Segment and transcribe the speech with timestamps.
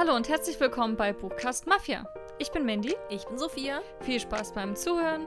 [0.00, 2.08] Hallo und herzlich willkommen bei Buchcast Mafia.
[2.38, 2.96] Ich bin Mandy.
[3.10, 3.82] Ich bin Sophia.
[4.00, 5.26] Viel Spaß beim Zuhören.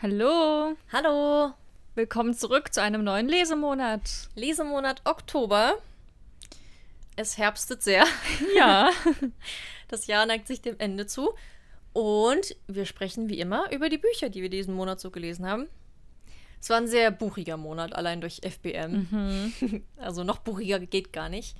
[0.00, 0.76] Hallo.
[0.92, 1.54] Hallo.
[1.96, 4.28] Willkommen zurück zu einem neuen Lesemonat.
[4.36, 5.74] Lesemonat Oktober.
[7.16, 8.04] Es herbstet sehr.
[8.54, 8.92] Ja.
[9.88, 11.34] Das Jahr neigt sich dem Ende zu.
[11.92, 15.68] Und wir sprechen wie immer über die Bücher, die wir diesen Monat so gelesen haben.
[16.64, 19.06] Es war ein sehr buchiger Monat, allein durch FBM.
[19.10, 19.84] Mhm.
[19.98, 21.58] Also noch buchiger geht gar nicht.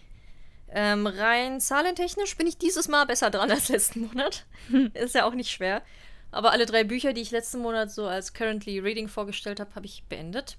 [0.70, 4.46] Ähm, rein zahlentechnisch bin ich dieses Mal besser dran als letzten Monat.
[4.94, 5.82] Ist ja auch nicht schwer.
[6.30, 9.84] Aber alle drei Bücher, die ich letzten Monat so als Currently Reading vorgestellt habe, habe
[9.84, 10.56] ich beendet.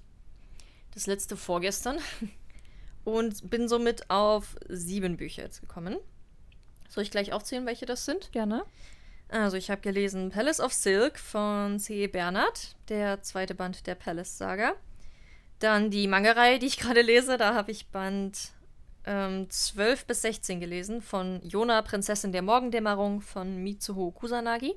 [0.94, 1.98] Das letzte vorgestern.
[3.02, 5.96] Und bin somit auf sieben Bücher jetzt gekommen.
[6.88, 8.30] Soll ich gleich aufzählen, welche das sind?
[8.30, 8.64] Gerne.
[9.28, 12.06] Also, ich habe gelesen Palace of Silk von C.
[12.06, 14.74] Bernhard, der zweite Band der Palace-Saga.
[15.58, 18.52] Dann die Manga-Reihe, die ich gerade lese, da habe ich Band
[19.04, 24.74] ähm, 12 bis 16 gelesen von Yona, Prinzessin der Morgendämmerung von Mitsuho Kusanagi.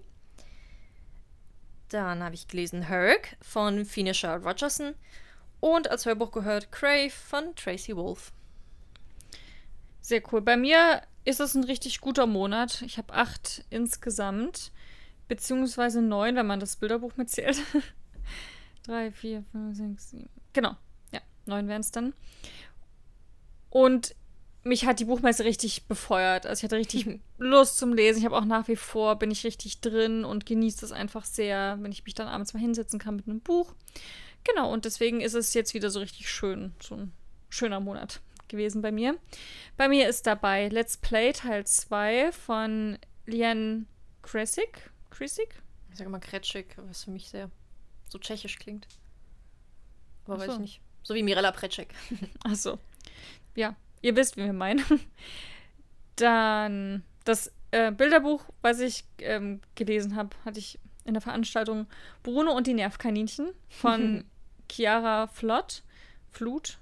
[1.90, 4.94] Dann habe ich gelesen Herc von Finisher Rogerson
[5.60, 8.32] und als Hörbuch gehört Crave von Tracy Wolf.
[10.02, 10.42] Sehr cool.
[10.42, 12.82] Bei mir ist es ein richtig guter Monat.
[12.82, 14.72] Ich habe acht insgesamt,
[15.28, 17.62] beziehungsweise neun, wenn man das Bilderbuch mitzählt.
[18.84, 20.30] Drei, vier, fünf, sechs, sieben.
[20.54, 20.76] Genau.
[21.12, 22.14] Ja, neun wären es dann.
[23.70, 24.16] Und
[24.64, 26.48] mich hat die Buchmesse richtig befeuert.
[26.48, 28.20] Also ich hatte richtig Lust zum Lesen.
[28.20, 31.78] Ich habe auch nach wie vor, bin ich richtig drin und genieße es einfach sehr,
[31.82, 33.74] wenn ich mich dann abends mal hinsetzen kann mit einem Buch.
[34.44, 36.74] Genau, und deswegen ist es jetzt wieder so richtig schön.
[36.82, 37.14] So ein
[37.50, 39.18] schöner Monat gewesen bei mir.
[39.78, 43.88] Bei mir ist dabei Let's Play Teil 2 von Lian
[44.22, 44.92] Kresik.
[45.10, 45.62] Kresik?
[45.92, 47.50] Ich sage mal Kretschik, was für mich sehr
[48.10, 48.88] so tschechisch klingt.
[50.26, 50.54] Aber Ach weiß so.
[50.54, 50.82] ich nicht.
[51.04, 51.94] So wie Mirella Pretschek.
[52.44, 52.78] Achso.
[53.56, 54.84] Ja, ihr wisst, wie wir meinen.
[56.16, 61.88] Dann das äh, Bilderbuch, was ich ähm, gelesen habe, hatte ich in der Veranstaltung
[62.24, 64.26] Bruno und die Nervkaninchen von
[64.72, 65.84] Chiara Flott.
[66.32, 66.78] Flut.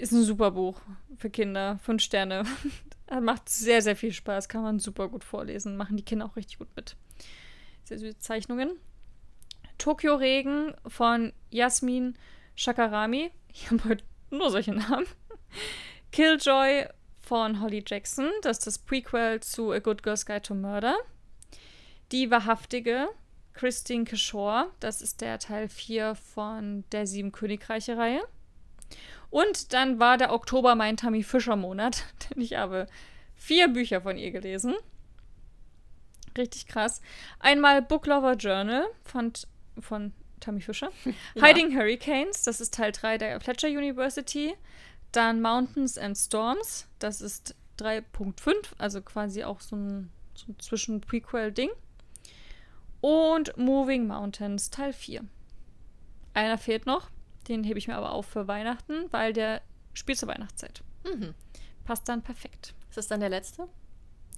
[0.00, 0.80] Ist ein super Buch
[1.18, 1.78] für Kinder.
[1.82, 2.44] Fünf Sterne.
[3.20, 4.48] Macht sehr, sehr viel Spaß.
[4.48, 5.76] Kann man super gut vorlesen.
[5.76, 6.96] Machen die Kinder auch richtig gut mit.
[7.84, 8.78] Sehr süße Zeichnungen.
[9.76, 12.16] Tokyo Regen von Jasmin
[12.54, 13.30] Shakarami.
[13.52, 15.04] Ich habe heute nur solche Namen.
[16.12, 16.86] Killjoy
[17.20, 18.30] von Holly Jackson.
[18.40, 20.96] Das ist das Prequel zu A Good Girl's Guide to Murder.
[22.10, 23.10] Die Wahrhaftige,
[23.52, 24.70] Christine Kishore.
[24.80, 28.22] Das ist der Teil 4 von der Sieben Königreiche-Reihe.
[29.30, 32.86] Und dann war der Oktober mein Tammy Fischer-Monat, denn ich habe
[33.36, 34.74] vier Bücher von ihr gelesen.
[36.36, 37.00] Richtig krass.
[37.38, 39.32] Einmal Book Lover Journal von,
[39.78, 40.90] von Tammy Fischer.
[41.34, 41.46] Ja.
[41.46, 44.54] Hiding Hurricanes, das ist Teil 3 der Fletcher University.
[45.12, 51.70] Dann Mountains and Storms, das ist 3.5, also quasi auch so ein, so ein Zwischen-Prequel-Ding.
[53.00, 55.24] Und Moving Mountains, Teil 4.
[56.34, 57.10] Einer fehlt noch,
[57.48, 59.62] den hebe ich mir aber auf für Weihnachten, weil der
[59.94, 60.82] spielt zur Weihnachtszeit.
[61.04, 61.34] Mhm.
[61.84, 62.74] Passt dann perfekt.
[62.88, 63.68] Ist das dann der letzte?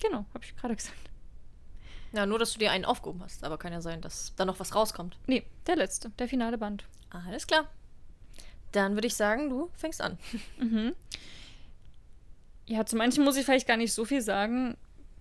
[0.01, 1.11] Genau, habe ich gerade gesagt.
[2.13, 3.45] Ja, nur, dass du dir einen aufgehoben hast.
[3.45, 5.17] Aber kann ja sein, dass da noch was rauskommt.
[5.27, 6.85] Nee, der letzte, der finale Band.
[7.11, 7.69] Alles klar.
[8.73, 10.19] Dann würde ich sagen, du fängst an.
[10.59, 10.95] Mhm.
[12.65, 14.77] Ja, zu manchen muss ich vielleicht gar nicht so viel sagen.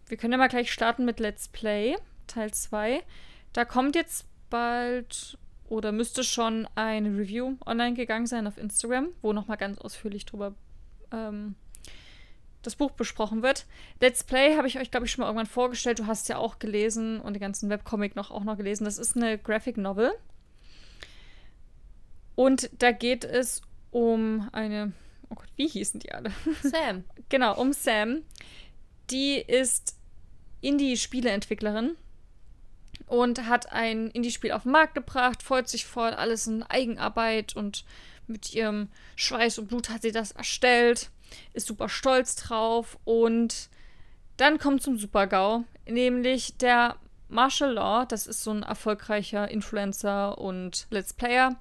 [0.07, 3.03] Wir können ja mal gleich starten mit Let's Play, Teil 2.
[3.51, 5.39] Da kommt jetzt bald
[5.71, 10.53] oder müsste schon eine Review online gegangen sein auf Instagram, wo nochmal ganz ausführlich drüber
[11.13, 11.55] ähm,
[12.61, 13.65] das Buch besprochen wird.
[14.01, 15.99] Let's Play habe ich euch, glaube ich, schon mal irgendwann vorgestellt.
[15.99, 18.83] Du hast ja auch gelesen und den ganzen Webcomic noch auch noch gelesen.
[18.83, 20.11] Das ist eine Graphic Novel.
[22.35, 23.61] Und da geht es
[23.91, 24.91] um eine.
[25.29, 26.31] Oh Gott, wie hießen die alle?
[26.61, 27.05] Sam.
[27.29, 28.23] Genau, um Sam.
[29.09, 29.95] Die ist
[30.59, 31.95] Indie-Spieleentwicklerin
[33.07, 37.85] und hat ein Indie-Spiel auf den Markt gebracht, freut sich voll, alles in Eigenarbeit und
[38.27, 41.09] mit ihrem Schweiß und Blut hat sie das erstellt,
[41.53, 43.69] ist super stolz drauf und
[44.37, 46.95] dann kommt zum Super-GAU, nämlich der
[47.29, 51.55] Martial Law, das ist so ein erfolgreicher Influencer und Let's Player,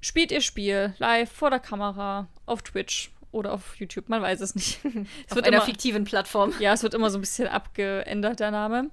[0.00, 4.54] spielt ihr Spiel live vor der Kamera auf Twitch oder auf YouTube, man weiß es
[4.54, 4.80] nicht.
[4.84, 6.52] es Auf wird einer immer, fiktiven Plattform.
[6.58, 8.90] ja, es wird immer so ein bisschen abgeändert, der Name.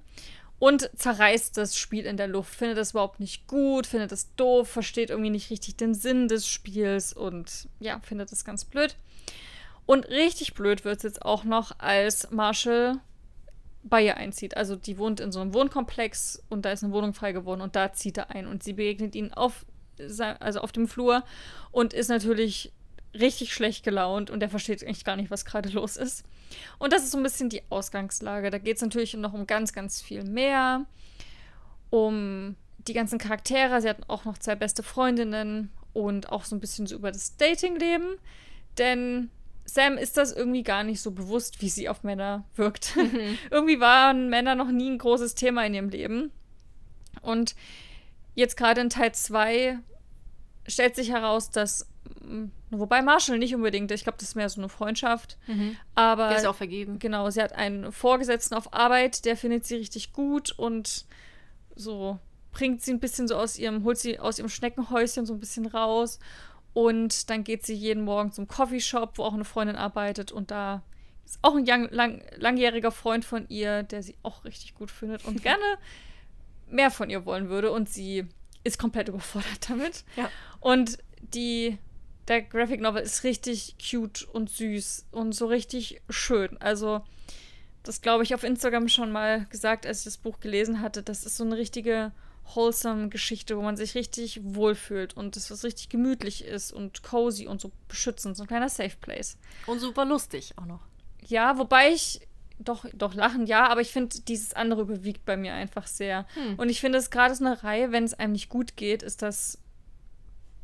[0.58, 4.68] Und zerreißt das Spiel in der Luft, findet das überhaupt nicht gut, findet es doof,
[4.68, 8.96] versteht irgendwie nicht richtig den Sinn des Spiels und ja, findet es ganz blöd.
[9.86, 13.00] Und richtig blöd wird es jetzt auch noch, als Marshall
[13.82, 14.56] bei ihr einzieht.
[14.56, 17.76] Also die wohnt in so einem Wohnkomplex und da ist eine Wohnung frei geworden und
[17.76, 19.66] da zieht er ein und sie begegnet ihn auf,
[20.40, 21.24] also auf dem Flur
[21.70, 22.72] und ist natürlich
[23.14, 26.24] richtig schlecht gelaunt und der versteht eigentlich gar nicht, was gerade los ist.
[26.78, 28.50] Und das ist so ein bisschen die Ausgangslage.
[28.50, 30.86] Da geht es natürlich noch um ganz, ganz viel mehr.
[31.90, 33.80] Um die ganzen Charaktere.
[33.80, 37.36] Sie hatten auch noch zwei beste Freundinnen und auch so ein bisschen so über das
[37.36, 38.16] Datingleben.
[38.78, 39.30] Denn
[39.64, 42.96] Sam ist das irgendwie gar nicht so bewusst, wie sie auf Männer wirkt.
[42.96, 43.38] Mhm.
[43.50, 46.30] irgendwie waren Männer noch nie ein großes Thema in ihrem Leben.
[47.22, 47.54] Und
[48.34, 49.78] jetzt gerade in Teil 2
[50.66, 51.88] stellt sich heraus, dass
[52.20, 52.46] mm,
[52.78, 55.38] Wobei Marshall nicht unbedingt, ich glaube, das ist mehr so eine Freundschaft.
[55.46, 55.76] Mhm.
[55.94, 56.28] Aber.
[56.28, 56.98] Der ist auch vergeben.
[56.98, 61.06] Genau, sie hat einen Vorgesetzten auf Arbeit, der findet sie richtig gut und
[61.76, 62.18] so
[62.52, 65.66] bringt sie ein bisschen so aus ihrem, holt sie aus ihrem Schneckenhäuschen so ein bisschen
[65.66, 66.18] raus.
[66.72, 70.32] Und dann geht sie jeden Morgen zum Coffeeshop, wo auch eine Freundin arbeitet.
[70.32, 70.82] Und da
[71.24, 75.24] ist auch ein lang, lang, langjähriger Freund von ihr, der sie auch richtig gut findet
[75.24, 75.62] und gerne
[76.68, 77.70] mehr von ihr wollen würde.
[77.70, 78.26] Und sie
[78.64, 80.04] ist komplett überfordert damit.
[80.16, 80.28] Ja.
[80.60, 81.78] Und die,
[82.28, 86.56] der Graphic Novel ist richtig cute und süß und so richtig schön.
[86.60, 87.02] Also,
[87.82, 91.02] das glaube ich auf Instagram schon mal gesagt, als ich das Buch gelesen hatte.
[91.02, 92.12] Das ist so eine richtige
[92.54, 97.46] wholesome Geschichte, wo man sich richtig wohlfühlt und es was richtig gemütlich ist und cozy
[97.46, 99.36] und so beschützend, so ein kleiner Safe Place.
[99.66, 100.80] Und super lustig auch noch.
[101.26, 102.20] Ja, wobei ich
[102.58, 106.26] doch, doch lachen, ja, aber ich finde, dieses andere überwiegt bei mir einfach sehr.
[106.34, 106.54] Hm.
[106.56, 109.22] Und ich finde es gerade so eine Reihe, wenn es einem nicht gut geht, ist
[109.22, 109.58] das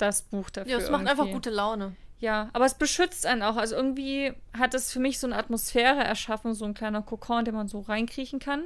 [0.01, 0.73] das Buch dafür.
[0.73, 1.11] Ja, es macht irgendwie.
[1.11, 1.97] einfach gute Laune.
[2.21, 3.57] Ja, aber es beschützt einen auch.
[3.57, 7.45] Also irgendwie hat es für mich so eine Atmosphäre erschaffen, so ein kleiner Kokon, in
[7.47, 8.65] den man so reinkriechen kann.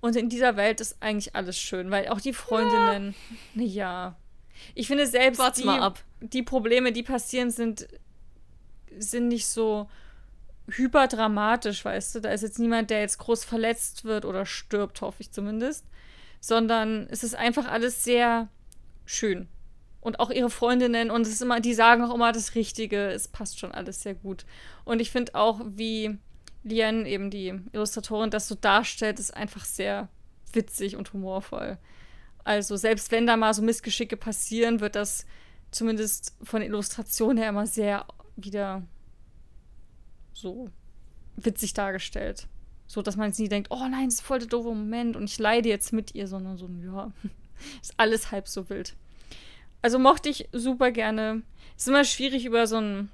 [0.00, 3.14] Und in dieser Welt ist eigentlich alles schön, weil auch die Freundinnen,
[3.54, 3.64] ja.
[3.64, 4.16] ja.
[4.74, 5.80] Ich finde selbst die,
[6.20, 7.88] die Probleme, die passieren, sind,
[8.98, 9.88] sind nicht so
[10.68, 12.20] hyperdramatisch, weißt du.
[12.20, 15.86] Da ist jetzt niemand, der jetzt groß verletzt wird oder stirbt, hoffe ich zumindest.
[16.40, 18.48] Sondern es ist einfach alles sehr
[19.04, 19.48] schön.
[20.02, 23.06] Und auch ihre Freundinnen und es ist immer, die sagen auch immer das Richtige.
[23.06, 24.44] Es passt schon alles sehr gut.
[24.84, 26.18] Und ich finde auch, wie
[26.64, 30.08] Lien, eben die Illustratorin, das so darstellt, ist einfach sehr
[30.52, 31.78] witzig und humorvoll.
[32.44, 35.24] Also selbst wenn da mal so Missgeschicke passieren, wird das
[35.70, 38.04] zumindest von der Illustration her immer sehr
[38.36, 38.82] wieder
[40.32, 40.68] so
[41.36, 42.48] witzig dargestellt.
[42.86, 45.24] So, dass man jetzt nie denkt, oh nein, das ist voll der doofe Moment und
[45.24, 47.12] ich leide jetzt mit ihr, sondern so, ja,
[47.80, 48.96] ist alles halb so wild.
[49.82, 51.42] Also mochte ich super gerne.
[51.76, 53.10] Ist immer schwierig, über so ein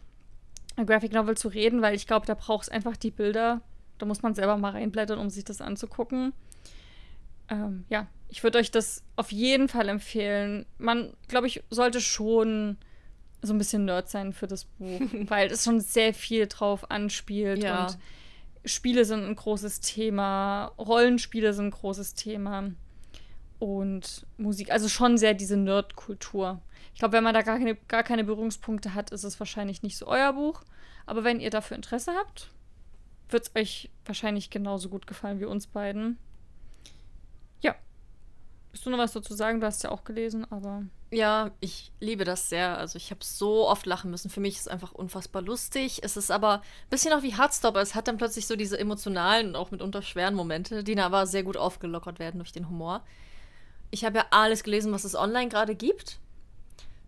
[0.76, 3.62] Graphic Novel zu reden, weil ich glaube, da braucht es einfach die Bilder.
[3.96, 6.32] Da muss man selber mal reinblättern, um sich das anzugucken.
[7.48, 10.66] Ähm, ja, ich würde euch das auf jeden Fall empfehlen.
[10.76, 12.76] Man, glaube ich, sollte schon
[13.40, 17.62] so ein bisschen Nerd sein für das Buch, weil es schon sehr viel drauf anspielt
[17.62, 17.86] ja.
[17.86, 17.98] und
[18.64, 22.72] Spiele sind ein großes Thema, Rollenspiele sind ein großes Thema
[23.58, 26.60] und Musik, also schon sehr diese Nerdkultur.
[26.92, 29.96] Ich glaube, wenn man da gar keine, gar keine Berührungspunkte hat, ist es wahrscheinlich nicht
[29.96, 30.62] so euer Buch.
[31.06, 32.50] Aber wenn ihr dafür Interesse habt,
[33.28, 36.18] wird es euch wahrscheinlich genauso gut gefallen wie uns beiden.
[37.60, 37.74] Ja.
[38.72, 39.60] Bist du noch was dazu sagen?
[39.60, 40.84] Du hast ja auch gelesen, aber.
[41.10, 42.76] Ja, ich liebe das sehr.
[42.76, 44.30] Also ich habe so oft lachen müssen.
[44.30, 46.00] Für mich ist es einfach unfassbar lustig.
[46.02, 47.80] Es ist aber ein bisschen auch wie Hardstopper.
[47.80, 51.26] Es hat dann plötzlich so diese emotionalen und auch mitunter schweren Momente, die dann aber
[51.26, 53.02] sehr gut aufgelockert werden durch den Humor.
[53.90, 56.18] Ich habe ja alles gelesen, was es online gerade gibt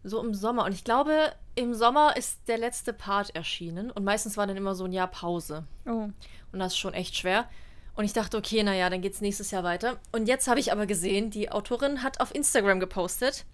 [0.03, 0.65] so im Sommer.
[0.65, 3.91] Und ich glaube, im Sommer ist der letzte Part erschienen.
[3.91, 5.65] Und meistens war dann immer so ein Jahr Pause.
[5.87, 6.09] Oh.
[6.53, 7.49] Und das ist schon echt schwer.
[7.95, 9.99] Und ich dachte, okay, naja, dann geht's nächstes Jahr weiter.
[10.13, 13.45] Und jetzt habe ich aber gesehen, die Autorin hat auf Instagram gepostet.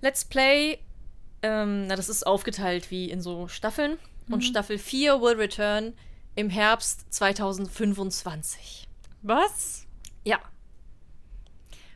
[0.00, 0.80] Let's Play,
[1.42, 3.98] ähm, na, das ist aufgeteilt wie in so Staffeln.
[4.26, 4.34] Mhm.
[4.34, 5.94] Und Staffel 4 will return
[6.34, 8.88] im Herbst 2025.
[9.22, 9.86] Was?
[10.24, 10.40] Ja.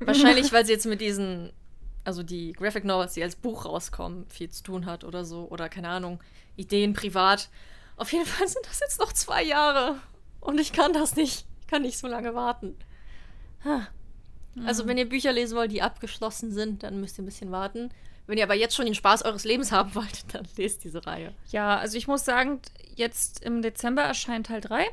[0.01, 1.53] Wahrscheinlich, weil sie jetzt mit diesen
[2.09, 5.47] also die Graphic Novels, die als Buch rauskommen, viel zu tun hat oder so.
[5.51, 6.21] Oder keine Ahnung,
[6.57, 7.51] Ideen privat.
[7.99, 9.97] Auf jeden Fall sind das jetzt noch zwei Jahre.
[10.41, 11.45] Und ich kann das nicht.
[11.61, 12.77] Ich kann nicht so lange warten.
[14.65, 17.91] Also, wenn ihr Bücher lesen wollt, die abgeschlossen sind, dann müsst ihr ein bisschen warten.
[18.27, 21.35] Wenn ihr aber jetzt schon den Spaß eures Lebens haben wollt, dann lest diese Reihe.
[21.51, 22.61] Ja, also ich muss sagen,
[22.97, 24.87] jetzt im Dezember erscheint Teil 3.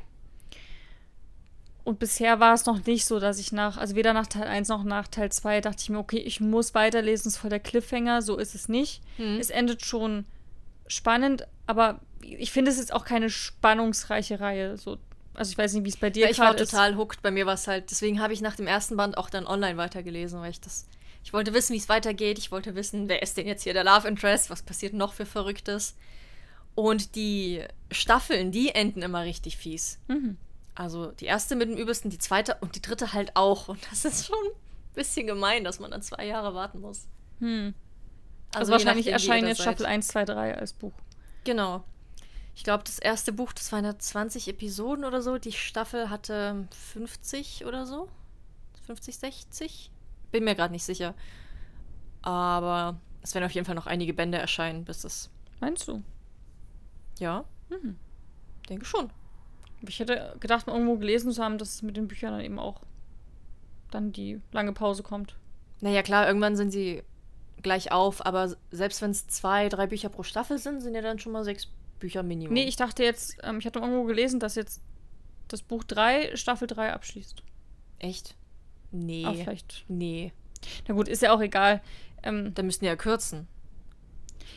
[1.86, 4.70] Und bisher war es noch nicht so, dass ich nach, also weder nach Teil 1
[4.70, 8.24] noch nach Teil 2 dachte ich mir, okay, ich muss weiterlesen, ist voll der Cliffhanger,
[8.24, 9.04] so ist es nicht.
[9.18, 9.40] Hm.
[9.40, 10.26] Es endet schon
[10.88, 14.78] spannend, aber ich finde es jetzt auch keine spannungsreiche Reihe.
[14.78, 14.98] So,
[15.36, 17.46] also ich weiß nicht, wie es bei dir ja, ich war total hooked, bei mir
[17.46, 20.50] war es halt, deswegen habe ich nach dem ersten Band auch dann online weitergelesen, weil
[20.50, 20.88] ich das,
[21.24, 23.84] ich wollte wissen, wie es weitergeht, ich wollte wissen, wer ist denn jetzt hier der
[23.84, 25.96] Love Interest, was passiert noch für Verrücktes.
[26.74, 30.00] Und die Staffeln, die enden immer richtig fies.
[30.08, 30.38] Mhm.
[30.76, 33.70] Also die erste mit dem übelsten, die zweite und die dritte halt auch.
[33.70, 37.08] Und das ist schon ein bisschen gemein, dass man dann zwei Jahre warten muss.
[37.40, 37.74] Hm.
[38.54, 40.94] Also, also wahrscheinlich erscheinen jetzt Staffel 1, 2, 3 als Buch.
[41.46, 41.84] Genau.
[42.56, 45.38] Ich glaube, das erste Buch, das waren 20 Episoden oder so.
[45.38, 48.10] Die Staffel hatte 50 oder so.
[48.86, 49.92] 50, 60?
[50.32, 51.16] Bin mir gerade nicht sicher.
[52.22, 55.30] Aber es werden auf jeden Fall noch einige Bände erscheinen, bis es.
[55.60, 56.02] Meinst du?
[57.20, 57.44] Ja.
[57.70, 57.98] Mhm.
[58.70, 59.10] Denke schon.
[59.88, 62.82] Ich hätte gedacht, irgendwo gelesen zu haben, dass es mit den Büchern dann eben auch
[63.92, 65.36] dann die lange Pause kommt.
[65.82, 67.04] Naja, klar, irgendwann sind sie
[67.62, 71.20] gleich auf, aber selbst wenn es zwei, drei Bücher pro Staffel sind, sind ja dann
[71.20, 71.68] schon mal sechs
[72.00, 72.54] Bücher Minimum.
[72.54, 74.82] Nee, ich dachte jetzt, ähm, ich hatte irgendwo gelesen, dass jetzt
[75.48, 77.44] das Buch 3 Staffel 3 abschließt.
[78.00, 78.36] Echt?
[78.92, 79.26] Nee.
[79.26, 79.86] Aber vielleicht.
[79.88, 80.34] Nee.
[80.88, 81.82] Na gut, ist ja auch egal.
[82.24, 83.48] Ähm, da müssten ja kürzen.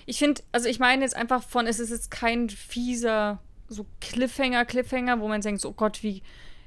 [0.06, 4.64] Ich finde, also ich meine jetzt einfach von, es ist jetzt kein fieser, so Cliffhanger,
[4.64, 6.22] Cliffhanger, wo man denkt, so, oh Gott, wie,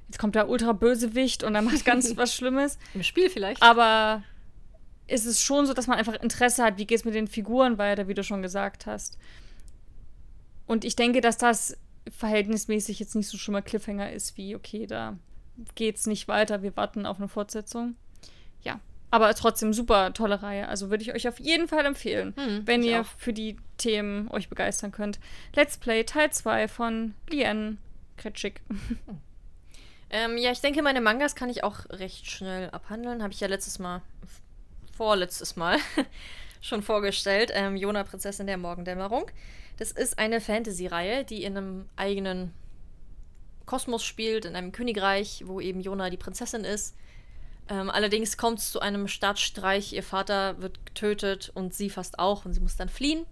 [0.08, 2.78] jetzt kommt der Ultra-Bösewicht und dann macht ganz was Schlimmes.
[2.94, 3.62] Im Spiel vielleicht.
[3.62, 4.24] Aber
[5.08, 7.78] ist es schon so, dass man einfach Interesse hat, wie geht es mit den Figuren
[7.78, 9.18] weiter, wie du schon gesagt hast.
[10.68, 11.78] Und ich denke, dass das
[12.10, 15.18] verhältnismäßig jetzt nicht so schlimmer Cliffhanger ist, wie, okay, da
[15.76, 17.96] geht's nicht weiter, wir warten auf eine Fortsetzung.
[18.64, 18.80] Ja.
[19.12, 20.70] Aber trotzdem super tolle Reihe.
[20.70, 23.06] Also würde ich euch auf jeden Fall empfehlen, hm, wenn ihr auch.
[23.18, 25.20] für die Themen euch begeistern könnt.
[25.56, 27.78] Let's Play Teil 2 von Lien
[28.18, 28.62] Kretschik.
[30.14, 33.24] Ähm, ja, ich denke, meine Mangas kann ich auch recht schnell abhandeln.
[33.24, 34.02] Habe ich ja letztes Mal,
[34.98, 35.78] vorletztes Mal
[36.62, 37.50] schon vorgestellt.
[37.54, 39.32] Ähm, Jona, Prinzessin der Morgendämmerung.
[39.78, 42.54] Das ist eine Fantasy-Reihe, die in einem eigenen
[43.66, 46.94] Kosmos spielt, in einem Königreich, wo eben Jona die Prinzessin ist.
[47.70, 49.94] Ähm, allerdings kommt es zu einem Staatsstreich.
[49.94, 53.26] Ihr Vater wird getötet und sie fast auch und sie muss dann fliehen.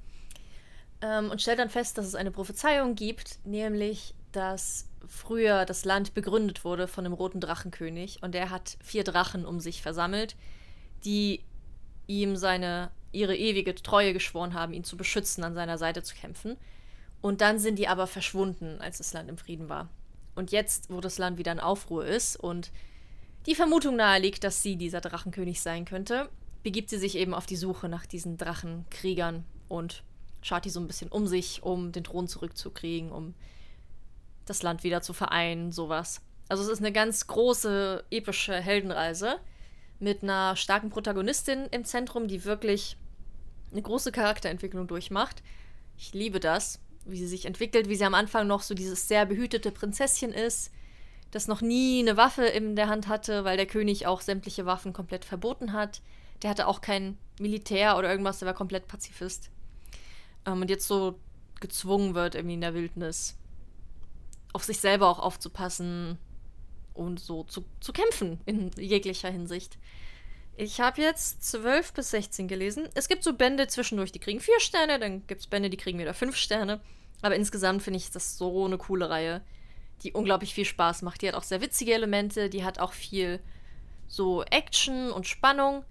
[1.01, 6.13] Ähm, und stellt dann fest, dass es eine Prophezeiung gibt, nämlich, dass früher das Land
[6.13, 10.35] begründet wurde von dem roten Drachenkönig und der hat vier Drachen um sich versammelt,
[11.03, 11.43] die
[12.07, 16.57] ihm seine ihre ewige Treue geschworen haben, ihn zu beschützen, an seiner Seite zu kämpfen.
[17.21, 19.89] Und dann sind die aber verschwunden, als das Land im Frieden war.
[20.35, 22.71] Und jetzt, wo das Land wieder in Aufruhr ist und
[23.45, 26.29] die Vermutung naheliegt, dass sie dieser Drachenkönig sein könnte,
[26.63, 30.03] begibt sie sich eben auf die Suche nach diesen Drachenkriegern und
[30.41, 33.33] schaut die so ein bisschen um sich, um den Thron zurückzukriegen, um
[34.45, 36.21] das Land wieder zu vereinen, sowas.
[36.47, 39.39] Also es ist eine ganz große, epische Heldenreise
[39.99, 42.97] mit einer starken Protagonistin im Zentrum, die wirklich
[43.71, 45.43] eine große Charakterentwicklung durchmacht.
[45.97, 49.25] Ich liebe das, wie sie sich entwickelt, wie sie am Anfang noch so dieses sehr
[49.25, 50.71] behütete Prinzesschen ist,
[51.31, 54.93] das noch nie eine Waffe in der Hand hatte, weil der König auch sämtliche Waffen
[54.93, 56.01] komplett verboten hat.
[56.41, 59.51] Der hatte auch kein Militär oder irgendwas, der war komplett Pazifist.
[60.45, 61.19] Ähm, und jetzt so
[61.59, 63.37] gezwungen wird, irgendwie in der Wildnis
[64.53, 66.17] auf sich selber auch aufzupassen
[66.93, 69.77] und so zu, zu kämpfen in jeglicher Hinsicht.
[70.57, 72.89] Ich habe jetzt 12 bis 16 gelesen.
[72.93, 75.99] Es gibt so Bände zwischendurch, die kriegen 4 Sterne, dann gibt es Bände, die kriegen
[75.99, 76.81] wieder 5 Sterne.
[77.21, 79.41] Aber insgesamt finde ich das so eine coole Reihe,
[80.03, 81.21] die unglaublich viel Spaß macht.
[81.21, 83.39] Die hat auch sehr witzige Elemente, die hat auch viel
[84.07, 85.85] so Action und Spannung.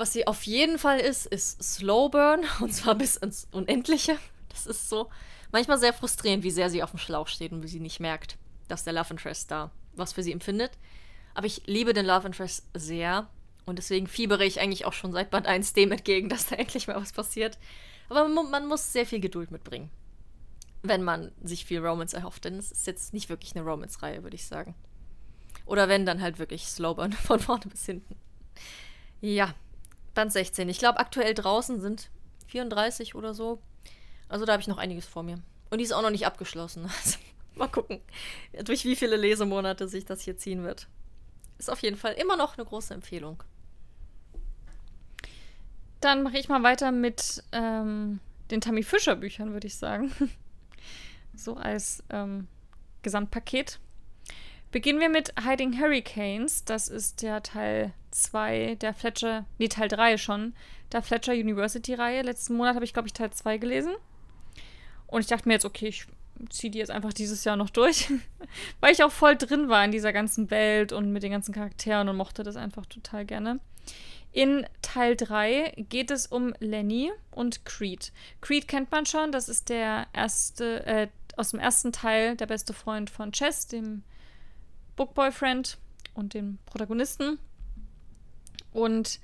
[0.00, 4.16] Was sie auf jeden Fall ist, ist Slowburn und zwar bis ins Unendliche.
[4.48, 5.10] Das ist so
[5.52, 8.38] manchmal sehr frustrierend, wie sehr sie auf dem Schlauch steht und wie sie nicht merkt,
[8.68, 10.70] dass der Love Interest da was für sie empfindet.
[11.34, 13.28] Aber ich liebe den Love Interest sehr
[13.66, 16.86] und deswegen fiebere ich eigentlich auch schon seit Band 1 dem entgegen, dass da endlich
[16.86, 17.58] mal was passiert.
[18.08, 19.90] Aber man, man muss sehr viel Geduld mitbringen,
[20.82, 24.36] wenn man sich viel Romance erhofft, denn es ist jetzt nicht wirklich eine Romance-Reihe, würde
[24.36, 24.74] ich sagen.
[25.66, 28.16] Oder wenn, dann halt wirklich Slowburn von vorne bis hinten.
[29.20, 29.54] Ja,
[30.14, 30.68] Band 16.
[30.68, 32.10] Ich glaube, aktuell draußen sind
[32.48, 33.60] 34 oder so.
[34.28, 35.40] Also da habe ich noch einiges vor mir.
[35.70, 36.90] Und die ist auch noch nicht abgeschlossen.
[37.04, 37.18] Also
[37.56, 38.00] mal gucken,
[38.64, 40.86] durch wie viele Lesemonate sich das hier ziehen wird.
[41.58, 43.42] Ist auf jeden Fall immer noch eine große Empfehlung.
[46.00, 50.10] Dann mache ich mal weiter mit ähm, den Tammy Fischer Büchern, würde ich sagen.
[51.34, 52.48] so als ähm,
[53.02, 53.78] Gesamtpaket.
[54.70, 56.64] Beginnen wir mit Hiding Hurricanes.
[56.64, 60.54] Das ist der Teil 2 der Fletcher, nee, Teil 3 schon,
[60.92, 62.22] der Fletcher University Reihe.
[62.22, 63.92] Letzten Monat habe ich, glaube ich, Teil 2 gelesen.
[65.08, 66.06] Und ich dachte mir jetzt, okay, ich
[66.50, 68.10] ziehe die jetzt einfach dieses Jahr noch durch.
[68.80, 72.08] Weil ich auch voll drin war in dieser ganzen Welt und mit den ganzen Charakteren
[72.08, 73.58] und mochte das einfach total gerne.
[74.32, 78.12] In Teil 3 geht es um Lenny und Creed.
[78.40, 82.72] Creed kennt man schon, das ist der erste, äh, aus dem ersten Teil der beste
[82.72, 84.04] Freund von Chess, dem
[85.00, 85.78] Bookboyfriend
[86.12, 87.38] und dem Protagonisten.
[88.70, 89.18] Und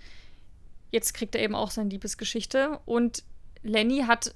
[0.90, 2.80] jetzt kriegt er eben auch seine Liebesgeschichte.
[2.86, 3.24] Und
[3.62, 4.34] Lenny hat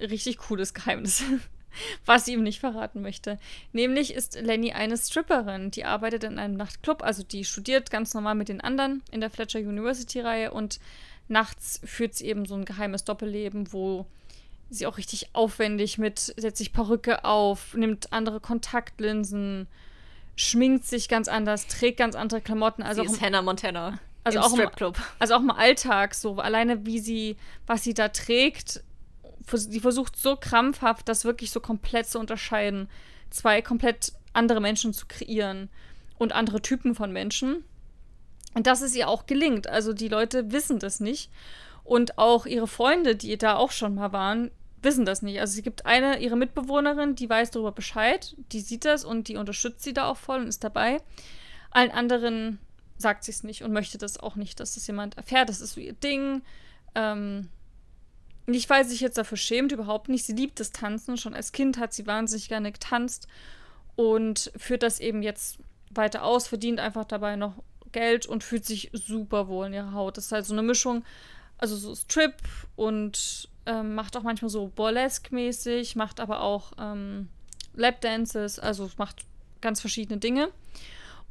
[0.00, 1.22] richtig cooles Geheimnis,
[2.06, 3.38] was sie ihm nicht verraten möchte.
[3.74, 8.34] Nämlich ist Lenny eine Stripperin, die arbeitet in einem Nachtclub, also die studiert ganz normal
[8.34, 10.80] mit den anderen in der Fletcher University-Reihe und
[11.28, 14.06] nachts führt sie eben so ein geheimes Doppelleben, wo
[14.70, 19.68] sie auch richtig aufwendig mit, setzt sich Perücke auf, nimmt andere Kontaktlinsen,
[20.36, 22.82] schminkt sich ganz anders, trägt ganz andere Klamotten.
[22.82, 23.98] Also sie ist Hannah Montana.
[24.24, 24.68] Also auch, im,
[25.18, 27.36] also auch im Alltag, so alleine wie sie,
[27.66, 28.84] was sie da trägt,
[29.52, 32.88] die versucht so krampfhaft, das wirklich so komplett zu unterscheiden.
[33.30, 35.68] Zwei komplett andere Menschen zu kreieren
[36.18, 37.64] und andere Typen von Menschen.
[38.54, 39.66] Und dass es ihr auch gelingt.
[39.66, 41.30] Also die Leute wissen das nicht.
[41.82, 45.40] Und auch ihre Freunde, die da auch schon mal waren, wissen das nicht.
[45.40, 49.36] Also es gibt eine, ihre Mitbewohnerin, die weiß darüber Bescheid, die sieht das und die
[49.36, 51.00] unterstützt sie da auch voll und ist dabei.
[51.70, 52.58] Allen anderen
[52.98, 55.48] sagt sie es nicht und möchte das auch nicht, dass das jemand erfährt.
[55.48, 56.42] Das ist so ihr Ding.
[56.94, 57.48] Ähm,
[58.46, 60.24] nicht, weil sie sich jetzt dafür schämt, überhaupt nicht.
[60.24, 61.16] Sie liebt das Tanzen.
[61.16, 63.28] Schon als Kind hat sie wahnsinnig gerne getanzt
[63.94, 65.58] und führt das eben jetzt
[65.90, 67.54] weiter aus, verdient einfach dabei noch
[67.92, 70.16] Geld und fühlt sich super wohl in ihrer Haut.
[70.16, 71.04] Das ist halt so eine Mischung,
[71.58, 72.34] also so Strip
[72.74, 77.28] und ähm, macht auch manchmal so Burlesque-mäßig, macht aber auch ähm,
[77.74, 79.24] Lapdances, also macht
[79.60, 80.50] ganz verschiedene Dinge.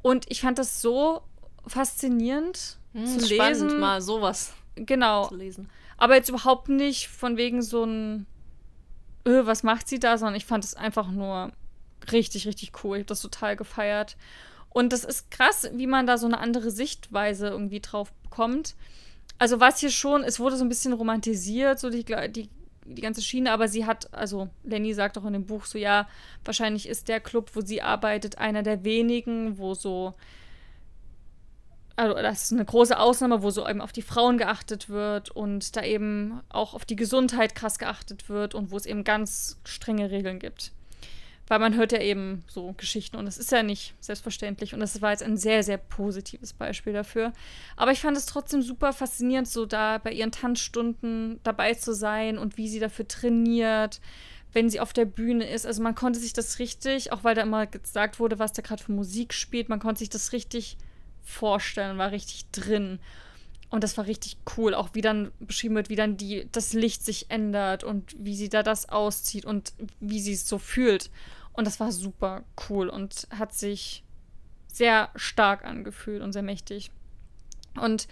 [0.02, 1.22] Und ich fand das so
[1.68, 3.36] faszinierend hm, zu lesen.
[3.36, 5.28] Spannend, mal sowas genau.
[5.28, 5.70] zu lesen.
[5.98, 8.26] Aber jetzt überhaupt nicht von wegen so ein,
[9.28, 11.52] öh, was macht sie da, sondern ich fand es einfach nur
[12.12, 12.98] richtig, richtig cool.
[12.98, 14.18] Ich habe das total gefeiert.
[14.70, 18.76] Und das ist krass, wie man da so eine andere Sichtweise irgendwie drauf bekommt.
[19.42, 22.48] Also was hier schon, es wurde so ein bisschen romantisiert, so die, die,
[22.86, 26.08] die ganze Schiene, aber sie hat, also Lenny sagt auch in dem Buch so, ja,
[26.46, 30.14] wahrscheinlich ist der Club, wo sie arbeitet, einer der wenigen, wo so
[31.96, 35.76] also das ist eine große Ausnahme, wo so eben auf die Frauen geachtet wird und
[35.76, 40.12] da eben auch auf die Gesundheit krass geachtet wird und wo es eben ganz strenge
[40.12, 40.72] Regeln gibt.
[41.52, 45.02] Weil man hört ja eben so Geschichten und es ist ja nicht selbstverständlich und das
[45.02, 47.34] war jetzt ein sehr, sehr positives Beispiel dafür.
[47.76, 52.38] Aber ich fand es trotzdem super faszinierend, so da bei ihren Tanzstunden dabei zu sein
[52.38, 54.00] und wie sie dafür trainiert,
[54.54, 55.66] wenn sie auf der Bühne ist.
[55.66, 58.82] Also man konnte sich das richtig, auch weil da immer gesagt wurde, was da gerade
[58.82, 60.78] für Musik spielt, man konnte sich das richtig
[61.22, 62.98] vorstellen, war richtig drin.
[63.70, 67.04] Und das war richtig cool, auch wie dann beschrieben wird, wie dann die, das Licht
[67.04, 71.10] sich ändert und wie sie da das auszieht und wie sie es so fühlt.
[71.54, 74.04] Und das war super cool und hat sich
[74.68, 76.92] sehr stark angefühlt und sehr mächtig.
[77.80, 78.08] Und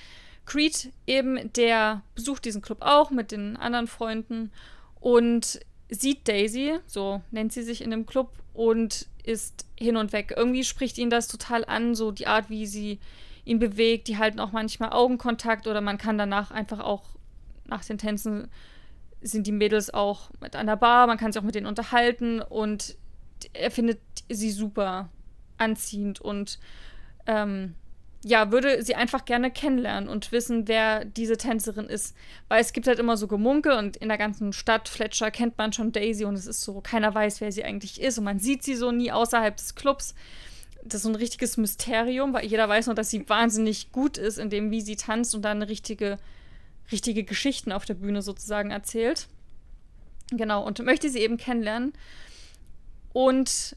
[0.46, 4.52] Creed eben, der besucht diesen Club auch mit den anderen Freunden
[5.00, 10.34] und sieht Daisy, so nennt sie sich in dem Club, und ist hin und weg.
[10.36, 13.00] Irgendwie spricht ihn das total an, so die Art, wie sie
[13.46, 14.10] ihn bewegt.
[14.10, 17.04] Die halten auch manchmal Augenkontakt oder man kann danach einfach auch
[17.64, 18.50] nach den Tänzen
[19.22, 22.42] sind die Mädels auch mit an der Bar, man kann sich auch mit denen unterhalten
[22.42, 22.98] und
[23.54, 24.00] er findet
[24.30, 25.10] sie super
[25.58, 26.60] anziehend und
[27.28, 27.76] ähm,
[28.24, 32.16] ja, würde sie einfach gerne kennenlernen und wissen, wer diese Tänzerin ist.
[32.50, 35.72] Weil es gibt halt immer so Gemunkel und in der ganzen Stadt Fletcher kennt man
[35.72, 38.64] schon Daisy und es ist so, keiner weiß, wer sie eigentlich ist und man sieht
[38.64, 40.16] sie so nie außerhalb des Clubs.
[40.84, 44.38] Das ist so ein richtiges Mysterium, weil jeder weiß nur, dass sie wahnsinnig gut ist
[44.38, 46.18] in dem, wie sie tanzt und dann richtige,
[46.92, 49.28] richtige Geschichten auf der Bühne sozusagen erzählt.
[50.32, 51.94] Genau, und möchte sie eben kennenlernen.
[53.14, 53.76] Und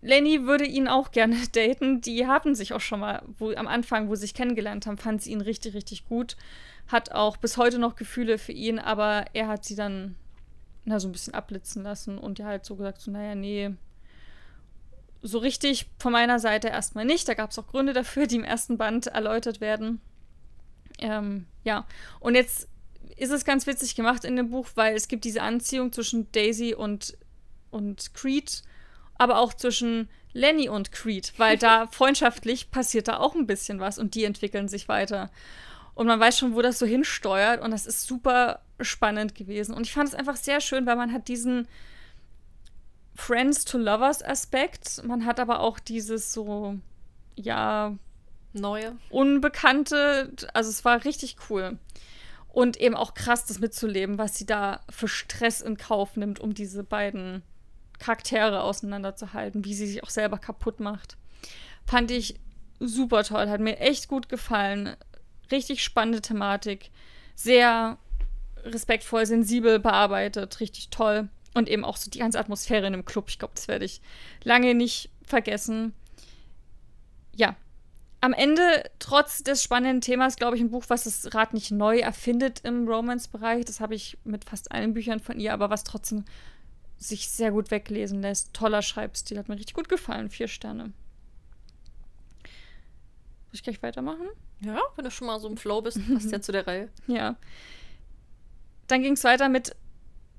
[0.00, 2.00] Lenny würde ihn auch gerne daten.
[2.00, 5.22] Die haben sich auch schon mal, wo, am Anfang, wo sie sich kennengelernt haben, fand
[5.22, 6.36] sie ihn richtig, richtig gut.
[6.86, 10.16] Hat auch bis heute noch Gefühle für ihn, aber er hat sie dann
[10.84, 13.74] na, so ein bisschen abblitzen lassen und ja halt so gesagt, so, naja, nee,
[15.22, 17.28] so richtig von meiner Seite erstmal nicht.
[17.28, 20.00] Da gab es auch Gründe dafür, die im ersten Band erläutert werden.
[20.98, 21.86] Ähm, ja,
[22.20, 22.68] und jetzt
[23.16, 26.74] ist es ganz witzig gemacht in dem Buch, weil es gibt diese Anziehung zwischen Daisy
[26.74, 27.16] und,
[27.70, 28.62] und Creed
[29.18, 33.98] aber auch zwischen Lenny und Creed, weil da freundschaftlich passiert da auch ein bisschen was
[33.98, 35.30] und die entwickeln sich weiter.
[35.94, 39.74] Und man weiß schon, wo das so hinsteuert und das ist super spannend gewesen.
[39.74, 41.66] Und ich fand es einfach sehr schön, weil man hat diesen
[43.16, 46.78] Friends to Lovers Aspekt, man hat aber auch dieses so,
[47.34, 47.96] ja,
[48.52, 51.78] neue, unbekannte, also es war richtig cool.
[52.46, 56.54] Und eben auch krass, das mitzuleben, was sie da für Stress in Kauf nimmt, um
[56.54, 57.42] diese beiden
[57.98, 61.16] Charaktere auseinanderzuhalten, wie sie sich auch selber kaputt macht.
[61.86, 62.38] Fand ich
[62.80, 64.96] super toll, hat mir echt gut gefallen.
[65.50, 66.90] Richtig spannende Thematik,
[67.34, 67.96] sehr
[68.64, 71.28] respektvoll, sensibel bearbeitet, richtig toll.
[71.54, 73.26] Und eben auch so die ganze Atmosphäre in dem Club.
[73.28, 74.00] Ich glaube, das werde ich
[74.44, 75.94] lange nicht vergessen.
[77.34, 77.56] Ja.
[78.20, 78.62] Am Ende,
[78.98, 82.86] trotz des spannenden Themas, glaube ich, ein Buch, was das Rad nicht neu erfindet im
[82.88, 83.64] Romance-Bereich.
[83.64, 86.24] Das habe ich mit fast allen Büchern von ihr, aber was trotzdem
[86.98, 88.52] sich sehr gut weglesen lässt.
[88.54, 90.30] Toller Schreibstil, hat mir richtig gut gefallen.
[90.30, 90.92] Vier Sterne.
[93.46, 94.28] Soll ich gleich weitermachen?
[94.60, 96.88] Ja, wenn du schon mal so im Flow bist, passt ja zu der Reihe.
[97.06, 97.36] Ja.
[98.88, 99.76] Dann ging es weiter mit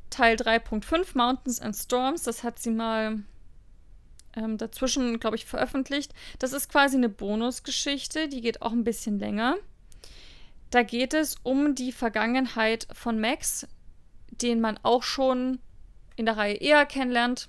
[0.09, 2.23] Teil 3.5 Mountains and Storms.
[2.23, 3.23] Das hat sie mal
[4.35, 6.13] ähm, dazwischen, glaube ich, veröffentlicht.
[6.39, 9.55] Das ist quasi eine Bonusgeschichte, die geht auch ein bisschen länger.
[10.71, 13.67] Da geht es um die Vergangenheit von Max,
[14.29, 15.59] den man auch schon
[16.19, 17.47] in der Reihe eher kennenlernt.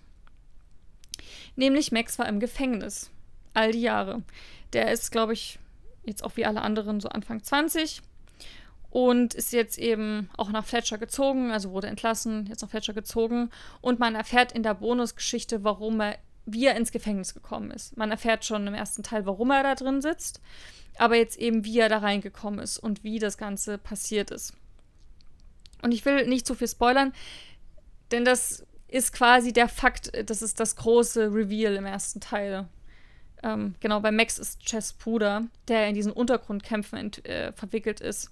[1.57, 3.11] Nämlich Max war im Gefängnis.
[3.53, 4.23] All die Jahre.
[4.73, 5.59] Der ist, glaube ich,
[6.05, 8.01] jetzt auch wie alle anderen so Anfang 20
[8.91, 13.51] und ist jetzt eben auch nach Fletcher gezogen, also wurde entlassen, jetzt nach Fletcher gezogen.
[13.81, 17.97] Und man erfährt in der Bonusgeschichte, warum er, wie er ins Gefängnis gekommen ist.
[17.97, 20.41] Man erfährt schon im ersten Teil, warum er da drin sitzt,
[20.97, 24.55] aber jetzt eben, wie er da reingekommen ist und wie das Ganze passiert ist.
[25.83, 27.13] Und ich will nicht zu viel spoilern,
[28.11, 32.69] denn das ist quasi der Fakt, das ist das große Reveal im ersten Teil.
[33.43, 38.31] Ähm, genau, bei Max ist Chess Bruder, der in diesen Untergrundkämpfen äh, verwickelt ist.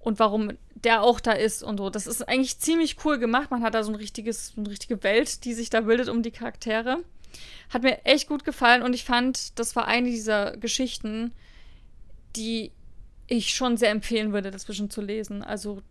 [0.00, 1.90] Und warum der auch da ist und so.
[1.90, 3.50] Das ist eigentlich ziemlich cool gemacht.
[3.50, 6.30] Man hat da so ein richtiges, eine richtige Welt, die sich da bildet um die
[6.30, 7.02] Charaktere.
[7.70, 11.32] Hat mir echt gut gefallen und ich fand, das war eine dieser Geschichten,
[12.36, 12.72] die
[13.26, 15.42] ich schon sehr empfehlen würde, dazwischen zu lesen.
[15.42, 15.82] Also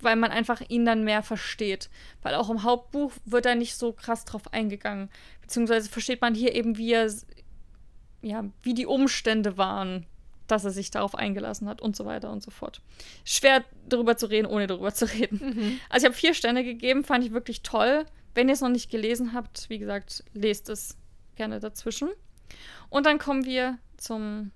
[0.00, 1.90] weil man einfach ihn dann mehr versteht.
[2.22, 5.10] Weil auch im Hauptbuch wird er nicht so krass drauf eingegangen.
[5.40, 7.10] Beziehungsweise versteht man hier eben, wie er,
[8.22, 10.06] ja, wie die Umstände waren,
[10.46, 12.82] dass er sich darauf eingelassen hat und so weiter und so fort.
[13.24, 15.40] Schwer darüber zu reden, ohne darüber zu reden.
[15.40, 15.80] Mhm.
[15.88, 18.04] Also ich habe vier Sterne gegeben, fand ich wirklich toll.
[18.34, 20.98] Wenn ihr es noch nicht gelesen habt, wie gesagt, lest es
[21.36, 22.10] gerne dazwischen.
[22.90, 24.50] Und dann kommen wir zum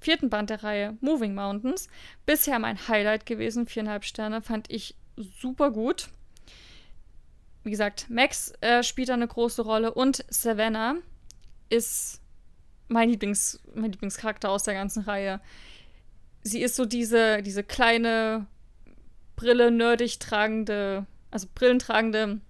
[0.00, 1.88] vierten Band der Reihe Moving Mountains.
[2.26, 6.08] Bisher mein Highlight gewesen, viereinhalb Sterne, fand ich super gut.
[7.62, 10.96] Wie gesagt, Max äh, spielt da eine große Rolle und Savannah
[11.68, 12.20] ist
[12.88, 15.40] mein, Lieblings, mein Lieblingscharakter aus der ganzen Reihe.
[16.42, 18.46] Sie ist so diese, diese kleine
[19.36, 22.40] Brille nerdig tragende, also brillentragende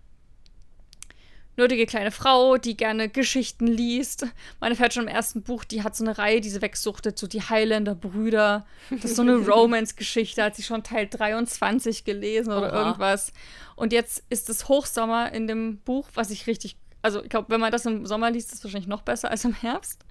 [1.57, 4.27] nerdige kleine Frau, die gerne Geschichten liest.
[4.61, 7.27] Meine fährt schon im ersten Buch, die hat so eine Reihe, die sie wegsuchtet, so
[7.27, 8.67] die Highlander-Brüder.
[8.91, 12.83] Das ist so eine Romance-Geschichte, hat sie schon Teil 23 gelesen oder Oha.
[12.83, 13.33] irgendwas.
[13.77, 17.61] Und jetzt ist es Hochsommer in dem Buch, was ich richtig, also ich glaube, wenn
[17.61, 20.05] man das im Sommer liest, ist es wahrscheinlich noch besser als im Herbst.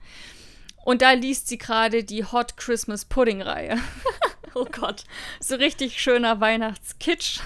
[0.85, 3.77] Und da liest sie gerade die Hot Christmas Pudding-Reihe.
[4.55, 5.03] oh Gott.
[5.39, 7.39] So richtig schöner Weihnachtskitsch.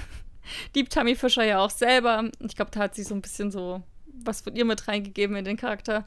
[0.76, 2.30] Liebt Tammy Fischer ja auch selber.
[2.40, 3.84] Ich glaube, da hat sie so ein bisschen so
[4.26, 6.06] was von ihr mit reingegeben in den Charakter.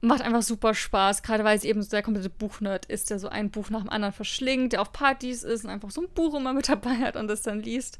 [0.00, 3.28] Macht einfach super Spaß, gerade weil sie eben so der komplette Buchnerd ist, der so
[3.28, 6.34] ein Buch nach dem anderen verschlingt, der auf Partys ist und einfach so ein Buch
[6.34, 7.98] immer mit dabei hat und das dann liest.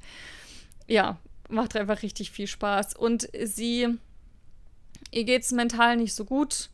[0.86, 1.18] Ja,
[1.48, 2.94] macht einfach richtig viel Spaß.
[2.94, 3.98] Und sie,
[5.10, 6.70] ihr geht es mental nicht so gut.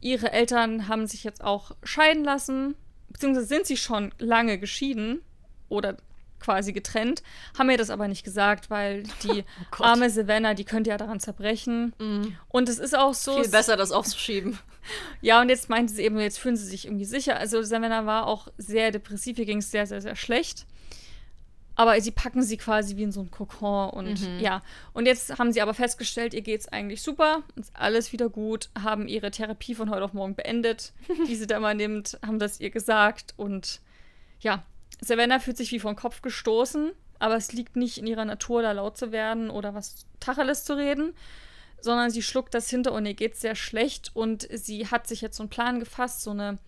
[0.00, 2.74] Ihre Eltern haben sich jetzt auch scheiden lassen,
[3.08, 5.20] beziehungsweise sind sie schon lange geschieden
[5.68, 5.96] oder
[6.42, 7.22] quasi getrennt,
[7.56, 9.44] haben mir das aber nicht gesagt, weil die
[9.78, 11.94] oh arme Savannah, die könnte ja daran zerbrechen.
[11.98, 12.36] Mm.
[12.48, 13.40] Und es ist auch so.
[13.40, 14.58] Viel besser, das aufzuschieben.
[15.20, 17.36] ja, und jetzt meinte sie eben, jetzt fühlen sie sich irgendwie sicher.
[17.36, 20.66] Also Savannah war auch sehr depressiv, ihr ging es sehr, sehr, sehr schlecht.
[21.74, 24.40] Aber sie packen sie quasi wie in so einen Kokon und mhm.
[24.40, 24.62] ja.
[24.92, 28.68] Und jetzt haben sie aber festgestellt, ihr geht es eigentlich super, ist alles wieder gut,
[28.78, 30.92] haben ihre Therapie von heute auf morgen beendet,
[31.28, 33.80] die sie da mal nimmt, haben das ihr gesagt und
[34.40, 34.64] ja,
[35.02, 38.72] Savannah fühlt sich wie vom Kopf gestoßen, aber es liegt nicht in ihrer Natur, da
[38.72, 41.12] laut zu werden oder was Tacheles zu reden,
[41.80, 45.36] sondern sie schluckt das hinter und ihr geht sehr schlecht und sie hat sich jetzt
[45.36, 46.58] so einen Plan gefasst, so eine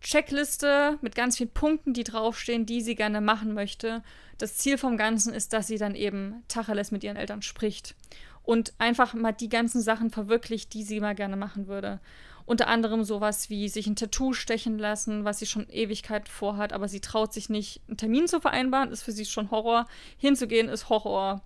[0.00, 4.02] Checkliste mit ganz vielen Punkten, die draufstehen, die sie gerne machen möchte.
[4.38, 7.94] Das Ziel vom Ganzen ist, dass sie dann eben Tacheles mit ihren Eltern spricht
[8.42, 12.00] und einfach mal die ganzen Sachen verwirklicht, die sie mal gerne machen würde.
[12.48, 16.88] Unter anderem sowas wie sich ein Tattoo stechen lassen, was sie schon Ewigkeit vorhat, aber
[16.88, 19.86] sie traut sich nicht, einen Termin zu vereinbaren, ist für sie schon Horror.
[20.16, 21.42] Hinzugehen ist Horror.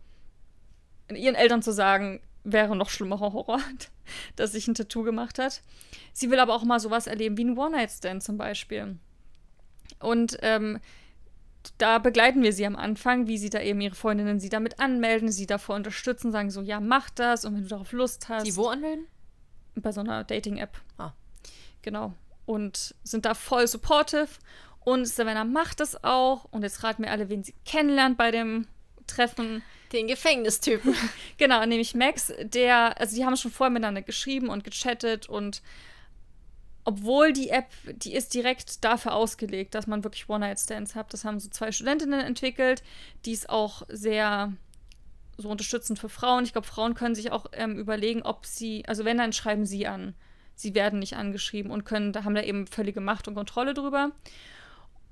[1.12, 3.58] Ihren Eltern zu sagen, wäre noch schlimmerer Horror,
[4.36, 5.62] dass sich ein Tattoo gemacht hat.
[6.12, 8.96] Sie will aber auch mal sowas erleben wie ein One-Night-Stand zum Beispiel.
[9.98, 10.78] Und ähm,
[11.78, 15.32] da begleiten wir sie am Anfang, wie sie da eben ihre Freundinnen sie damit anmelden,
[15.32, 18.46] sie davor unterstützen, sagen so, ja, mach das und wenn du darauf Lust hast.
[18.46, 19.08] Die wo anmelden?
[19.74, 20.78] Bei so einer Dating-App.
[20.98, 21.12] Ah.
[21.82, 22.14] Genau.
[22.46, 24.28] Und sind da voll supportive.
[24.80, 26.44] Und Savannah macht das auch.
[26.50, 28.66] Und jetzt raten wir alle, wen sie kennenlernt bei dem
[29.06, 29.62] Treffen.
[29.92, 30.94] Den Gefängnistypen.
[31.36, 35.62] genau, nämlich Max, der, also die haben schon vorher miteinander geschrieben und gechattet und
[36.84, 41.12] obwohl die App, die ist direkt dafür ausgelegt, dass man wirklich One-Night-Stands hat.
[41.12, 42.82] Das haben so zwei Studentinnen entwickelt,
[43.24, 44.52] die es auch sehr
[45.42, 46.44] so unterstützend für Frauen.
[46.44, 49.86] Ich glaube, Frauen können sich auch ähm, überlegen, ob sie, also wenn, dann schreiben sie
[49.86, 50.14] an.
[50.54, 54.12] Sie werden nicht angeschrieben und können, da haben da eben völlige Macht und Kontrolle drüber.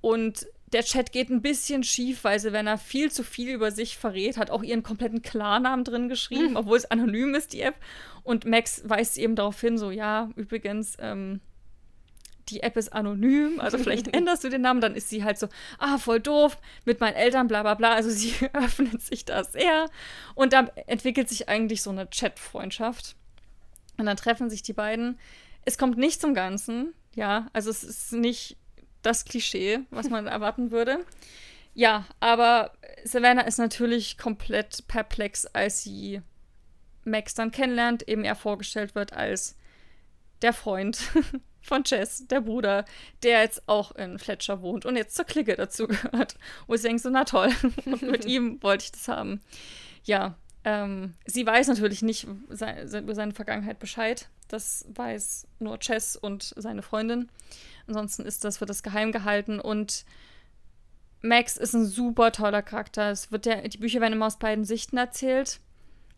[0.01, 3.71] Und der Chat geht ein bisschen schief, weil sie, wenn er viel zu viel über
[3.71, 7.75] sich verrät, hat auch ihren kompletten Klarnamen drin geschrieben, obwohl es anonym ist, die App.
[8.23, 11.41] Und Max weist eben darauf hin, so, ja, übrigens, ähm,
[12.51, 15.49] die App ist anonym, also vielleicht änderst du den Namen, dann ist sie halt so,
[15.79, 17.95] ah, voll doof, mit meinen Eltern, bla bla bla.
[17.95, 19.89] Also sie öffnet sich da sehr.
[20.35, 23.17] Und dann entwickelt sich eigentlich so eine Chat-Freundschaft.
[23.97, 25.19] Und dann treffen sich die beiden.
[25.65, 28.57] Es kommt nicht zum Ganzen, ja, also es ist nicht
[29.03, 31.05] das Klischee, was man erwarten würde.
[31.75, 32.73] Ja, aber
[33.05, 36.21] Savannah ist natürlich komplett perplex, als sie
[37.05, 39.57] Max dann kennenlernt, eben er vorgestellt wird als
[40.43, 40.99] der Freund
[41.63, 42.85] von Jess, der Bruder,
[43.23, 46.37] der jetzt auch in Fletcher wohnt und jetzt zur Clique dazu gehört.
[46.67, 47.51] Wo ich denke so, na toll,
[47.85, 49.41] und mit ihm wollte ich das haben.
[50.05, 54.29] Ja, ähm, sie weiß natürlich nicht über seine Vergangenheit Bescheid.
[54.49, 57.29] Das weiß nur Chess und seine Freundin.
[57.87, 60.05] Ansonsten ist das, wird das geheim gehalten und
[61.23, 63.11] Max ist ein super toller Charakter.
[63.11, 65.61] Es wird der, die Bücher werden immer aus beiden Sichten erzählt.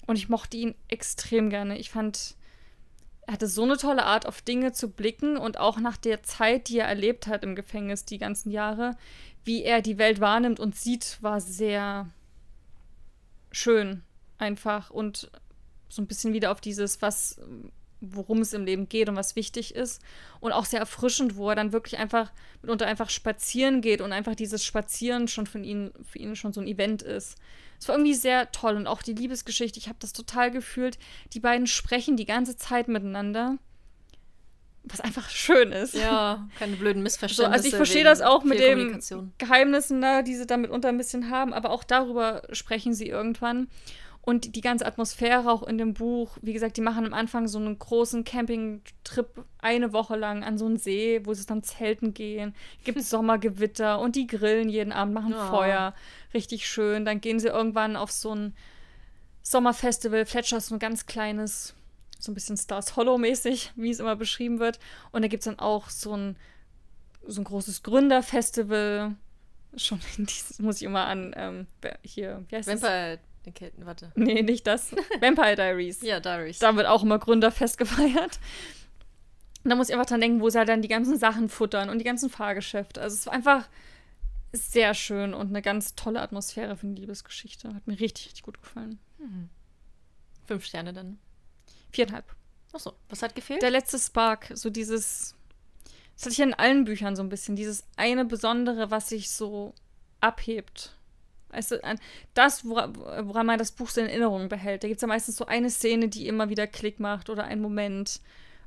[0.07, 1.79] Und ich mochte ihn extrem gerne.
[1.79, 2.37] Ich fand,
[3.27, 6.69] er hatte so eine tolle Art, auf Dinge zu blicken und auch nach der Zeit,
[6.69, 8.97] die er erlebt hat im Gefängnis, die ganzen Jahre,
[9.45, 12.09] wie er die Welt wahrnimmt und sieht, war sehr
[13.53, 14.03] schön
[14.39, 15.31] einfach und
[15.89, 17.41] so ein bisschen wieder auf dieses, was,
[18.01, 20.03] worum es im Leben geht und was wichtig ist.
[20.41, 22.33] Und auch sehr erfrischend, wo er dann wirklich einfach
[22.63, 26.61] mitunter einfach spazieren geht und einfach dieses Spazieren schon von ihnen, für ihn schon so
[26.61, 27.37] ein Event ist.
[27.83, 31.01] Es war irgendwie sehr toll und auch die Liebesgeschichte, ich habe das total gefühlt.
[31.33, 33.59] Die beiden sprechen die ganze Zeit miteinander.
[34.85, 35.95] Was einfach schön ist.
[35.95, 37.51] Ja, keine blöden Missverständnisse.
[37.51, 39.01] So, also ich verstehe das auch mit den
[39.39, 43.67] Geheimnissen da, die sie damit unter ein bisschen haben, aber auch darüber sprechen sie irgendwann.
[44.25, 47.59] Und die ganze Atmosphäre auch in dem Buch, wie gesagt, die machen am Anfang so
[47.59, 52.55] einen großen Campingtrip eine Woche lang an so einen See, wo sie dann zelten gehen.
[52.85, 55.49] Gibt Sommergewitter und die grillen jeden Abend, machen oh.
[55.49, 55.93] Feuer.
[56.33, 57.05] Richtig schön.
[57.05, 58.55] Dann gehen sie irgendwann auf so ein
[59.43, 60.25] Sommerfestival.
[60.25, 61.75] Fletcher ist so ein ganz kleines,
[62.21, 64.79] so ein bisschen Stars Hollow-mäßig, wie es immer beschrieben wird.
[65.11, 66.37] Und da gibt es dann auch so ein,
[67.27, 69.17] so ein großes Gründerfestival.
[69.77, 71.67] Schon, dieses muss ich immer an ähm,
[72.03, 73.32] hier, wie heißt Vampire das?
[73.47, 74.13] Okay, warte.
[74.15, 74.93] Nee, nicht das.
[75.21, 76.01] Vampire Diaries.
[76.03, 76.59] ja, Diaries.
[76.59, 78.39] Da wird auch immer Gründerfest gefeiert.
[79.65, 81.89] Und da muss ich einfach dran denken, wo sie halt dann die ganzen Sachen futtern
[81.91, 83.01] und die ganzen Fahrgeschäfte.
[83.01, 83.69] Also es war einfach
[84.53, 87.75] sehr schön und eine ganz tolle Atmosphäre für eine Liebesgeschichte.
[87.75, 88.99] Hat mir richtig, richtig gut gefallen.
[89.19, 89.49] Mhm.
[90.47, 91.19] Fünf Sterne dann.
[91.91, 92.25] Viereinhalb.
[92.73, 93.63] Achso, was hat gefehlt?
[93.63, 95.37] Der letzte Spark, so dieses.
[96.15, 97.57] Das hatte ich ja in allen Büchern so ein bisschen.
[97.57, 99.75] Dieses eine Besondere, was sich so
[100.21, 100.97] abhebt.
[101.53, 101.77] Also
[102.35, 104.83] das, woran man das Buch so in Erinnerung behält.
[104.83, 107.61] Da gibt es ja meistens so eine Szene, die immer wieder Klick macht oder ein
[107.61, 108.21] Moment.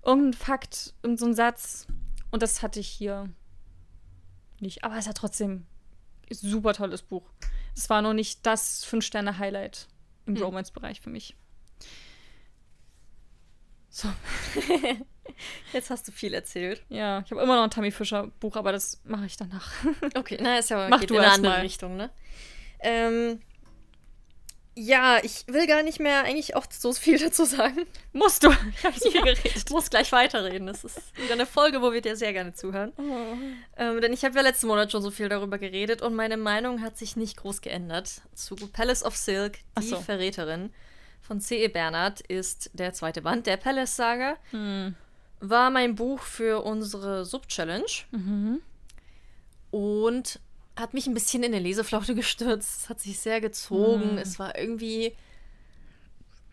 [0.05, 1.87] Irgendein Fakt, irgendein so Satz.
[2.31, 3.29] Und das hatte ich hier
[4.59, 4.83] nicht.
[4.83, 5.65] Aber es hat trotzdem
[6.29, 7.23] ein super tolles Buch.
[7.75, 9.87] Es war nur nicht das Fünf-Sterne-Highlight
[10.27, 10.43] im hm.
[10.43, 11.35] Romance-Bereich für mich.
[13.89, 14.09] So.
[15.73, 16.83] Jetzt hast du viel erzählt.
[16.89, 19.71] Ja, ich habe immer noch ein Tammy Fischer Buch, aber das mache ich danach.
[20.15, 21.61] okay, na, ist ja Mach geht du in eine andere mal.
[21.61, 22.09] Richtung, ne?
[22.85, 23.39] Ähm,
[24.77, 27.85] ja, ich will gar nicht mehr eigentlich auch so viel dazu sagen.
[28.13, 28.51] Musst du.
[28.77, 29.55] Ich habe so viel geredet.
[29.55, 30.67] Ich muss gleich weiterreden.
[30.67, 32.91] Das ist wieder eine Folge, wo wir dir sehr gerne zuhören.
[32.97, 33.37] Oh.
[33.77, 36.81] Ähm, denn ich habe ja letzten Monat schon so viel darüber geredet und meine Meinung
[36.81, 38.21] hat sich nicht groß geändert.
[38.33, 39.99] Zu Palace of Silk, die so.
[39.99, 40.71] Verräterin
[41.21, 41.69] von C.E.
[41.69, 44.35] Bernhard, ist der zweite Band der Palace-Saga.
[44.51, 44.95] Hm.
[45.39, 47.85] War mein Buch für unsere Sub-Challenge.
[48.11, 48.61] Mhm.
[49.71, 50.39] Und
[50.75, 52.81] hat mich ein bisschen in eine Leseflaute gestürzt.
[52.81, 54.13] Es hat sich sehr gezogen.
[54.13, 54.17] Mhm.
[54.17, 55.15] Es war irgendwie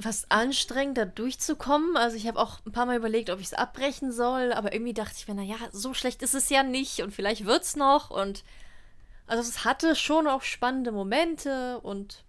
[0.00, 1.96] fast anstrengend, da durchzukommen.
[1.96, 4.94] Also ich habe auch ein paar Mal überlegt, ob ich es abbrechen soll, aber irgendwie
[4.94, 8.10] dachte ich mir, naja, so schlecht ist es ja nicht und vielleicht wird es noch.
[8.10, 8.44] Und
[9.26, 12.24] also es hatte schon auch spannende Momente und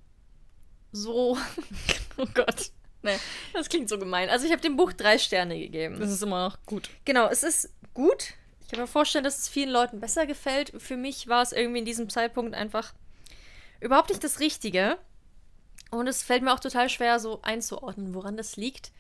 [0.92, 1.38] so.
[2.18, 2.72] oh Gott.
[3.02, 3.20] Nee,
[3.52, 4.30] das klingt so gemein.
[4.30, 6.00] Also ich habe dem Buch drei Sterne gegeben.
[6.00, 6.90] Das ist immer noch gut.
[7.04, 8.36] Genau, es ist gut.
[8.74, 10.74] Ich kann mir vorstellen, dass es vielen Leuten besser gefällt.
[10.82, 12.92] Für mich war es irgendwie in diesem Zeitpunkt einfach
[13.82, 14.98] überhaupt nicht das Richtige.
[15.92, 18.92] Und es fällt mir auch total schwer, so einzuordnen, woran das liegt.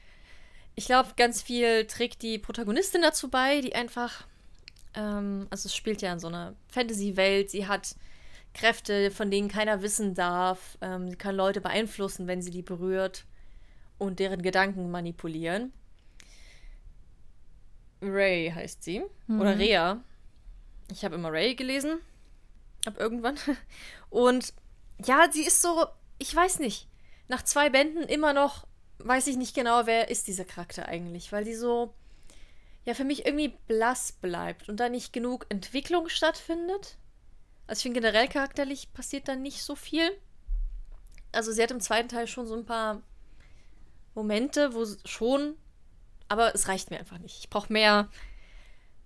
[0.75, 4.27] Ich glaube, ganz viel trägt die Protagonistin dazu bei, die einfach,
[4.93, 7.95] ähm, also es spielt ja in so einer Fantasy-Welt, sie hat
[8.53, 10.77] Kräfte, von denen keiner wissen darf.
[10.81, 13.25] Ähm, sie kann Leute beeinflussen, wenn sie die berührt
[13.97, 15.73] und deren Gedanken manipulieren.
[18.11, 19.03] Ray heißt sie.
[19.27, 19.41] Mhm.
[19.41, 20.03] Oder Rea.
[20.91, 21.99] Ich habe immer Ray gelesen.
[22.85, 23.37] Ab irgendwann.
[24.09, 24.53] Und
[25.03, 25.85] ja, sie ist so,
[26.19, 26.87] ich weiß nicht.
[27.27, 28.67] Nach zwei Bänden immer noch
[28.99, 31.93] weiß ich nicht genau, wer ist dieser Charakter eigentlich, weil sie so,
[32.85, 36.97] ja, für mich irgendwie blass bleibt und da nicht genug Entwicklung stattfindet.
[37.67, 40.09] Also ich finde generell charakterlich passiert da nicht so viel.
[41.31, 43.01] Also sie hat im zweiten Teil schon so ein paar
[44.15, 45.55] Momente, wo schon,
[46.27, 47.39] aber es reicht mir einfach nicht.
[47.39, 48.09] Ich brauche mehr,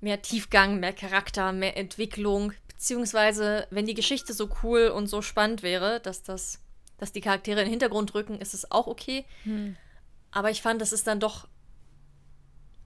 [0.02, 5.64] mehr Tiefgang, mehr Charakter, mehr Entwicklung, beziehungsweise wenn die Geschichte so cool und so spannend
[5.64, 6.60] wäre, dass das,
[6.98, 9.26] dass die Charaktere in den Hintergrund rücken, ist es auch okay.
[9.44, 9.76] Hm.
[10.32, 11.48] Aber ich fand, das ist dann doch,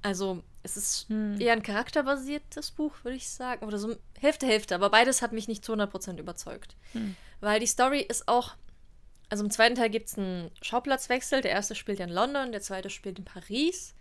[0.01, 1.39] also es ist hm.
[1.39, 3.65] eher ein charakterbasiertes Buch, würde ich sagen.
[3.65, 4.75] Oder so Hälfte, Hälfte.
[4.75, 6.75] Aber beides hat mich nicht zu 100% überzeugt.
[6.93, 7.15] Hm.
[7.39, 8.55] Weil die Story ist auch.
[9.29, 11.41] Also im zweiten Teil gibt es einen Schauplatzwechsel.
[11.41, 13.95] Der erste spielt in London, der zweite spielt in Paris.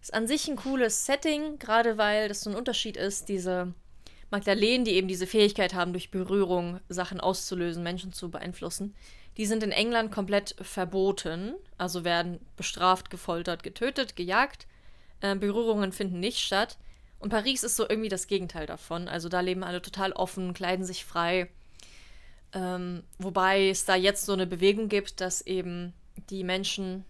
[0.00, 3.74] Ist an sich ein cooles Setting, gerade weil das so ein Unterschied ist, diese
[4.30, 8.94] Magdalenen, die eben diese Fähigkeit haben, durch Berührung Sachen auszulösen, Menschen zu beeinflussen.
[9.36, 14.66] Die sind in England komplett verboten, also werden bestraft, gefoltert, getötet, gejagt.
[15.20, 16.78] Äh, Berührungen finden nicht statt.
[17.18, 19.08] Und Paris ist so irgendwie das Gegenteil davon.
[19.08, 21.48] Also da leben alle total offen, kleiden sich frei.
[22.52, 25.92] Ähm, wobei es da jetzt so eine Bewegung gibt, dass eben
[26.30, 27.04] die Menschen,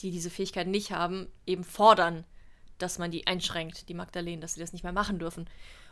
[0.00, 2.24] die diese Fähigkeit nicht haben, eben fordern,
[2.78, 5.48] dass man die einschränkt, die Magdalenen, dass sie das nicht mehr machen dürfen.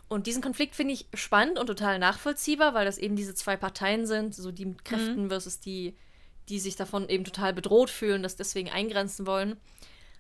[0.09, 4.07] Und diesen Konflikt finde ich spannend und total nachvollziehbar, weil das eben diese zwei Parteien
[4.07, 5.29] sind, so die mit Kräften mhm.
[5.29, 5.97] versus die,
[6.49, 9.57] die sich davon eben total bedroht fühlen, das deswegen eingrenzen wollen.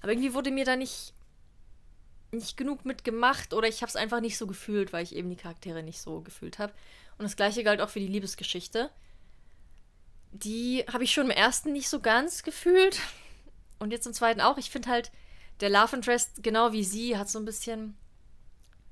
[0.00, 1.12] Aber irgendwie wurde mir da nicht
[2.34, 5.36] nicht genug mitgemacht oder ich habe es einfach nicht so gefühlt, weil ich eben die
[5.36, 6.72] Charaktere nicht so gefühlt habe.
[7.16, 8.90] Und das gleiche galt auch für die Liebesgeschichte.
[10.32, 13.00] Die habe ich schon im ersten nicht so ganz gefühlt.
[13.84, 14.56] Und jetzt im zweiten auch.
[14.56, 15.12] Ich finde halt,
[15.60, 17.94] der Love Interest, genau wie sie, hat so ein bisschen.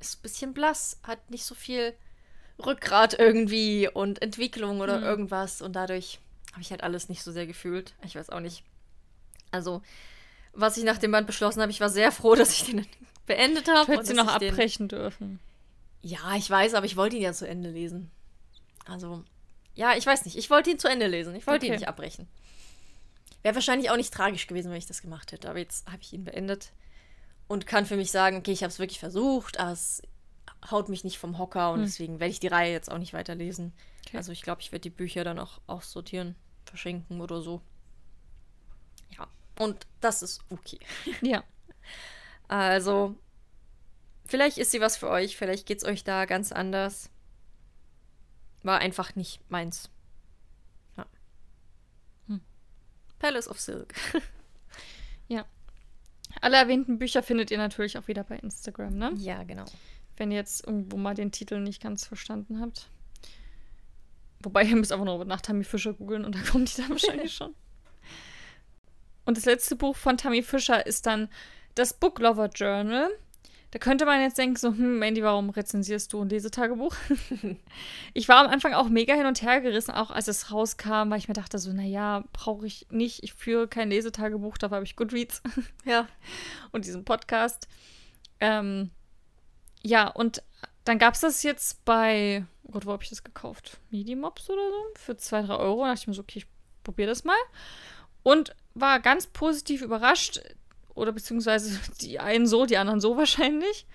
[0.01, 1.95] ist ein bisschen blass, hat nicht so viel
[2.63, 5.05] Rückgrat irgendwie und Entwicklung oder mhm.
[5.05, 5.63] irgendwas.
[5.63, 7.95] Und dadurch habe ich halt alles nicht so sehr gefühlt.
[8.05, 8.65] Ich weiß auch nicht.
[9.51, 9.81] Also,
[10.53, 12.87] was ich nach dem Band beschlossen habe, ich war sehr froh, dass ich den
[13.27, 13.93] beendet habe.
[13.93, 15.41] Hätte sie noch abbrechen dürfen.
[16.03, 18.11] Ja, ich weiß, aber ich wollte ihn ja zu Ende lesen.
[18.85, 19.25] Also,
[19.75, 20.37] ja, ich weiß nicht.
[20.37, 21.35] Ich wollte ihn zu Ende lesen.
[21.35, 21.73] Ich wollte okay.
[21.73, 22.29] ihn nicht abbrechen.
[23.43, 25.49] Wäre wahrscheinlich auch nicht tragisch gewesen, wenn ich das gemacht hätte.
[25.51, 26.73] Aber jetzt habe ich ihn beendet
[27.49, 30.03] und kann für mich sagen, okay, ich habe es wirklich versucht, aber es
[30.71, 31.87] haut mich nicht vom Hocker und hm.
[31.87, 33.73] deswegen werde ich die Reihe jetzt auch nicht weiterlesen.
[34.07, 34.17] Okay.
[34.17, 37.61] Also ich glaube, ich werde die Bücher dann auch aussortieren, verschenken oder so.
[39.11, 39.27] Ja,
[39.59, 40.79] und das ist okay.
[41.21, 41.45] Ja.
[42.49, 43.17] Also,
[44.27, 47.09] vielleicht ist sie was für euch, vielleicht geht es euch da ganz anders.
[48.63, 49.89] War einfach nicht meins.
[50.97, 51.07] Ja.
[52.27, 52.41] Hm.
[53.23, 53.95] Palace of Silk.
[55.29, 55.47] ja.
[56.41, 59.13] Alle erwähnten Bücher findet ihr natürlich auch wieder bei Instagram, ne?
[59.17, 59.65] Ja, genau.
[60.17, 62.89] Wenn ihr jetzt irgendwo mal den Titel nicht ganz verstanden habt.
[64.41, 67.33] Wobei ihr müsst einfach nur nach Tammy Fischer googeln und da kommt die dann wahrscheinlich
[67.33, 67.55] schon.
[69.25, 71.29] Und das letzte Buch von Tammy Fischer ist dann
[71.77, 73.09] das Book Lover Journal.
[73.73, 76.95] Da könnte man jetzt denken, so, hm, Mandy, warum rezensierst du ein Lesetagebuch?
[78.13, 81.17] ich war am Anfang auch mega hin und her gerissen, auch als es rauskam, weil
[81.17, 83.23] ich mir dachte, so, naja, brauche ich nicht.
[83.23, 85.43] Ich führe kein Lesetagebuch, dafür habe ich Goodreads.
[85.87, 86.07] ja.
[86.71, 87.67] Und diesen Podcast.
[88.41, 88.91] Ähm,
[89.83, 90.43] ja, und
[90.85, 93.79] dann gab es das jetzt bei, oh Gott, wo habe ich das gekauft?
[93.91, 95.01] Medimobs oder so?
[95.01, 95.81] Für 2, 3 Euro.
[95.85, 96.47] Da dachte ich mir so, okay, ich
[96.85, 97.37] probiere das mal.
[98.23, 100.43] Und war ganz positiv überrascht.
[100.95, 103.87] Oder beziehungsweise die einen so, die anderen so wahrscheinlich.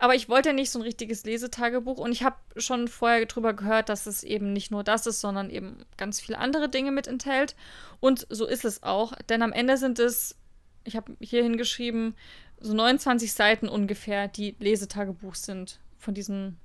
[0.00, 3.52] Aber ich wollte ja nicht so ein richtiges Lesetagebuch und ich habe schon vorher drüber
[3.52, 7.08] gehört, dass es eben nicht nur das ist, sondern eben ganz viele andere Dinge mit
[7.08, 7.56] enthält.
[7.98, 10.36] Und so ist es auch, denn am Ende sind es,
[10.84, 12.14] ich habe hier hingeschrieben,
[12.60, 16.58] so 29 Seiten ungefähr, die Lesetagebuch sind von diesen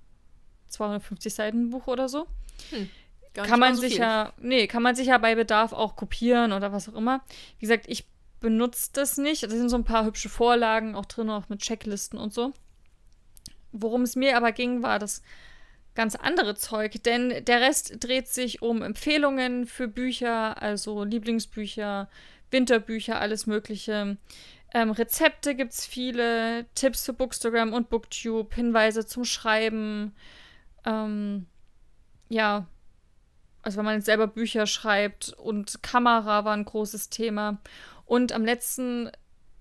[0.69, 2.27] 250 Seiten Buch oder so.
[2.69, 2.89] Hm,
[3.33, 6.71] kann man so sich ja, nee, kann man sich ja bei Bedarf auch kopieren oder
[6.71, 7.23] was auch immer.
[7.57, 8.05] Wie gesagt, ich
[8.43, 9.41] benutzt das nicht.
[9.41, 12.51] Da sind so ein paar hübsche Vorlagen auch drin, auch mit Checklisten und so.
[13.71, 15.23] Worum es mir aber ging, war das
[15.95, 22.10] ganz andere Zeug, denn der Rest dreht sich um Empfehlungen für Bücher, also Lieblingsbücher,
[22.51, 24.17] Winterbücher, alles Mögliche.
[24.73, 30.13] Ähm, Rezepte gibt es viele, Tipps für Bookstagram und Booktube, Hinweise zum Schreiben.
[30.86, 31.46] Ähm,
[32.27, 32.67] ja,
[33.62, 37.60] also wenn man jetzt selber Bücher schreibt und Kamera war ein großes Thema.
[38.06, 39.12] Und am letzten,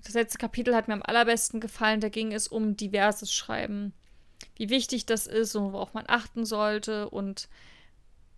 [0.02, 3.92] das letzte Kapitel hat mir am allerbesten gefallen, da ging es um diverses Schreiben.
[4.56, 7.08] Wie wichtig das ist und worauf man achten sollte.
[7.08, 7.48] Und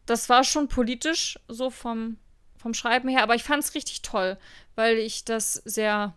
[0.07, 2.18] das war schon politisch, so vom,
[2.57, 4.36] vom Schreiben her, aber ich fand es richtig toll,
[4.74, 6.14] weil ich das sehr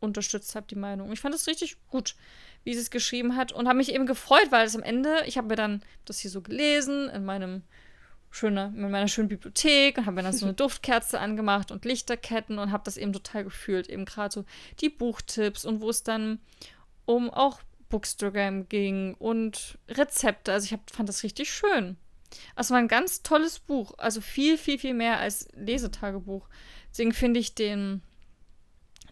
[0.00, 1.12] unterstützt habe, die Meinung.
[1.12, 2.14] Ich fand es richtig gut,
[2.62, 5.36] wie sie es geschrieben hat und habe mich eben gefreut, weil es am Ende, ich
[5.38, 7.62] habe mir dann das hier so gelesen in meinem
[8.34, 12.58] schöne, mit meiner schönen Bibliothek und habe mir dann so eine Duftkerze angemacht und Lichterketten
[12.58, 13.88] und habe das eben total gefühlt.
[13.88, 14.44] Eben gerade so
[14.80, 16.40] die Buchtipps und wo es dann
[17.04, 17.60] um auch
[17.90, 20.52] Bookstagram ging und Rezepte.
[20.52, 21.96] Also ich hab, fand das richtig schön.
[22.56, 23.94] Also war ein ganz tolles Buch.
[23.98, 26.48] Also viel, viel, viel mehr als Lesetagebuch.
[26.90, 28.02] Deswegen finde ich den,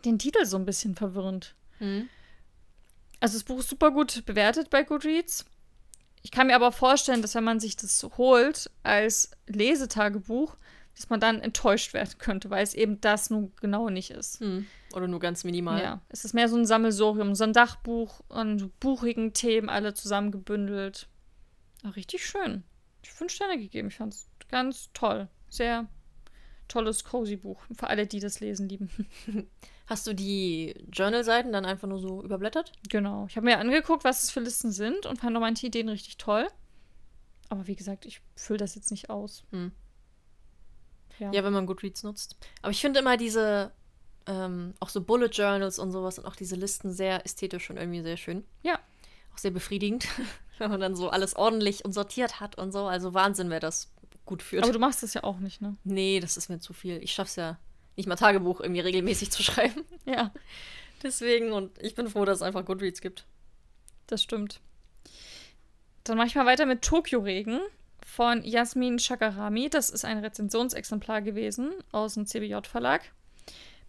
[0.04, 1.54] den Titel so ein bisschen verwirrend.
[1.78, 2.08] Mhm.
[3.20, 5.44] Also das Buch ist super gut bewertet bei Goodreads.
[6.22, 10.56] Ich kann mir aber vorstellen, dass wenn man sich das holt als Lesetagebuch,
[10.94, 14.40] dass man dann enttäuscht werden könnte, weil es eben das nun genau nicht ist.
[14.40, 14.66] Mhm.
[14.94, 15.82] Oder nur ganz minimal.
[15.82, 21.08] Ja, es ist mehr so ein Sammelsorium, so ein Dachbuch an buchigen Themen, alle zusammengebündelt.
[21.82, 22.62] Ach, richtig schön.
[23.02, 23.88] Ich fünf Sterne gegeben.
[23.88, 25.28] Ich fand es ganz toll.
[25.48, 25.88] Sehr
[26.68, 27.60] tolles, cozy Buch.
[27.76, 28.90] Für alle, die das Lesen lieben.
[29.86, 32.72] Hast du die Journal-Seiten dann einfach nur so überblättert?
[32.88, 33.26] Genau.
[33.28, 36.18] Ich habe mir angeguckt, was es für Listen sind und fand auch manche Ideen richtig
[36.18, 36.46] toll.
[37.48, 39.44] Aber wie gesagt, ich fülle das jetzt nicht aus.
[39.50, 39.72] Hm.
[41.18, 41.32] Ja.
[41.32, 42.36] Ja, wenn man Goodreads nutzt.
[42.62, 43.72] Aber ich finde immer diese,
[44.26, 48.02] ähm, auch so Bullet Journals und sowas und auch diese Listen sehr ästhetisch und irgendwie
[48.02, 48.44] sehr schön.
[48.62, 48.78] Ja.
[49.34, 50.06] Auch sehr befriedigend,
[50.58, 52.86] wenn man dann so alles ordentlich und sortiert hat und so.
[52.86, 53.92] Also Wahnsinn, wer das
[54.24, 54.62] gut führt.
[54.62, 55.76] Aber du machst das ja auch nicht, ne?
[55.84, 57.02] nee, das ist mir zu viel.
[57.02, 57.58] Ich schaff's ja
[57.96, 59.84] nicht mal Tagebuch irgendwie regelmäßig zu schreiben.
[60.04, 60.32] Ja,
[61.02, 63.24] Deswegen und ich bin froh, dass es einfach Goodreads gibt.
[64.06, 64.60] das stimmt.
[66.04, 67.60] Dann mache ich mal weiter mit Tokio-Regen
[68.04, 69.68] von Jasmin Shakarami.
[69.70, 73.02] Das ist ein Rezensionsexemplar gewesen aus dem CBJ-Verlag.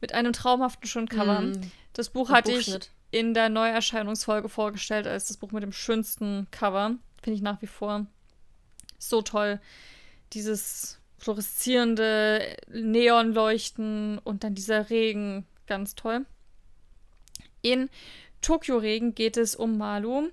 [0.02, 1.42] Mit einem traumhaften schönen Cover.
[1.42, 2.78] Mm, Das Buch hatte ich
[3.12, 6.96] in der Neuerscheinungsfolge vorgestellt als das Buch mit dem schönsten Cover.
[7.22, 8.06] Finde ich nach wie vor
[9.00, 9.60] so toll.
[10.34, 16.26] Dieses fluoreszierende Neonleuchten und dann dieser Regen, ganz toll.
[17.62, 17.90] In
[18.42, 20.30] Tokio Regen geht es um Malu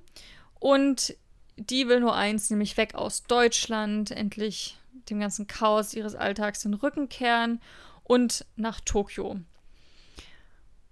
[0.59, 1.17] und
[1.57, 4.79] die will nur eins, nämlich weg aus Deutschland, endlich
[5.11, 7.61] dem ganzen Chaos ihres Alltags den Rücken kehren
[8.03, 9.39] und nach Tokio.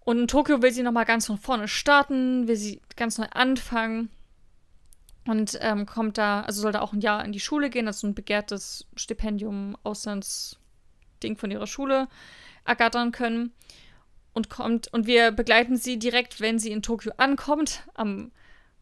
[0.01, 4.11] Und in Tokio will sie nochmal ganz von vorne starten, will sie ganz neu anfangen.
[5.29, 8.07] Und ähm, kommt da, also soll da auch ein Jahr in die Schule gehen, also
[8.07, 12.09] ein begehrtes Stipendium, Auslandsding von ihrer Schule
[12.65, 13.53] ergattern können.
[14.33, 18.33] Und kommt, und wir begleiten sie direkt, wenn sie in Tokio ankommt, am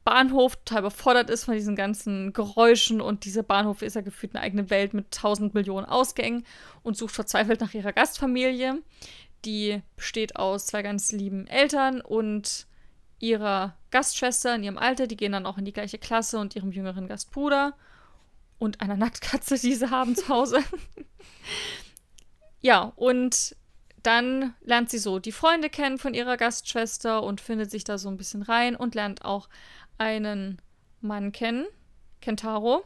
[0.04, 4.44] Bahnhof total überfordert ist von diesen ganzen Geräuschen und dieser Bahnhof ist ja gefühlt eine
[4.44, 6.46] eigene Welt mit tausend Millionen Ausgängen
[6.84, 8.82] und sucht verzweifelt nach ihrer Gastfamilie.
[9.44, 12.68] Die besteht aus zwei ganz lieben Eltern und
[13.18, 15.06] ihrer Gastschwester in ihrem Alter.
[15.06, 17.74] Die gehen dann auch in die gleiche Klasse und ihrem jüngeren Gastbruder
[18.58, 20.60] und einer Nacktkatze, die sie haben zu Hause.
[22.60, 23.56] ja, und
[24.02, 28.08] dann lernt sie so die Freunde kennen von ihrer Gastschwester und findet sich da so
[28.08, 29.48] ein bisschen rein und lernt auch
[29.98, 30.62] einen
[31.00, 31.66] Mann kennen,
[32.20, 32.84] Kentaro.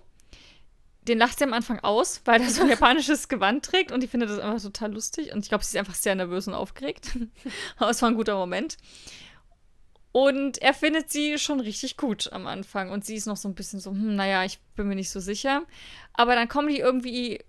[1.02, 4.10] Den lacht sie am Anfang aus, weil er so ein japanisches Gewand trägt und ich
[4.10, 5.32] finde das einfach total lustig.
[5.32, 7.18] Und ich glaube, sie ist einfach sehr nervös und aufgeregt.
[7.76, 8.76] Aber es war ein guter Moment.
[10.12, 12.90] Und er findet sie schon richtig gut am Anfang.
[12.90, 15.20] Und sie ist noch so ein bisschen so, hm, naja, ich bin mir nicht so
[15.20, 15.62] sicher.
[16.14, 17.40] Aber dann kommen die irgendwie,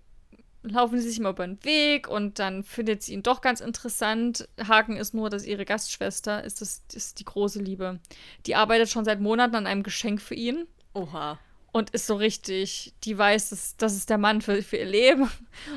[0.62, 4.48] laufen sie sich mal über den Weg und dann findet sie ihn doch ganz interessant.
[4.68, 7.98] Haken ist nur, dass ihre Gastschwester ist, das, ist die große Liebe.
[8.46, 11.40] Die arbeitet schon seit Monaten an einem Geschenk für ihn Oha.
[11.72, 15.28] und ist so richtig, die weiß, dass das ist der Mann für, für ihr Leben.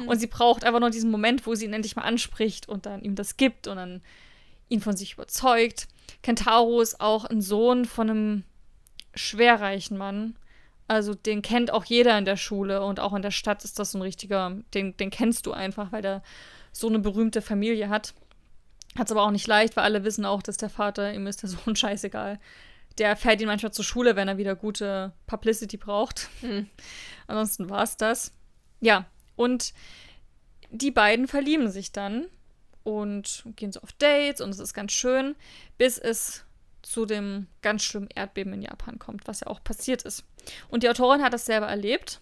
[0.05, 3.01] Und sie braucht einfach nur diesen Moment, wo sie ihn endlich mal anspricht und dann
[3.01, 4.03] ihm das gibt und dann
[4.69, 5.87] ihn von sich überzeugt.
[6.21, 8.43] Kentaro ist auch ein Sohn von einem
[9.13, 10.35] schwerreichen Mann.
[10.87, 13.91] Also den kennt auch jeder in der Schule und auch in der Stadt ist das
[13.91, 16.21] so ein richtiger, den, den kennst du einfach, weil der
[16.71, 18.13] so eine berühmte Familie hat.
[18.97, 21.41] Hat es aber auch nicht leicht, weil alle wissen auch, dass der Vater, ihm ist
[21.41, 22.39] der Sohn scheißegal.
[22.97, 26.29] Der fährt ihn manchmal zur Schule, wenn er wieder gute Publicity braucht.
[26.41, 26.67] Hm.
[27.27, 28.31] Ansonsten war es das.
[28.79, 29.73] Ja, und
[30.69, 32.27] die beiden verlieben sich dann
[32.85, 35.35] und gehen so auf Dates und es ist ganz schön,
[35.77, 36.45] bis es
[36.83, 40.23] zu dem ganz schlimmen Erdbeben in Japan kommt, was ja auch passiert ist.
[40.69, 42.21] Und die Autorin hat das selber erlebt.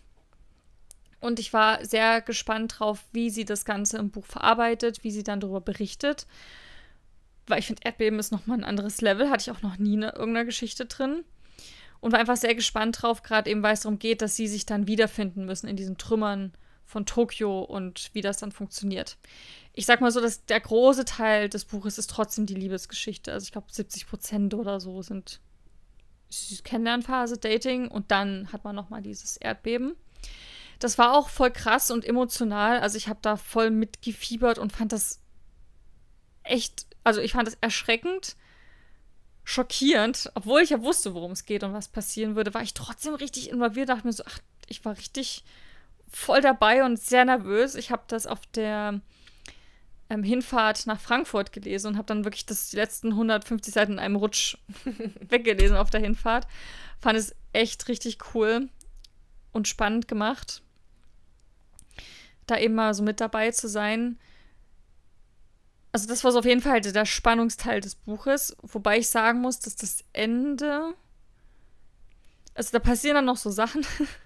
[1.19, 5.23] Und ich war sehr gespannt drauf, wie sie das Ganze im Buch verarbeitet, wie sie
[5.23, 6.27] dann darüber berichtet.
[7.45, 9.29] Weil ich finde, Erdbeben ist nochmal ein anderes Level.
[9.29, 11.25] Hatte ich auch noch nie in irgendeiner Geschichte drin.
[11.99, 14.65] Und war einfach sehr gespannt drauf, gerade eben, weil es darum geht, dass sie sich
[14.65, 16.53] dann wiederfinden müssen in diesen Trümmern
[16.85, 19.17] von Tokio und wie das dann funktioniert.
[19.73, 23.31] Ich sag mal so, dass der große Teil des Buches ist trotzdem die Liebesgeschichte.
[23.31, 25.39] Also ich glaube 70 Prozent oder so sind
[26.63, 29.95] Kennenlernphase, Dating und dann hat man noch mal dieses Erdbeben.
[30.79, 32.79] Das war auch voll krass und emotional.
[32.79, 35.19] Also ich habe da voll mitgefiebert und fand das
[36.43, 38.35] echt, also ich fand das erschreckend,
[39.43, 43.13] schockierend, obwohl ich ja wusste, worum es geht und was passieren würde, war ich trotzdem
[43.15, 43.89] richtig involviert.
[43.89, 45.43] Dachte mir so, ach, ich war richtig
[46.13, 47.75] voll dabei und sehr nervös.
[47.75, 49.01] Ich habe das auf der
[50.09, 53.99] ähm, Hinfahrt nach Frankfurt gelesen und habe dann wirklich das, die letzten 150 Seiten in
[53.99, 54.57] einem Rutsch
[55.29, 56.47] weggelesen auf der Hinfahrt.
[57.01, 58.69] Fand es echt richtig cool
[59.51, 60.61] und spannend gemacht.
[62.45, 64.19] da eben mal so mit dabei zu sein.
[65.91, 69.59] Also das war so auf jeden Fall der Spannungsteil des Buches, wobei ich sagen muss,
[69.59, 70.95] dass das Ende,
[72.55, 73.85] also da passieren dann noch so Sachen,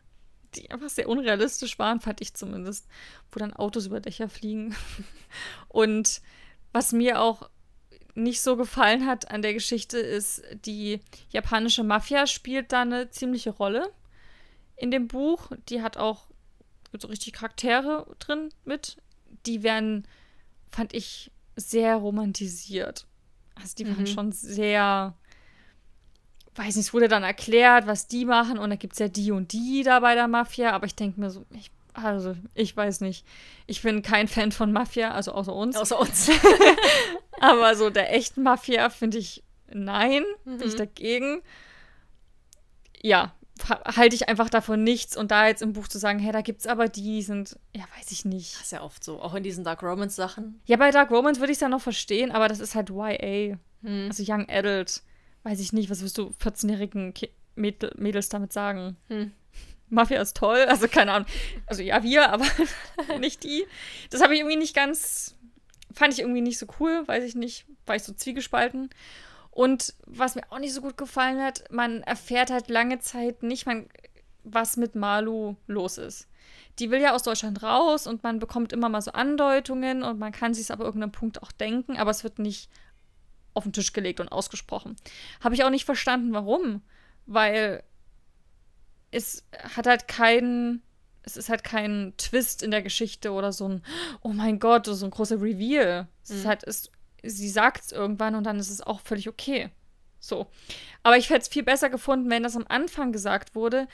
[0.55, 2.87] die einfach sehr unrealistisch waren, fand ich zumindest,
[3.31, 4.75] wo dann Autos über Dächer fliegen.
[5.67, 6.21] Und
[6.71, 7.49] was mir auch
[8.15, 13.51] nicht so gefallen hat an der Geschichte ist, die japanische Mafia spielt da eine ziemliche
[13.51, 13.91] Rolle
[14.75, 15.51] in dem Buch.
[15.69, 16.27] Die hat auch
[16.97, 18.97] so richtig Charaktere drin mit.
[19.45, 20.07] Die werden,
[20.71, 23.05] fand ich, sehr romantisiert.
[23.55, 24.07] Also die waren mhm.
[24.07, 25.15] schon sehr,
[26.57, 29.31] weiß nicht, es wurde dann erklärt, was die machen und da gibt es ja die
[29.31, 33.01] und die da bei der Mafia, aber ich denke mir so, ich, also ich weiß
[33.01, 33.25] nicht.
[33.65, 35.75] Ich bin kein Fan von Mafia, also außer uns.
[35.75, 36.29] Außer uns.
[37.41, 40.57] aber so der echten Mafia finde ich nein, mhm.
[40.57, 41.41] bin ich dagegen.
[43.01, 43.33] Ja,
[43.69, 46.67] halte ich einfach davon nichts und da jetzt im Buch zu sagen, hey, da gibt's
[46.67, 48.55] aber die, die sind, ja, weiß ich nicht.
[48.55, 50.61] Das ist ja oft so, auch in diesen Dark Romance Sachen.
[50.65, 53.57] Ja, bei Dark Romance würde ich es ja noch verstehen, aber das ist halt YA,
[53.83, 54.07] hm.
[54.09, 55.01] also Young Adult.
[55.43, 57.13] Weiß ich nicht, was wirst du 14-jährigen
[57.55, 58.97] Mädel Mädels damit sagen?
[59.07, 59.31] Hm.
[59.89, 61.29] Mafia ist toll, also keine Ahnung.
[61.65, 62.45] Also ja, wir, aber
[63.19, 63.65] nicht die.
[64.09, 65.35] Das habe ich irgendwie nicht ganz,
[65.93, 68.89] fand ich irgendwie nicht so cool, weiß ich nicht, war ich so zwiegespalten.
[69.51, 73.65] Und was mir auch nicht so gut gefallen hat, man erfährt halt lange Zeit nicht,
[73.65, 73.87] man,
[74.43, 76.27] was mit Malu los ist.
[76.77, 80.31] Die will ja aus Deutschland raus und man bekommt immer mal so Andeutungen und man
[80.31, 82.69] kann sich es aber irgendeinem Punkt auch denken, aber es wird nicht
[83.57, 84.95] auf den Tisch gelegt und ausgesprochen.
[85.41, 86.81] Habe ich auch nicht verstanden, warum.
[87.25, 87.83] Weil
[89.11, 89.45] es
[89.75, 90.81] hat halt keinen,
[91.23, 93.83] es ist halt kein Twist in der Geschichte oder so ein,
[94.21, 96.07] oh mein Gott, so ein großer Reveal.
[96.23, 96.47] Es ist mhm.
[96.47, 96.91] halt, es
[97.23, 99.69] sie sagt es irgendwann und dann ist es auch völlig okay.
[100.19, 100.47] So.
[101.03, 103.87] Aber ich hätte es viel besser gefunden, wenn das am Anfang gesagt wurde.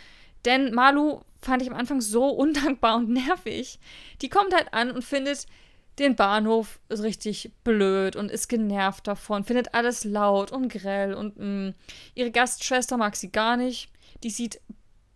[0.45, 3.79] Denn Malu fand ich am Anfang so undankbar und nervig.
[4.21, 5.45] Die kommt halt an und findet
[5.99, 11.45] den Bahnhof richtig blöd und ist genervt davon, findet alles laut und grell und mh.
[11.45, 11.73] Mm,
[12.15, 13.89] ihre Gastschwester mag sie gar nicht.
[14.23, 14.59] Die sieht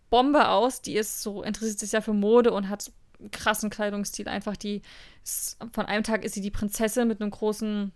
[0.10, 4.28] Bombe aus, die ist so, interessiert sich ja für Mode und hat einen krassen Kleidungsstil.
[4.28, 4.82] Einfach die,
[5.24, 7.92] ist, von einem Tag ist sie die Prinzessin mit einem großen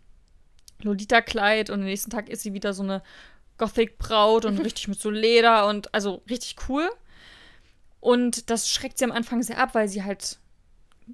[0.81, 3.03] Lolita-Kleid und am nächsten Tag ist sie wieder so eine
[3.57, 6.89] Gothic-Braut und richtig mit so Leder und also richtig cool.
[7.99, 10.39] Und das schreckt sie am Anfang sehr ab, weil sie halt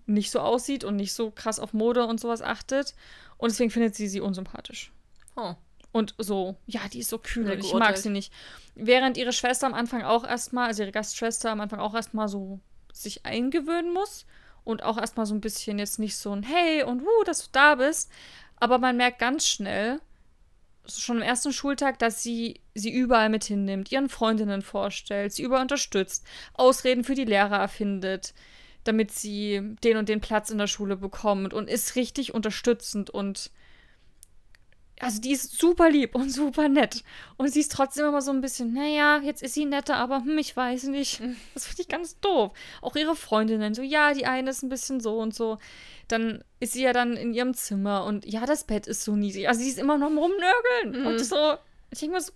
[0.06, 2.94] nicht so aussieht und nicht so krass auf Mode und sowas achtet.
[3.38, 4.92] Und deswegen findet sie sie unsympathisch.
[5.36, 5.56] Oh.
[5.92, 8.32] Und so, ja, die ist so kühl und ich mag sie nicht.
[8.76, 12.60] Während ihre Schwester am Anfang auch erstmal, also ihre Gastschwester am Anfang auch erstmal so
[12.94, 14.26] sich eingewöhnen muss
[14.64, 17.50] und auch erstmal so ein bisschen jetzt nicht so ein Hey und wuh, dass du
[17.52, 18.12] da bist.
[18.58, 20.00] Aber man merkt ganz schnell,
[20.88, 25.64] schon am ersten Schultag, dass sie sie überall mit hinnimmt, ihren Freundinnen vorstellt, sie überall
[25.64, 28.34] unterstützt, Ausreden für die Lehrer erfindet,
[28.88, 33.52] damit sie den und den Platz in der Schule bekommt und ist richtig unterstützend und
[35.00, 37.04] also die ist super lieb und super nett.
[37.38, 40.40] Und sie ist trotzdem immer so ein bisschen, naja, jetzt ist sie netter, aber hm,
[40.40, 41.22] ich weiß nicht.
[41.54, 42.52] Das finde ich ganz doof.
[42.82, 45.60] Auch ihre Freundinnen, so, ja, die eine ist ein bisschen so und so
[46.08, 49.48] dann ist sie ja dann in ihrem Zimmer und ja, das Bett ist so niedrig.
[49.48, 51.02] Also sie ist immer noch am Rumnörgeln.
[51.02, 51.08] Mhm.
[51.08, 51.56] Und so,
[51.92, 52.32] ich denke mal so,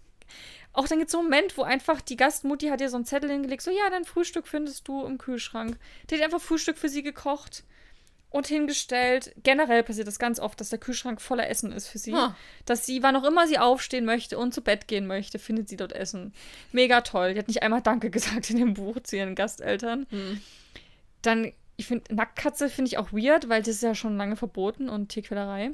[0.74, 3.06] auch dann gibt es so einen Moment, wo einfach die Gastmutti hat ihr so einen
[3.06, 5.78] Zettel hingelegt, so ja, dein Frühstück findest du im Kühlschrank.
[6.10, 7.64] Die hat einfach Frühstück für sie gekocht
[8.30, 9.34] und hingestellt.
[9.44, 12.14] Generell passiert das ganz oft, dass der Kühlschrank voller Essen ist für sie.
[12.14, 12.30] Oh.
[12.66, 15.76] Dass sie, wann auch immer sie aufstehen möchte und zu Bett gehen möchte, findet sie
[15.76, 16.34] dort Essen.
[16.72, 17.34] Mega toll.
[17.34, 20.08] Die hat nicht einmal Danke gesagt in dem Buch zu ihren Gasteltern.
[20.10, 20.42] Mhm.
[21.22, 21.52] Dann
[21.82, 25.10] ich finde, Nacktkatze finde ich auch weird, weil das ist ja schon lange verboten und
[25.10, 25.72] Tierquälerei.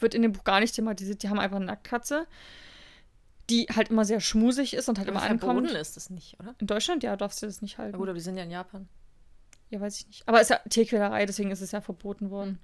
[0.00, 1.22] Wird in dem Buch gar nicht thematisiert.
[1.22, 2.26] Die haben einfach eine Nacktkatze,
[3.50, 5.60] die halt immer sehr schmusig ist und halt aber immer ankommt.
[5.60, 6.54] Verboten ist das nicht, oder?
[6.58, 7.94] In Deutschland, ja, darfst du das nicht halten.
[7.94, 8.88] Ja, gut, aber die sind ja in Japan.
[9.70, 10.28] Ja, weiß ich nicht.
[10.28, 12.52] Aber es ist ja Tierquälerei, deswegen ist es ja verboten worden.
[12.52, 12.58] Mhm.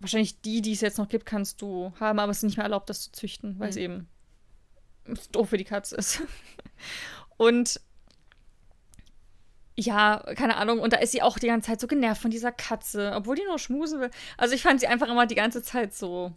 [0.00, 2.64] Wahrscheinlich die, die es jetzt noch gibt, kannst du haben, aber es ist nicht mehr
[2.64, 3.70] erlaubt, das zu züchten, weil mhm.
[3.70, 4.08] es eben
[5.32, 6.22] doof für die Katze ist.
[7.36, 7.80] und
[9.76, 10.80] ja, keine Ahnung.
[10.80, 13.44] Und da ist sie auch die ganze Zeit so genervt von dieser Katze, obwohl die
[13.44, 14.10] nur schmusen will.
[14.36, 16.32] Also ich fand sie einfach immer die ganze Zeit so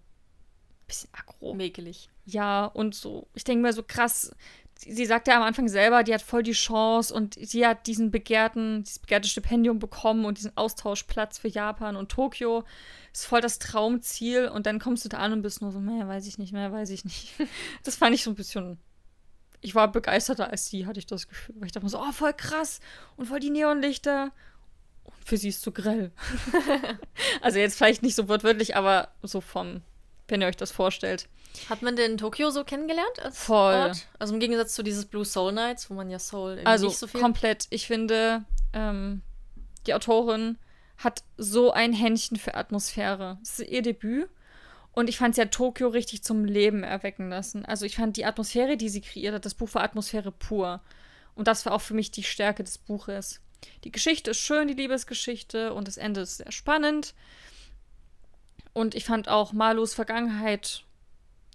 [0.89, 1.53] bisschen aggro.
[1.53, 2.09] Mäkelig.
[2.25, 3.27] Ja, und so.
[3.33, 4.35] Ich denke mir so krass.
[4.75, 7.87] Sie, sie sagt ja am Anfang selber, die hat voll die Chance und sie hat
[7.87, 12.63] diesen begehrten, dieses begehrte Stipendium bekommen und diesen Austauschplatz für Japan und Tokio.
[13.13, 16.07] Ist voll das Traumziel und dann kommst du da an und bist nur so, mehr
[16.07, 17.33] weiß ich nicht, mehr weiß ich nicht.
[17.83, 18.79] Das fand ich so ein bisschen
[19.61, 21.55] ich war begeisterter als sie, hatte ich das Gefühl.
[21.59, 22.79] Weil ich dachte mir so, oh, voll krass
[23.17, 24.31] und voll die Neonlichter.
[25.03, 26.11] Und für sie ist zu grell.
[27.41, 29.81] also jetzt vielleicht nicht so wortwörtlich, aber so vom,
[30.32, 31.27] wenn ihr euch das vorstellt.
[31.69, 33.73] Hat man denn Tokio so kennengelernt als Voll.
[33.73, 34.07] Ort?
[34.19, 37.07] Also im Gegensatz zu dieses Blue Soul Nights, wo man ja Soul also nicht so
[37.07, 37.19] viel...
[37.19, 37.67] komplett.
[37.69, 39.21] Ich finde, ähm,
[39.88, 40.57] die Autorin
[40.97, 43.38] hat so ein Händchen für Atmosphäre.
[43.41, 44.30] Das ist ihr Debüt.
[44.91, 47.65] Und ich fand sie hat Tokio richtig zum Leben erwecken lassen.
[47.65, 50.82] Also ich fand die Atmosphäre, die sie kreiert hat, das Buch war Atmosphäre pur.
[51.36, 53.39] Und das war auch für mich die Stärke des Buches.
[53.84, 57.13] Die Geschichte ist schön, die Liebesgeschichte, und das Ende ist sehr spannend.
[58.74, 60.84] Und ich fand auch Marlos Vergangenheit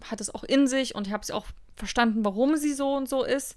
[0.03, 3.09] hat es auch in sich und ich habe es auch verstanden, warum sie so und
[3.09, 3.55] so ist.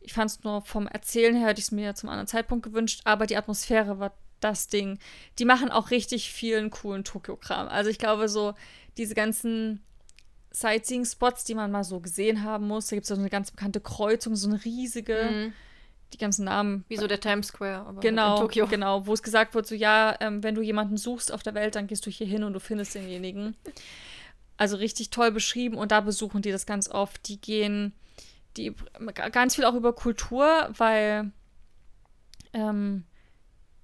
[0.00, 3.00] Ich fand es nur vom Erzählen her, hätte ich es mir zum anderen Zeitpunkt gewünscht,
[3.04, 4.98] aber die Atmosphäre war das Ding.
[5.38, 7.68] Die machen auch richtig vielen coolen Tokio-Kram.
[7.68, 8.54] Also ich glaube, so
[8.98, 9.82] diese ganzen
[10.50, 12.86] Sightseeing-Spots, die man mal so gesehen haben muss.
[12.86, 15.30] Da gibt es so eine ganz bekannte Kreuzung, so eine riesige.
[15.30, 15.52] Mhm.
[16.14, 16.84] Die ganzen Namen.
[16.86, 18.68] Wie so der Times Square, aber genau, in Tokio.
[18.68, 21.74] Genau, wo es gesagt wird, so ja, ähm, wenn du jemanden suchst auf der Welt,
[21.74, 23.56] dann gehst du hier hin und du findest denjenigen.
[24.56, 27.26] Also richtig toll beschrieben und da besuchen die das ganz oft.
[27.26, 27.94] Die gehen,
[28.56, 28.72] die
[29.32, 31.32] ganz viel auch über Kultur, weil
[32.52, 33.02] ähm,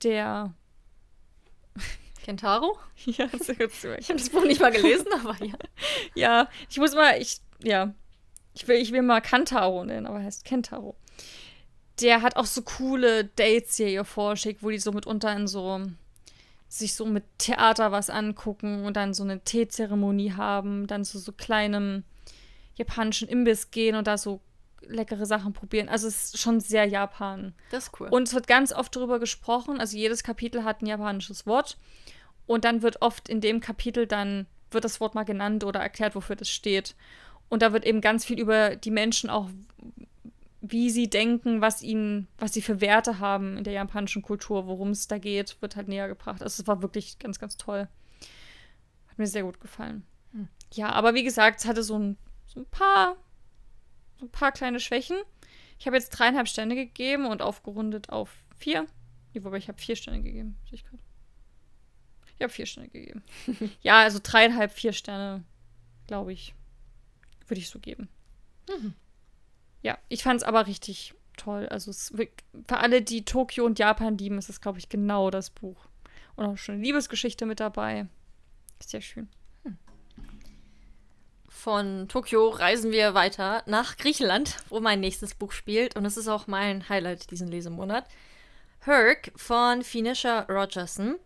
[0.05, 0.55] der
[2.23, 2.79] Kentaro?
[3.07, 5.55] Ja, zu Ich habe das Buch nicht mal gelesen, aber ja.
[6.15, 7.93] ja, ich muss mal, ich, ja,
[8.55, 10.95] ich will, ich will mal Kantaro nennen, aber er heißt Kentaro.
[12.01, 15.83] Der hat auch so coole Dates hier ihr vorschickt, wo die so mitunter in so
[16.69, 21.25] sich so mit Theater was angucken und dann so eine Teezeremonie haben, dann zu so,
[21.25, 22.05] so kleinem
[22.77, 24.41] japanischen Imbiss gehen und da so
[24.83, 25.89] leckere Sachen probieren.
[25.89, 27.55] Also es ist schon sehr Japan.
[27.71, 28.09] Das ist cool.
[28.09, 29.81] Und es wird ganz oft darüber gesprochen.
[29.81, 31.77] Also jedes Kapitel hat ein japanisches Wort.
[32.47, 36.15] Und dann wird oft in dem Kapitel dann, wird das Wort mal genannt oder erklärt,
[36.15, 36.95] wofür das steht.
[37.49, 39.51] Und da wird eben ganz viel über die Menschen auch,
[40.61, 44.91] wie sie denken, was ihnen, was sie für Werte haben in der japanischen Kultur, worum
[44.91, 46.43] es da geht, wird halt näher gebracht.
[46.43, 47.89] Also es war wirklich ganz, ganz toll.
[49.09, 50.05] Hat mir sehr gut gefallen.
[50.33, 50.49] Hm.
[50.75, 53.17] Ja, aber wie gesagt, es hatte so ein, so ein paar
[54.21, 55.17] so ein paar kleine Schwächen.
[55.79, 58.87] Ich habe jetzt dreieinhalb Sterne gegeben und aufgerundet auf vier.
[59.33, 60.59] Nee, wobei ich habe vier Sterne gegeben.
[60.71, 60.85] Ich
[62.43, 63.23] habe vier Sterne gegeben.
[63.83, 65.43] ja, also dreieinhalb, vier Sterne,
[66.07, 66.55] glaube ich,
[67.49, 68.09] würde ich so geben.
[68.69, 68.95] Mhm.
[69.83, 71.67] Ja, ich fand es aber richtig toll.
[71.69, 72.13] Also es,
[72.69, 75.87] für alle, die Tokio und Japan lieben, ist es, glaube ich, genau das Buch.
[76.37, 78.07] Und auch schon eine Liebesgeschichte mit dabei.
[78.81, 79.29] Sehr schön
[81.61, 85.95] von Tokio reisen wir weiter nach Griechenland, wo mein nächstes Buch spielt.
[85.95, 88.07] Und es ist auch mein Highlight diesen Lesemonat.
[88.81, 91.17] Herc von Finisha Rogerson.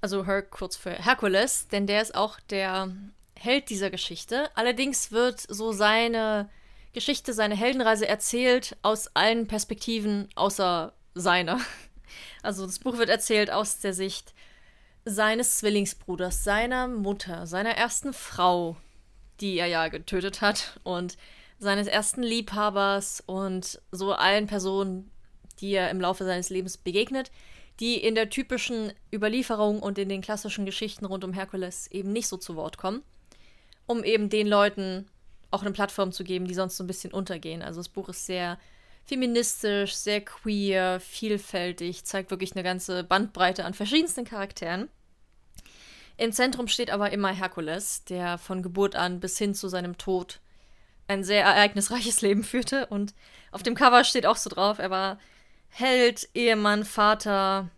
[0.00, 2.90] Also Herc kurz für Herkules, denn der ist auch der
[3.38, 4.50] Held dieser Geschichte.
[4.54, 6.48] Allerdings wird so seine
[6.92, 11.60] Geschichte, seine Heldenreise erzählt aus allen Perspektiven außer seiner.
[12.42, 14.34] Also das Buch wird erzählt aus der Sicht
[15.04, 18.76] seines Zwillingsbruders, seiner Mutter, seiner ersten Frau,
[19.40, 21.16] die er ja getötet hat, und
[21.58, 25.10] seines ersten Liebhabers und so allen Personen,
[25.60, 27.30] die er im Laufe seines Lebens begegnet,
[27.80, 32.28] die in der typischen Überlieferung und in den klassischen Geschichten rund um Herkules eben nicht
[32.28, 33.02] so zu Wort kommen,
[33.86, 35.08] um eben den Leuten
[35.52, 37.62] auch eine Plattform zu geben, die sonst so ein bisschen untergehen.
[37.62, 38.58] Also das Buch ist sehr
[39.04, 44.88] feministisch, sehr queer, vielfältig, zeigt wirklich eine ganze Bandbreite an verschiedensten Charakteren.
[46.16, 50.40] Im Zentrum steht aber immer Herkules, der von Geburt an bis hin zu seinem Tod
[51.08, 52.86] ein sehr ereignisreiches Leben führte.
[52.86, 53.14] Und
[53.50, 55.18] auf dem Cover steht auch so drauf, er war
[55.68, 57.68] Held, Ehemann, Vater,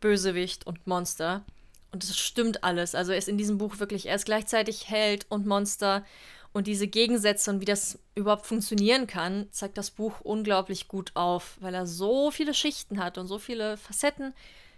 [0.00, 1.44] Bösewicht und Monster.
[1.92, 2.94] Und das stimmt alles.
[2.94, 6.04] Also er ist in diesem Buch wirklich, er ist gleichzeitig Held und Monster
[6.52, 11.56] und diese Gegensätze und wie das überhaupt funktionieren kann, zeigt das Buch unglaublich gut auf,
[11.60, 14.34] weil er so viele Schichten hat und so viele Facetten,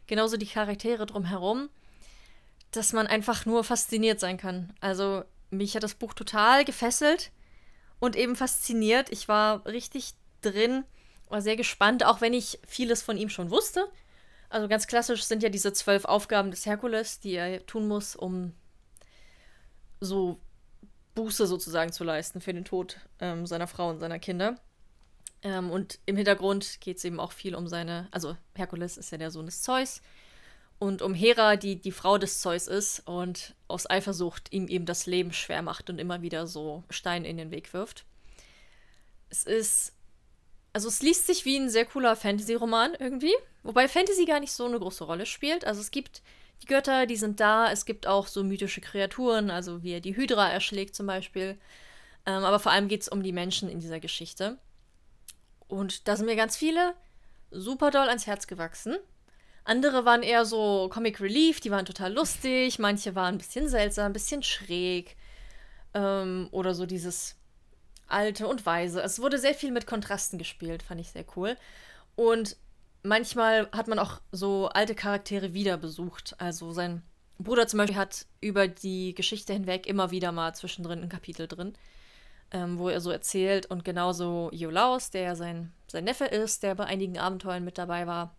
[0.07, 1.71] genauso die Charaktere drumherum,
[2.73, 4.75] dass man einfach nur fasziniert sein kann.
[4.81, 7.31] Also mich hat das Buch total gefesselt
[8.01, 9.11] und eben fasziniert.
[9.11, 10.85] Ich war richtig drin,
[11.29, 13.89] war sehr gespannt, auch wenn ich vieles von ihm schon wusste.
[14.51, 18.53] Also ganz klassisch sind ja diese zwölf Aufgaben des Herkules, die er tun muss, um
[20.01, 20.39] so
[21.15, 24.57] Buße sozusagen zu leisten für den Tod ähm, seiner Frau und seiner Kinder.
[25.43, 29.19] Ähm, und im Hintergrund geht es eben auch viel um seine, also Herkules ist ja
[29.19, 30.01] der Sohn des Zeus
[30.83, 35.07] und um Hera, die die Frau des Zeus ist und aus Eifersucht ihm eben das
[35.07, 38.05] Leben schwer macht und immer wieder so Steine in den Weg wirft.
[39.31, 39.93] Es ist,
[40.73, 44.67] also es liest sich wie ein sehr cooler Fantasy-Roman irgendwie, wobei Fantasy gar nicht so
[44.67, 45.65] eine große Rolle spielt.
[45.65, 46.21] Also es gibt
[46.63, 47.71] die Götter, die sind da.
[47.71, 51.59] Es gibt auch so mythische Kreaturen, also wie er die Hydra erschlägt zum Beispiel.
[52.25, 54.59] Ähm, aber vor allem geht es um die Menschen in dieser Geschichte.
[55.67, 56.95] Und da sind mir ganz viele
[57.51, 58.97] super doll ans Herz gewachsen.
[59.65, 62.79] Andere waren eher so Comic Relief, die waren total lustig.
[62.79, 65.17] Manche waren ein bisschen seltsam, ein bisschen schräg.
[65.95, 67.37] Ähm, oder so dieses
[68.07, 69.03] alte und weise.
[69.03, 71.57] Es wurde sehr viel mit Kontrasten gespielt, fand ich sehr cool.
[72.15, 72.57] Und
[73.03, 76.35] manchmal hat man auch so alte Charaktere wieder besucht.
[76.39, 77.03] Also sein
[77.39, 81.75] Bruder zum Beispiel hat über die Geschichte hinweg immer wieder mal zwischendrin ein Kapitel drin,
[82.53, 83.67] ähm, wo er so erzählt.
[83.67, 88.07] Und genauso Iolaus, der ja sein, sein Neffe ist, der bei einigen Abenteuern mit dabei
[88.07, 88.35] war.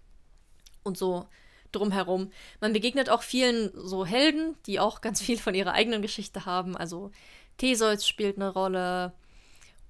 [0.83, 1.27] Und so
[1.71, 2.31] drumherum.
[2.61, 6.77] Man begegnet auch vielen so Helden, die auch ganz viel von ihrer eigenen Geschichte haben.
[6.77, 7.11] Also
[7.57, 9.13] Theseus spielt eine Rolle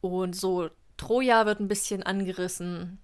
[0.01, 2.99] und so Troja wird ein bisschen angerissen.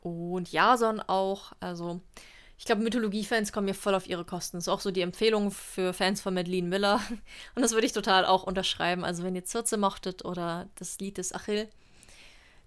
[0.00, 1.52] Und Jason auch.
[1.60, 2.00] Also
[2.58, 4.56] ich glaube, Mythologie-Fans kommen mir voll auf ihre Kosten.
[4.56, 7.00] Das ist auch so die Empfehlung für Fans von Madeleine Miller.
[7.54, 9.04] Und das würde ich total auch unterschreiben.
[9.04, 11.68] Also, wenn ihr Zirze mochtet oder das Lied des Achill,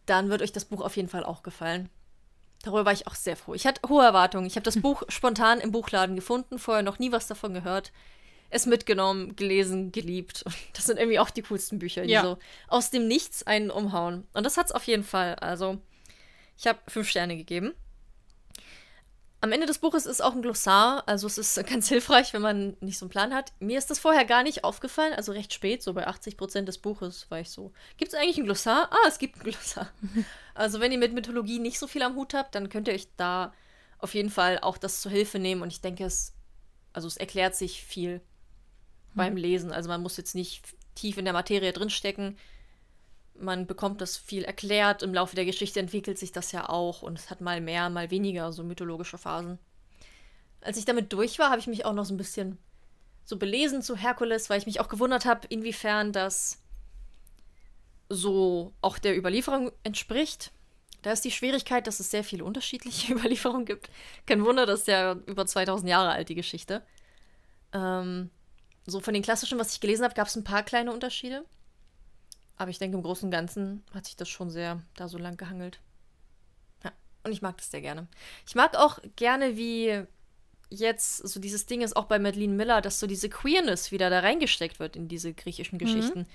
[0.05, 1.89] dann wird euch das Buch auf jeden Fall auch gefallen.
[2.63, 3.53] Darüber war ich auch sehr froh.
[3.53, 4.45] Ich hatte hohe Erwartungen.
[4.45, 7.91] Ich habe das Buch spontan im Buchladen gefunden, vorher noch nie was davon gehört.
[8.49, 10.45] Es mitgenommen, gelesen, geliebt.
[10.73, 12.23] Das sind irgendwie auch die coolsten Bücher, die ja.
[12.23, 12.37] so
[12.69, 14.25] aus dem Nichts einen umhauen.
[14.33, 15.35] Und das hat es auf jeden Fall.
[15.35, 15.79] Also,
[16.61, 17.73] ich habe fünf Sterne gegeben.
[19.43, 22.77] Am Ende des Buches ist auch ein Glossar, also es ist ganz hilfreich, wenn man
[22.81, 23.51] nicht so einen Plan hat.
[23.59, 26.77] Mir ist das vorher gar nicht aufgefallen, also recht spät, so bei 80 Prozent des
[26.77, 27.73] Buches war ich so.
[27.97, 28.89] Gibt es eigentlich ein Glossar?
[28.91, 29.91] Ah, es gibt ein Glossar.
[30.53, 33.07] also wenn ihr mit Mythologie nicht so viel am Hut habt, dann könnt ihr euch
[33.17, 33.53] da
[33.97, 36.35] auf jeden Fall auch das zur Hilfe nehmen und ich denke, es,
[36.93, 38.21] also es erklärt sich viel mhm.
[39.15, 39.71] beim Lesen.
[39.71, 42.37] Also man muss jetzt nicht tief in der Materie drinstecken
[43.39, 45.03] man bekommt das viel erklärt.
[45.03, 48.11] Im Laufe der Geschichte entwickelt sich das ja auch und es hat mal mehr, mal
[48.11, 49.59] weniger so mythologische Phasen.
[50.61, 52.57] Als ich damit durch war, habe ich mich auch noch so ein bisschen
[53.25, 56.61] so belesen zu Herkules, weil ich mich auch gewundert habe, inwiefern das
[58.09, 60.51] so auch der Überlieferung entspricht.
[61.01, 63.89] Da ist die Schwierigkeit, dass es sehr viele unterschiedliche Überlieferungen gibt.
[64.27, 66.83] Kein Wunder, das ist ja über 2000 Jahre alt, die Geschichte.
[67.73, 68.29] Ähm,
[68.85, 71.45] so von den klassischen, was ich gelesen habe, gab es ein paar kleine Unterschiede.
[72.61, 75.35] Aber ich denke, im Großen und Ganzen hat sich das schon sehr da so lang
[75.35, 75.79] gehangelt.
[76.83, 76.91] Ja,
[77.23, 78.07] und ich mag das sehr gerne.
[78.45, 80.03] Ich mag auch gerne, wie
[80.69, 84.19] jetzt so dieses Ding ist auch bei Madeleine Miller, dass so diese Queerness wieder da
[84.19, 85.79] reingesteckt wird in diese griechischen mhm.
[85.79, 86.19] Geschichten.
[86.19, 86.25] Mhm.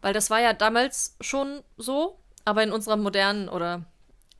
[0.00, 3.84] Weil das war ja damals schon so, aber in unserer modernen oder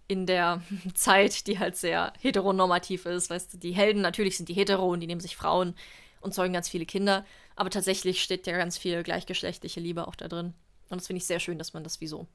[0.06, 0.62] in der
[0.94, 5.00] Zeit, die halt sehr heteronormativ ist, weißt du, die Helden natürlich sind die hetero und
[5.00, 5.74] die nehmen sich Frauen
[6.22, 10.26] und zeugen ganz viele Kinder, aber tatsächlich steht ja ganz viel gleichgeschlechtliche Liebe auch da
[10.26, 10.54] drin.
[10.90, 12.26] Und das finde ich sehr schön, dass man das wie so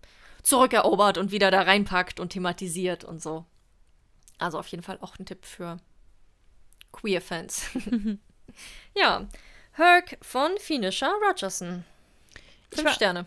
[0.44, 3.46] zurückerobert und wieder da reinpackt und thematisiert und so.
[4.38, 5.78] Also auf jeden Fall auch ein Tipp für
[6.92, 7.66] Queer-Fans.
[8.96, 9.28] ja,
[9.72, 11.84] Herc von Finisher Rogerson.
[12.72, 13.26] Fünf ich Sterne.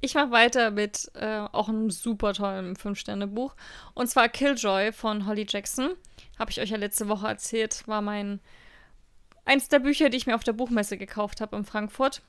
[0.00, 3.54] Ich mache weiter mit äh, auch einem super tollen Fünf-Sterne-Buch.
[3.94, 5.94] Und zwar Killjoy von Holly Jackson.
[6.38, 7.86] Habe ich euch ja letzte Woche erzählt.
[7.86, 8.40] War mein
[9.44, 12.22] eins der Bücher, die ich mir auf der Buchmesse gekauft habe in Frankfurt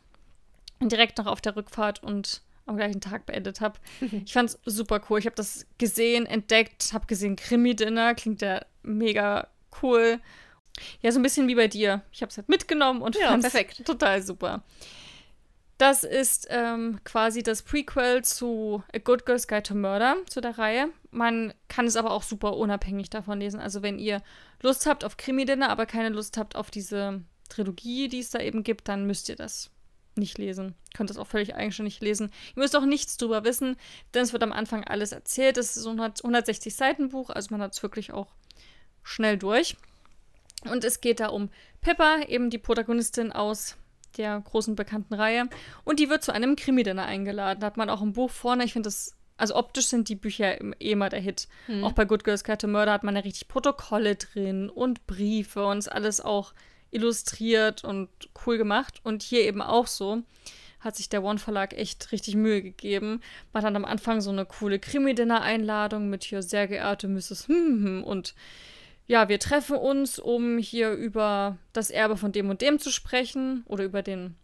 [0.89, 3.79] direkt noch auf der Rückfahrt und am gleichen Tag beendet habe.
[4.25, 5.19] Ich fand es super cool.
[5.19, 9.47] Ich habe das gesehen, entdeckt, habe gesehen Krimi-Dinner, klingt ja mega
[9.81, 10.19] cool.
[11.01, 12.01] Ja, so ein bisschen wie bei dir.
[12.11, 14.63] Ich habe es halt mitgenommen und ja, fand es total super.
[15.77, 20.59] Das ist ähm, quasi das Prequel zu A Good Girl's Guide to Murder, zu der
[20.59, 20.89] Reihe.
[21.09, 23.59] Man kann es aber auch super unabhängig davon lesen.
[23.59, 24.21] Also wenn ihr
[24.61, 28.63] Lust habt auf Krimi-Dinner, aber keine Lust habt auf diese Trilogie, die es da eben
[28.63, 29.70] gibt, dann müsst ihr das
[30.15, 30.75] nicht lesen.
[30.91, 32.31] Ihr könnt das auch völlig eigenständig lesen.
[32.55, 33.77] Ihr müsst auch nichts drüber wissen,
[34.13, 35.57] denn es wird am Anfang alles erzählt.
[35.57, 38.33] Es ist so ein 160 Seiten Buch, also man hat es wirklich auch
[39.03, 39.77] schnell durch.
[40.69, 41.49] Und es geht da um
[41.81, 43.77] Pippa, eben die Protagonistin aus
[44.17, 45.49] der großen bekannten Reihe.
[45.83, 47.61] Und die wird zu einem Krimi-Dinner eingeladen.
[47.61, 48.63] Da hat man auch ein Buch vorne.
[48.65, 51.47] Ich finde das, also optisch sind die Bücher eh immer der Hit.
[51.65, 51.83] Hm.
[51.83, 55.65] Auch bei Good Girls Cat to Murder hat man ja richtig Protokolle drin und Briefe
[55.65, 56.53] und ist alles auch
[56.91, 58.09] illustriert und
[58.45, 58.99] cool gemacht.
[59.03, 60.23] Und hier eben auch so
[60.79, 63.21] hat sich der One Verlag echt richtig Mühe gegeben.
[63.53, 67.47] Man hat am Anfang so eine coole Krimi-Dinner-Einladung mit hier sehr geehrte Mrs.
[67.47, 68.33] Hm und
[69.07, 73.63] ja, wir treffen uns, um hier über das Erbe von dem und dem zu sprechen
[73.67, 74.35] oder über den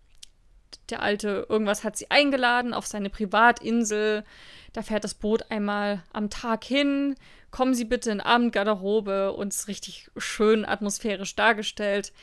[0.90, 4.26] der alte irgendwas hat sie eingeladen auf seine Privatinsel.
[4.74, 7.16] Da fährt das Boot einmal am Tag hin
[7.52, 12.14] kommen Sie bitte in Abendgarderobe, uns richtig schön atmosphärisch dargestellt.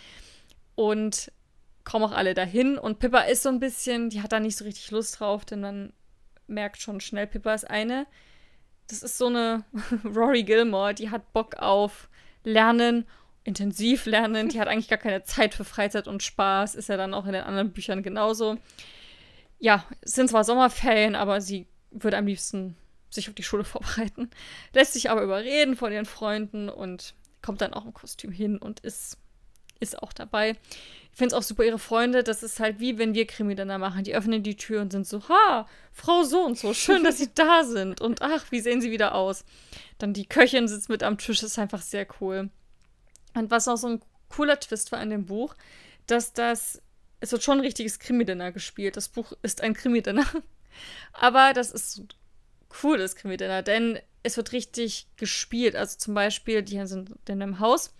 [0.75, 1.31] Und
[1.85, 2.79] kommen auch alle dahin.
[2.79, 5.61] Und Pippa ist so ein bisschen, die hat da nicht so richtig Lust drauf, denn
[5.61, 5.93] man
[6.47, 8.07] merkt schon schnell, Pippa ist eine.
[8.89, 9.65] Das ist so eine
[10.05, 12.09] Rory Gilmore, die hat Bock auf
[12.43, 13.07] Lernen,
[13.45, 14.49] intensiv lernen.
[14.49, 16.75] Die hat eigentlich gar keine Zeit für Freizeit und Spaß.
[16.75, 18.57] Ist ja dann auch in den anderen Büchern genauso.
[19.59, 22.77] Ja, es sind zwar Sommerferien, aber sie würde am liebsten
[23.15, 24.31] sich auf die Schule vorbereiten,
[24.73, 28.81] lässt sich aber überreden von ihren Freunden und kommt dann auch im Kostüm hin und
[28.81, 29.19] ist,
[29.81, 30.57] ist auch dabei.
[31.13, 33.69] Ich finde es auch super, ihre Freunde, das ist halt wie wenn wir Krimi dann
[33.69, 34.03] da machen.
[34.03, 37.31] Die öffnen die Tür und sind so, ha, Frau so und so, schön, dass Sie
[37.35, 38.01] da sind.
[38.01, 39.45] Und ach, wie sehen Sie wieder aus?
[39.99, 42.51] Dann die Köchin sitzt mit am Tisch, ist einfach sehr cool.
[43.35, 45.55] Und was auch so ein cooler Twist war in dem Buch,
[46.07, 46.83] dass das,
[47.21, 48.97] es wird schon ein richtiges Krimi-Dinner gespielt.
[48.97, 50.25] Das Buch ist ein Krimi-Dinner.
[51.13, 52.03] Aber das ist
[52.75, 55.77] ein cooles Krimi-Dinner, denn es wird richtig gespielt.
[55.77, 57.95] Also zum Beispiel, die sind in einem Haus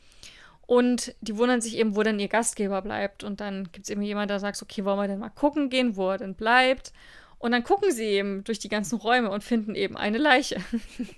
[0.67, 3.23] und die wundern sich eben, wo denn ihr Gastgeber bleibt.
[3.23, 5.97] Und dann gibt es eben jemand, der sagt, okay, wollen wir denn mal gucken gehen,
[5.97, 6.93] wo er denn bleibt.
[7.39, 10.57] Und dann gucken sie eben durch die ganzen Räume und finden eben eine Leiche.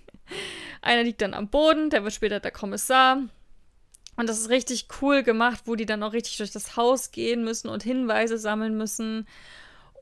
[0.82, 3.22] Einer liegt dann am Boden, der wird später der Kommissar.
[4.16, 7.44] Und das ist richtig cool gemacht, wo die dann auch richtig durch das Haus gehen
[7.44, 9.28] müssen und Hinweise sammeln müssen.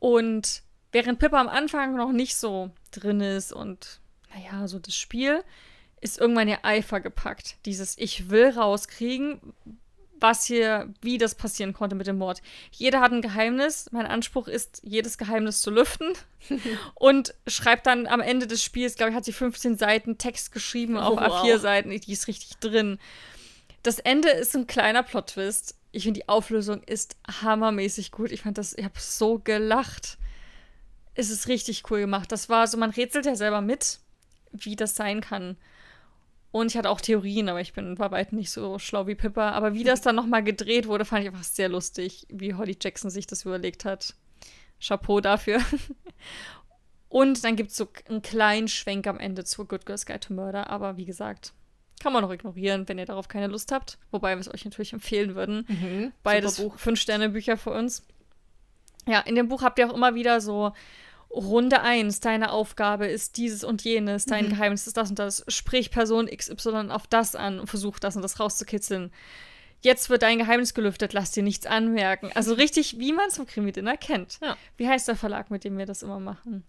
[0.01, 0.63] Und
[0.95, 4.01] während Pippa am Anfang noch nicht so drin ist und,
[4.33, 5.43] naja, so das Spiel,
[6.01, 7.57] ist irgendwann ihr Eifer gepackt.
[7.67, 9.41] Dieses Ich will rauskriegen,
[10.21, 12.43] was hier, wie das passieren konnte mit dem Mord.
[12.71, 13.89] Jeder hat ein Geheimnis.
[13.91, 16.13] Mein Anspruch ist, jedes Geheimnis zu lüften.
[16.95, 20.97] und schreibt dann am Ende des Spiels, glaube ich, hat sie 15 Seiten Text geschrieben
[20.97, 21.45] auf oh, wow.
[21.45, 21.91] A4-Seiten.
[21.91, 22.99] Die ist richtig drin.
[23.83, 25.75] Das Ende ist ein kleiner Plot-Twist.
[25.91, 28.31] Ich finde, die Auflösung ist hammermäßig gut.
[28.31, 30.19] Ich fand das, ich habe so gelacht.
[31.15, 32.33] Es ist richtig cool gemacht.
[32.33, 34.01] Das war so, man rätselt ja selber mit,
[34.53, 35.57] wie das sein kann.
[36.51, 39.51] Und ich hatte auch Theorien, aber ich bin bei weitem nicht so schlau wie Pippa.
[39.51, 43.11] Aber wie das dann nochmal gedreht wurde, fand ich einfach sehr lustig, wie Holly Jackson
[43.11, 44.15] sich das überlegt hat.
[44.81, 45.61] Chapeau dafür.
[47.09, 50.35] Und dann gibt es so einen kleinen Schwenk am Ende zu Good Girls Guide to
[50.35, 50.71] Murder.
[50.71, 51.53] Aber wie gesagt,
[52.01, 53.99] kann man noch ignorieren, wenn ihr darauf keine Lust habt.
[54.11, 55.65] Wobei wir es euch natürlich empfehlen würden.
[55.69, 58.07] Mhm, Beides Fünf-Sterne-Bücher für uns.
[59.07, 60.73] Ja, in dem Buch habt ihr auch immer wieder so
[61.35, 64.51] Runde 1, deine Aufgabe ist dieses und jenes, dein mhm.
[64.51, 65.45] Geheimnis ist das und das.
[65.49, 69.11] Sprich Person XY auf das an und versuch das und das rauszukitzeln.
[69.81, 72.31] Jetzt wird dein Geheimnis gelüftet, lass dir nichts anmerken.
[72.35, 74.39] Also richtig, wie man es vom Krimi-Dinner kennt.
[74.41, 74.57] Ja.
[74.77, 76.65] Wie heißt der Verlag, mit dem wir das immer machen?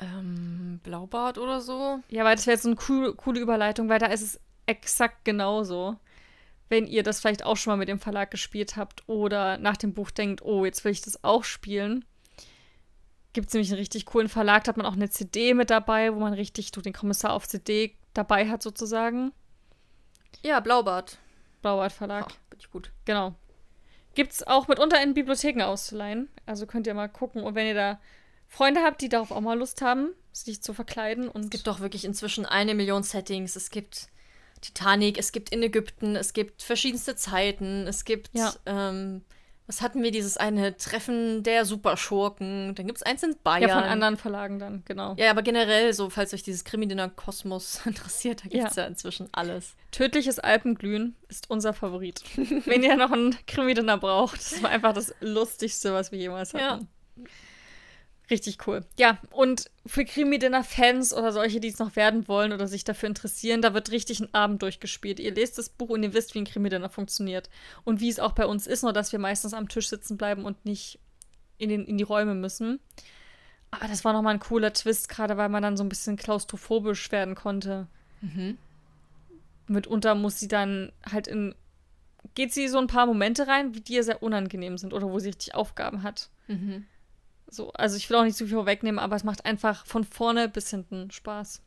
[0.00, 2.00] Ähm, Blaubart oder so?
[2.08, 5.24] Ja, weil das wäre jetzt so eine cool, coole Überleitung, weil da ist es exakt
[5.24, 5.96] genauso.
[6.70, 9.92] Wenn ihr das vielleicht auch schon mal mit dem Verlag gespielt habt oder nach dem
[9.92, 12.06] Buch denkt, oh, jetzt will ich das auch spielen
[13.32, 16.14] gibt es nämlich einen richtig coolen Verlag, da hat man auch eine CD mit dabei,
[16.14, 19.32] wo man richtig den Kommissar auf CD dabei hat, sozusagen.
[20.42, 21.18] Ja, Blaubart.
[21.62, 22.26] Blaubart Verlag.
[22.28, 22.90] Ach, bin ich gut.
[23.04, 23.34] Genau.
[24.14, 26.28] Gibt es auch mitunter in Bibliotheken auszuleihen.
[26.46, 27.42] Also könnt ihr mal gucken.
[27.42, 28.00] Und wenn ihr da
[28.48, 31.28] Freunde habt, die darauf auch mal Lust haben, sich zu verkleiden.
[31.28, 33.54] Und es gibt doch wirklich inzwischen eine Million Settings.
[33.54, 34.08] Es gibt
[34.60, 38.52] Titanic, es gibt in Ägypten, es gibt verschiedenste Zeiten, es gibt ja.
[38.66, 39.22] ähm,
[39.70, 42.74] was hatten wir, dieses eine Treffen der Superschurken.
[42.74, 43.68] Dann gibt es eins in Bayern.
[43.68, 45.14] Ja, von anderen Verlagen dann, genau.
[45.16, 48.82] Ja, aber generell, so, falls euch dieses Krimi-Dinner-Kosmos interessiert, da gibt es ja.
[48.82, 48.88] ja.
[48.88, 49.76] inzwischen alles.
[49.92, 52.20] Tödliches Alpenglühen ist unser Favorit.
[52.64, 56.88] Wenn ihr noch ein Krimi-Dinner braucht, das war einfach das Lustigste, was wir jemals hatten.
[57.16, 57.24] Ja.
[58.30, 58.84] Richtig cool.
[58.96, 63.60] Ja, und für Krimi-Dinner-Fans oder solche, die es noch werden wollen oder sich dafür interessieren,
[63.60, 65.18] da wird richtig ein Abend durchgespielt.
[65.18, 67.50] Ihr lest das Buch und ihr wisst, wie ein Krimi-Dinner funktioniert.
[67.82, 70.44] Und wie es auch bei uns ist, nur dass wir meistens am Tisch sitzen bleiben
[70.44, 71.00] und nicht
[71.58, 72.78] in, den, in die Räume müssen.
[73.72, 77.10] Aber das war nochmal ein cooler Twist, gerade weil man dann so ein bisschen klaustrophobisch
[77.10, 77.88] werden konnte.
[78.20, 78.58] Mhm.
[79.66, 81.54] Mitunter muss sie dann halt in.
[82.34, 85.28] Geht sie so ein paar Momente rein, die ihr sehr unangenehm sind oder wo sie
[85.28, 86.28] richtig Aufgaben hat.
[86.48, 86.86] Mhm.
[87.50, 90.48] So, also ich will auch nicht zu viel vorwegnehmen, aber es macht einfach von vorne
[90.48, 91.60] bis hinten Spaß.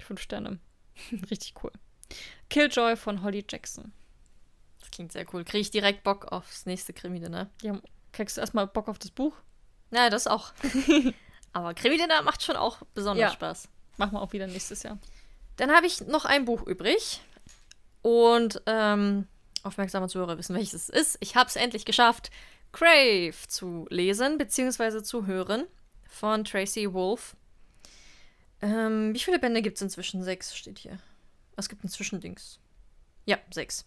[0.00, 0.58] Fünf Sterne.
[1.30, 1.72] Richtig cool.
[2.50, 3.92] Killjoy von Holly Jackson.
[4.80, 5.44] Das klingt sehr cool.
[5.44, 7.50] Kriege ich direkt Bock aufs nächste Krimi, ne?
[7.62, 7.80] Ja,
[8.12, 9.34] kriegst du erstmal Bock auf das Buch?
[9.90, 10.52] Ja, das auch.
[11.52, 13.32] aber Krimi macht schon auch besonders ja.
[13.32, 13.68] Spaß.
[13.96, 14.98] Machen wir auch wieder nächstes Jahr.
[15.56, 17.20] Dann habe ich noch ein Buch übrig.
[18.02, 19.26] Und ähm,
[19.64, 21.18] aufmerksame Zuhörer wissen, welches es ist.
[21.20, 22.30] Ich habe es endlich geschafft.
[22.72, 25.02] Crave zu lesen bzw.
[25.02, 25.66] zu hören
[26.08, 27.36] von Tracy Wolf.
[28.60, 30.22] Ähm, wie viele Bände gibt es inzwischen?
[30.22, 30.98] Sechs steht hier.
[31.56, 32.58] Es gibt ein Zwischendings.
[33.24, 33.86] Ja, sechs.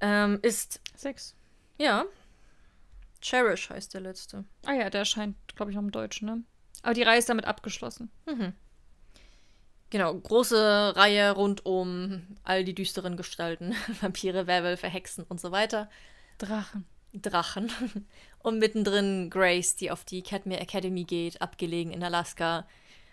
[0.00, 0.80] Ähm, ist.
[0.96, 1.34] Sechs.
[1.78, 2.04] Ja.
[3.20, 4.44] Cherish heißt der letzte.
[4.66, 6.42] Ah ja, der erscheint, glaube ich, noch im Deutschen, ne?
[6.82, 8.10] Aber die Reihe ist damit abgeschlossen.
[8.26, 8.52] Mhm.
[9.90, 13.74] Genau, große Reihe rund um all die düsteren Gestalten.
[14.00, 15.88] Vampire, Werwölfe, Hexen und so weiter.
[16.38, 16.86] Drachen.
[17.12, 17.70] Drachen.
[18.38, 22.66] Und mittendrin Grace, die auf die Cadmere Academy geht, abgelegen in Alaska,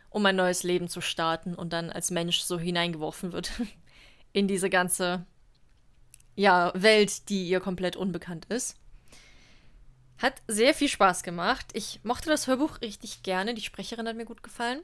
[0.09, 3.51] um ein neues Leben zu starten und dann als Mensch so hineingeworfen wird
[4.33, 5.25] in diese ganze
[6.35, 8.77] ja, Welt, die ihr komplett unbekannt ist.
[10.17, 11.67] Hat sehr viel Spaß gemacht.
[11.73, 13.53] Ich mochte das Hörbuch richtig gerne.
[13.53, 14.81] Die Sprecherin hat mir gut gefallen.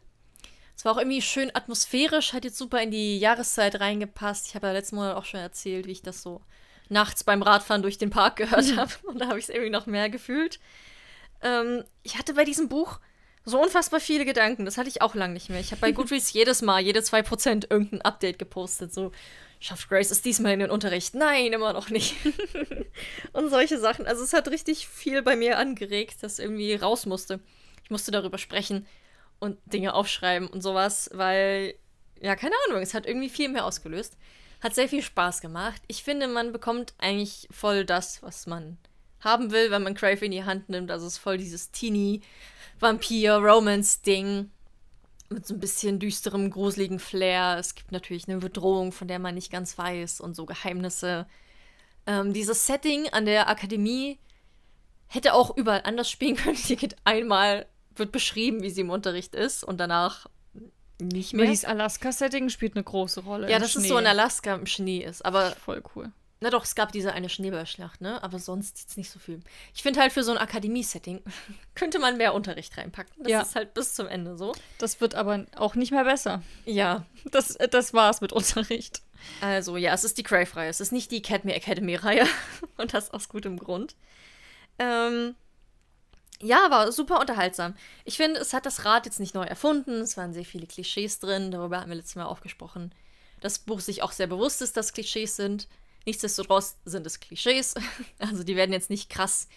[0.76, 4.48] Es war auch irgendwie schön atmosphärisch, hat jetzt super in die Jahreszeit reingepasst.
[4.48, 6.42] Ich habe ja letzten Monat auch schon erzählt, wie ich das so
[6.90, 8.92] nachts beim Radfahren durch den Park gehört habe.
[9.04, 10.60] Und da habe ich es irgendwie noch mehr gefühlt.
[11.42, 13.00] Ähm, ich hatte bei diesem Buch
[13.46, 14.66] so unfassbar viele Gedanken.
[14.66, 15.60] Das hatte ich auch lange nicht mehr.
[15.60, 18.94] Ich habe bei Goodreads jedes Mal, jede 2% irgendein Update gepostet.
[18.94, 19.12] So,
[19.60, 21.16] schafft Grace es diesmal in den Unterricht?
[21.16, 22.16] Nein, immer noch nicht.
[23.34, 24.08] und solche Sachen.
[24.08, 27.40] Also es hat richtig viel bei mir angeregt, das irgendwie raus musste.
[27.84, 28.88] Ich musste darüber sprechen
[29.40, 31.76] und Dinge aufschreiben und sowas, weil,
[32.20, 34.18] ja, keine Ahnung, es hat irgendwie viel mehr ausgelöst.
[34.66, 35.80] Hat sehr viel Spaß gemacht.
[35.86, 38.80] Ich finde, man bekommt eigentlich voll das, was man
[39.20, 40.90] haben will, wenn man Crave in die Hand nimmt.
[40.90, 42.22] Also es ist voll dieses Teenie
[42.80, 44.50] Vampir-Romance-Ding
[45.30, 47.58] mit so ein bisschen düsterem, gruseligen Flair.
[47.60, 51.28] Es gibt natürlich eine Bedrohung, von der man nicht ganz weiß und so Geheimnisse.
[52.08, 54.18] Ähm, dieses Setting an der Akademie
[55.06, 56.56] hätte auch überall anders spielen können.
[56.56, 60.26] Hier geht einmal, wird beschrieben, wie sie im Unterricht ist und danach
[61.02, 61.44] nicht mehr.
[61.44, 63.50] Aber dieses Alaska-Setting spielt eine große Rolle.
[63.50, 63.82] Ja, das Schnee.
[63.84, 66.12] ist so in Alaska im Schnee ist, aber voll cool.
[66.42, 68.22] Na doch, es gab diese eine Schneeballschlacht, ne?
[68.22, 69.40] Aber sonst jetzt nicht so viel.
[69.74, 71.22] Ich finde halt für so ein Akademie-Setting
[71.76, 73.14] könnte man mehr Unterricht reinpacken.
[73.24, 73.42] Das Ja.
[73.42, 74.54] ist halt bis zum Ende so.
[74.78, 76.44] Das wird aber auch nicht mehr besser.
[76.66, 77.06] Ja.
[77.32, 79.02] Das, das war's mit Unterricht.
[79.42, 80.70] Also, ja, es ist die Crave-Reihe.
[80.70, 82.28] Es ist nicht die Me Academy-Reihe.
[82.78, 83.96] Und das aus gutem Grund.
[84.78, 85.36] Ähm,
[86.42, 87.76] ja, war super unterhaltsam.
[88.04, 90.02] Ich finde, es hat das Rad jetzt nicht neu erfunden.
[90.02, 91.52] Es waren sehr viele Klischees drin.
[91.52, 92.94] Darüber haben wir letztes Mal auch gesprochen.
[93.42, 95.68] Das Buch sich auch sehr bewusst ist, dass Klischees sind.
[96.06, 97.76] Nichtsdestotrotz sind es Klischees.
[98.20, 99.48] Also, die werden jetzt nicht krass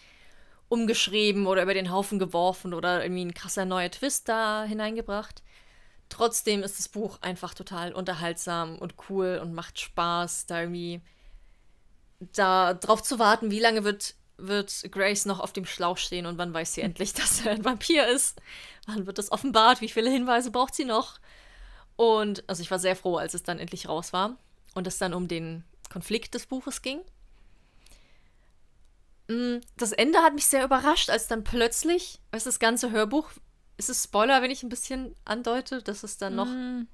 [0.68, 5.42] umgeschrieben oder über den Haufen geworfen oder irgendwie ein krasser neuer Twist da hineingebracht.
[6.08, 11.02] Trotzdem ist das Buch einfach total unterhaltsam und cool und macht Spaß, da irgendwie
[12.20, 16.38] da drauf zu warten, wie lange wird, wird Grace noch auf dem Schlauch stehen und
[16.38, 18.40] wann weiß sie endlich, dass er ein Vampir ist.
[18.86, 19.80] Wann wird das offenbart?
[19.80, 21.18] Wie viele Hinweise braucht sie noch?
[21.96, 24.36] Und also ich war sehr froh, als es dann endlich raus war
[24.74, 27.00] und es dann um den Konflikt des Buches ging.
[29.28, 33.30] Mm, Das Ende hat mich sehr überrascht, als dann plötzlich, weißt du, das ganze Hörbuch,
[33.76, 36.86] ist es Spoiler, wenn ich ein bisschen andeute, dass es dann noch Mm,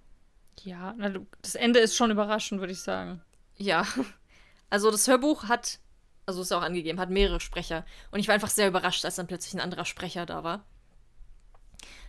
[0.63, 0.95] Ja,
[1.43, 3.23] das Ende ist schon überraschend, würde ich sagen.
[3.57, 3.87] Ja,
[4.71, 5.79] also das Hörbuch hat,
[6.27, 7.85] also ist auch angegeben, hat mehrere Sprecher.
[8.11, 10.65] Und ich war einfach sehr überrascht, als dann plötzlich ein anderer Sprecher da war.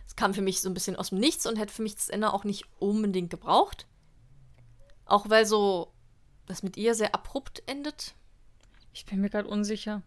[0.06, 2.08] Es kam für mich so ein bisschen aus dem Nichts und hätte für mich das
[2.08, 3.86] Ende auch nicht unbedingt gebraucht.
[5.04, 5.92] Auch weil so
[6.46, 8.14] das mit ihr sehr abrupt endet.
[8.92, 10.02] Ich bin mir gerade unsicher.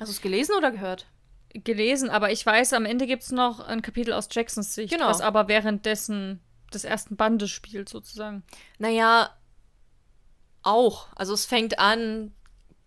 [0.00, 1.06] Hast du es gelesen oder gehört?
[1.52, 5.06] Gelesen, aber ich weiß, am Ende gibt es noch ein Kapitel aus Jacksons Sicht, Genau.
[5.06, 6.40] was aber währenddessen
[6.72, 8.42] des ersten Bandes spielt, sozusagen.
[8.78, 9.30] Naja,
[10.62, 11.06] auch.
[11.14, 12.34] Also es fängt an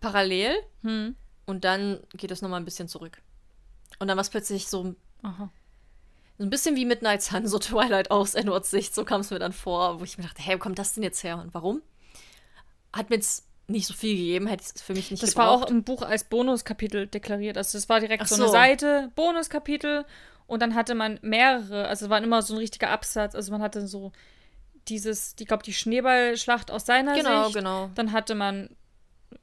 [0.00, 1.16] parallel Hm.
[1.46, 3.20] und dann geht es nochmal ein bisschen zurück.
[3.98, 5.50] Und dann war es plötzlich so Aha.
[6.38, 9.40] So ein bisschen wie Midnight Sun, so Twilight aus Edwards Sicht, so kam es mir
[9.40, 11.82] dann vor, wo ich mir dachte, hey, wo kommt das denn jetzt her und warum?
[12.92, 15.64] Hat mir jetzt nicht so viel gegeben, hätte es für mich nicht Das war gebraucht.
[15.66, 17.58] auch im Buch als Bonuskapitel deklariert.
[17.58, 18.36] Also das war direkt Ach so.
[18.36, 18.52] eine so.
[18.52, 20.04] Seite, Bonuskapitel
[20.46, 23.60] und dann hatte man mehrere, also es war immer so ein richtiger Absatz, also man
[23.60, 24.12] hatte so
[24.88, 27.56] dieses, ich glaube, die Schneeballschlacht aus seiner Genau, Sicht.
[27.56, 27.90] genau.
[27.94, 28.70] Dann hatte man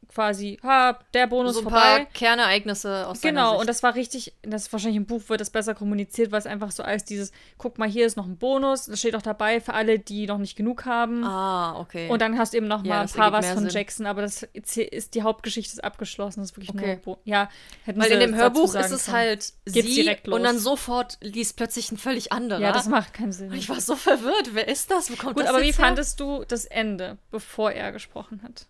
[0.08, 1.78] quasi, ha, der Bonus so ein vorbei.
[1.80, 3.60] paar Kernereignisse aus Genau, Sicht.
[3.62, 6.46] und das war richtig, das ist wahrscheinlich im Buch wird das besser kommuniziert, weil es
[6.46, 9.60] einfach so als dieses, guck mal, hier ist noch ein Bonus, das steht auch dabei
[9.60, 11.24] für alle, die noch nicht genug haben.
[11.26, 12.10] Ah, okay.
[12.10, 13.70] Und dann hast du eben noch Ja, mal ein paar was von Sinn.
[13.72, 17.00] Jackson, aber das ist die Hauptgeschichte ist abgeschlossen, das ist wirklich Okay.
[17.06, 17.50] nur ja,
[17.84, 20.38] hätten Weil in dem Hörbuch ist es halt sie direkt los.
[20.38, 22.62] und dann sofort liest plötzlich ein völlig anderer.
[22.62, 23.50] Ja, das macht keinen Sinn.
[23.52, 24.52] Und ich war so verwirrt.
[24.54, 25.12] Wer ist das?
[25.12, 25.74] Wo kommt Gut, das aber wie her?
[25.74, 28.68] fandest du das Ende, bevor er gesprochen hat?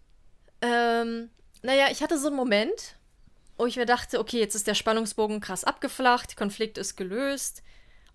[0.62, 1.30] Ähm,
[1.62, 2.96] naja, ich hatte so einen Moment,
[3.58, 7.62] wo ich mir dachte, okay, jetzt ist der Spannungsbogen krass abgeflacht, Konflikt ist gelöst.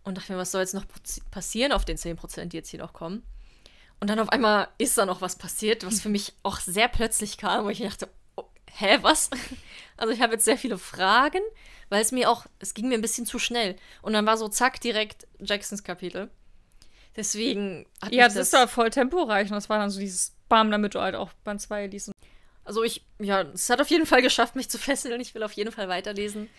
[0.03, 2.81] Und dachte mir, was soll jetzt noch passi- passieren auf den 10%, die jetzt hier
[2.81, 3.23] noch kommen?
[4.01, 7.37] Und dann auf einmal ist da noch was passiert, was für mich auch sehr plötzlich
[7.37, 9.29] kam, wo ich mir dachte, oh, hä, was?
[9.99, 11.43] Also ich habe jetzt sehr viele Fragen,
[11.91, 13.77] weil es mir auch, es ging mir ein bisschen zu schnell.
[14.01, 16.31] Und dann war so zack direkt Jacksons Kapitel.
[17.17, 20.33] Deswegen hat Ja, mich das ist doch voll temporeich und das war dann so dieses
[20.51, 22.13] Bam, damit du halt auch Band 2 liest.
[22.65, 25.19] Also ich, ja, es hat auf jeden Fall geschafft, mich zu fesseln.
[25.23, 26.51] Ich will auf jeden Fall weiterlesen.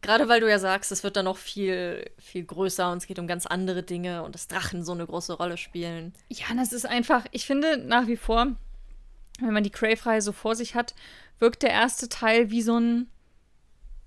[0.00, 3.20] Gerade weil du ja sagst, es wird dann noch viel, viel größer und es geht
[3.20, 6.12] um ganz andere Dinge und dass Drachen so eine große Rolle spielen.
[6.28, 8.48] Ja, das ist einfach, ich finde nach wie vor,
[9.38, 10.94] wenn man die Crave-Reihe so vor sich hat,
[11.38, 13.08] wirkt der erste Teil wie so ein,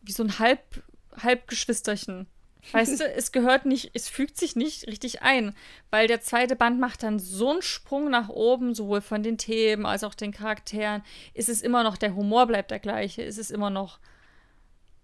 [0.01, 0.83] wie so ein Halb,
[1.15, 2.27] Halbgeschwisterchen.
[2.71, 5.55] Weißt du, es gehört nicht, es fügt sich nicht richtig ein,
[5.91, 9.85] weil der zweite Band macht dann so einen Sprung nach oben, sowohl von den Themen
[9.85, 11.03] als auch den Charakteren.
[11.33, 13.99] Es ist immer noch, der Humor bleibt der gleiche, es ist immer noch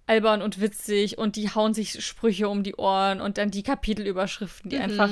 [0.07, 4.70] albern und witzig und die hauen sich Sprüche um die Ohren und dann die Kapitelüberschriften,
[4.70, 4.82] die Mhm.
[4.84, 5.09] einfach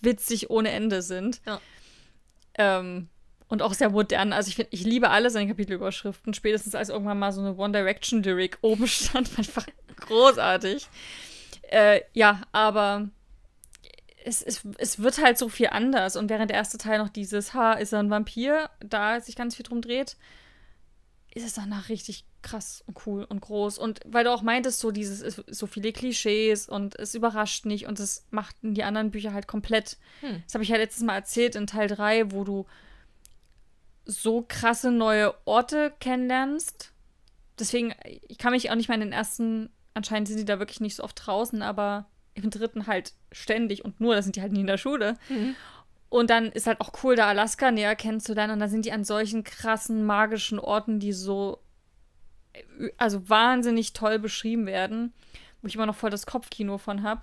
[0.00, 1.40] witzig ohne Ende sind.
[1.46, 1.60] Ja.
[2.54, 3.08] Ähm,
[3.48, 4.32] Und auch sehr modern.
[4.32, 6.32] Also ich finde, ich liebe alle seine Kapitelüberschriften.
[6.32, 9.66] Spätestens als irgendwann mal so eine One Direction Lyric oben stand, einfach
[9.96, 10.88] großartig.
[11.72, 13.08] Äh, ja, aber
[14.24, 16.16] es, es, es wird halt so viel anders.
[16.16, 19.56] Und während der erste Teil noch dieses, ha, ist er ein Vampir, da sich ganz
[19.56, 20.16] viel drum dreht,
[21.34, 23.78] ist es danach richtig krass und cool und groß.
[23.78, 27.98] Und weil du auch meintest, so dieses, so viele Klischees und es überrascht nicht und
[27.98, 29.96] das machten die anderen Bücher halt komplett.
[30.20, 30.42] Hm.
[30.44, 32.66] Das habe ich ja letztes Mal erzählt in Teil 3, wo du
[34.04, 36.92] so krasse neue Orte kennenlernst.
[37.58, 40.80] Deswegen, ich kann mich auch nicht mal in den ersten, anscheinend sind die da wirklich
[40.80, 44.52] nicht so oft draußen, aber im dritten halt ständig und nur, da sind die halt
[44.52, 45.16] nie in der Schule.
[45.28, 45.54] Mhm.
[46.08, 48.52] Und dann ist halt auch cool, da Alaska näher kennenzulernen.
[48.52, 51.62] Und da sind die an solchen krassen, magischen Orten, die so,
[52.98, 55.14] also wahnsinnig toll beschrieben werden,
[55.62, 57.22] wo ich immer noch voll das Kopfkino von habe.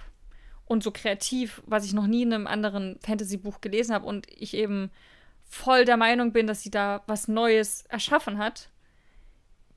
[0.65, 4.07] Und so kreativ, was ich noch nie in einem anderen Fantasy-Buch gelesen habe.
[4.07, 4.89] Und ich eben
[5.47, 8.69] voll der Meinung bin, dass sie da was Neues erschaffen hat.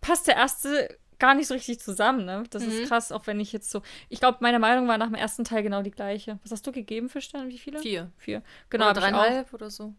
[0.00, 2.42] Passt der erste gar nicht so richtig zusammen, ne?
[2.50, 2.70] Das mhm.
[2.72, 3.80] ist krass, auch wenn ich jetzt so.
[4.08, 6.40] Ich glaube, meine Meinung war nach dem ersten Teil genau die gleiche.
[6.42, 7.48] Was hast du gegeben für Sterne?
[7.48, 7.78] Wie viele?
[7.78, 8.10] Vier.
[8.16, 8.42] Vier.
[8.70, 8.86] Genau.
[8.86, 9.94] Oder dreieinhalb oder so.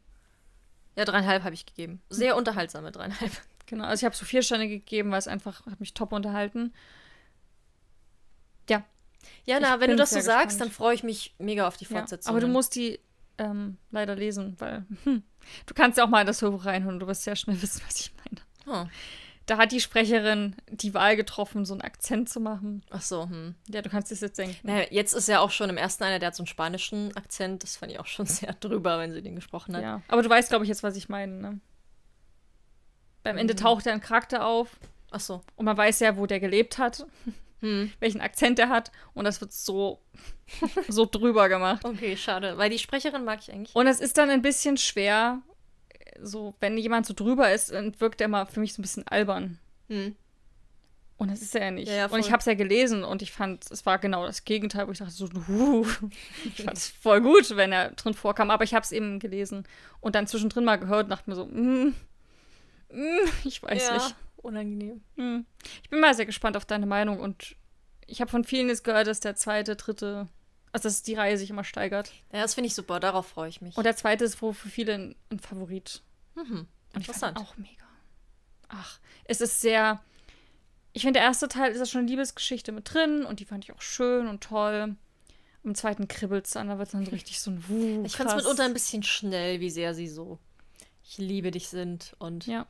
[0.97, 2.01] Ja, dreieinhalb habe ich gegeben.
[2.09, 3.31] Sehr unterhaltsame dreieinhalb.
[3.65, 6.73] Genau, also ich habe so vier Sterne gegeben, weil es einfach hat mich top unterhalten.
[8.69, 8.83] Ja.
[9.45, 10.61] Ja, na, ich wenn du das so sagst, gespannt.
[10.61, 12.29] dann freue ich mich mega auf die Fortsetzung.
[12.29, 12.99] Ja, aber du musst die
[13.37, 15.23] ähm, leider lesen, weil hm,
[15.65, 16.99] du kannst ja auch mal in das Hörbuch reinholen.
[16.99, 18.41] Du wirst sehr schnell wissen, was ich meine.
[18.67, 18.87] Oh
[19.45, 22.83] da hat die Sprecherin die Wahl getroffen, so einen Akzent zu machen.
[22.89, 23.55] Ach so, hm.
[23.67, 24.55] Ja, du kannst es jetzt denken.
[24.63, 27.63] Naja, jetzt ist ja auch schon im ersten einer, der hat so einen spanischen Akzent.
[27.63, 29.83] Das fand ich auch schon sehr drüber, wenn sie den gesprochen hat.
[29.83, 31.59] Ja, aber du weißt, glaube ich, jetzt, was ich meine, ne?
[33.23, 33.59] Beim Ende hm.
[33.59, 34.69] taucht er ein Charakter auf.
[35.11, 35.41] Ach so.
[35.55, 37.05] Und man weiß ja, wo der gelebt hat.
[37.59, 37.93] Hm.
[38.01, 38.91] Welchen Akzent er hat.
[39.13, 40.01] Und das wird so,
[40.89, 41.85] so drüber gemacht.
[41.85, 42.57] Okay, schade.
[42.57, 43.73] Weil die Sprecherin mag ich eigentlich.
[43.73, 45.41] Und es ist dann ein bisschen schwer,
[46.21, 49.07] so, wenn jemand so drüber ist, dann wirkt er mal für mich so ein bisschen
[49.07, 49.59] albern.
[49.89, 50.15] Hm.
[51.17, 51.87] Und das ist er ja nicht.
[51.87, 54.45] Ja, ja, und ich habe es ja gelesen und ich fand, es war genau das
[54.45, 55.85] Gegenteil, wo ich dachte so, uh,
[56.43, 58.49] ich fand es voll gut, wenn er drin vorkam.
[58.49, 59.65] Aber ich habe es eben gelesen
[60.01, 61.93] und dann zwischendrin mal gehört und dachte mir so, mm,
[62.91, 64.15] mm, ich weiß ja, nicht.
[64.37, 65.01] Unangenehm.
[65.15, 65.45] Mm.
[65.81, 67.55] Ich bin mal sehr gespannt auf deine Meinung und
[68.05, 70.27] ich habe von vielen jetzt gehört, dass der zweite, dritte
[70.73, 72.11] also, dass die Reihe sich immer steigert.
[72.31, 72.99] Ja, das finde ich super.
[72.99, 73.77] Darauf freue ich mich.
[73.77, 76.01] Und der zweite ist wohl für viele ein, ein Favorit.
[76.35, 76.67] Mhm.
[76.93, 77.37] Interessant.
[77.37, 77.85] auch mega.
[78.67, 80.01] Ach, es ist sehr.
[80.91, 83.63] Ich finde, der erste Teil ist ja schon eine Liebesgeschichte mit drin und die fand
[83.63, 84.95] ich auch schön und toll.
[85.63, 88.03] Im zweiten kribbelt es dann, da wird es dann so richtig so ein Wuh.
[88.05, 90.39] Ich fand es mitunter ein bisschen schnell, wie sehr sie so
[91.03, 92.65] ich liebe dich sind und ja.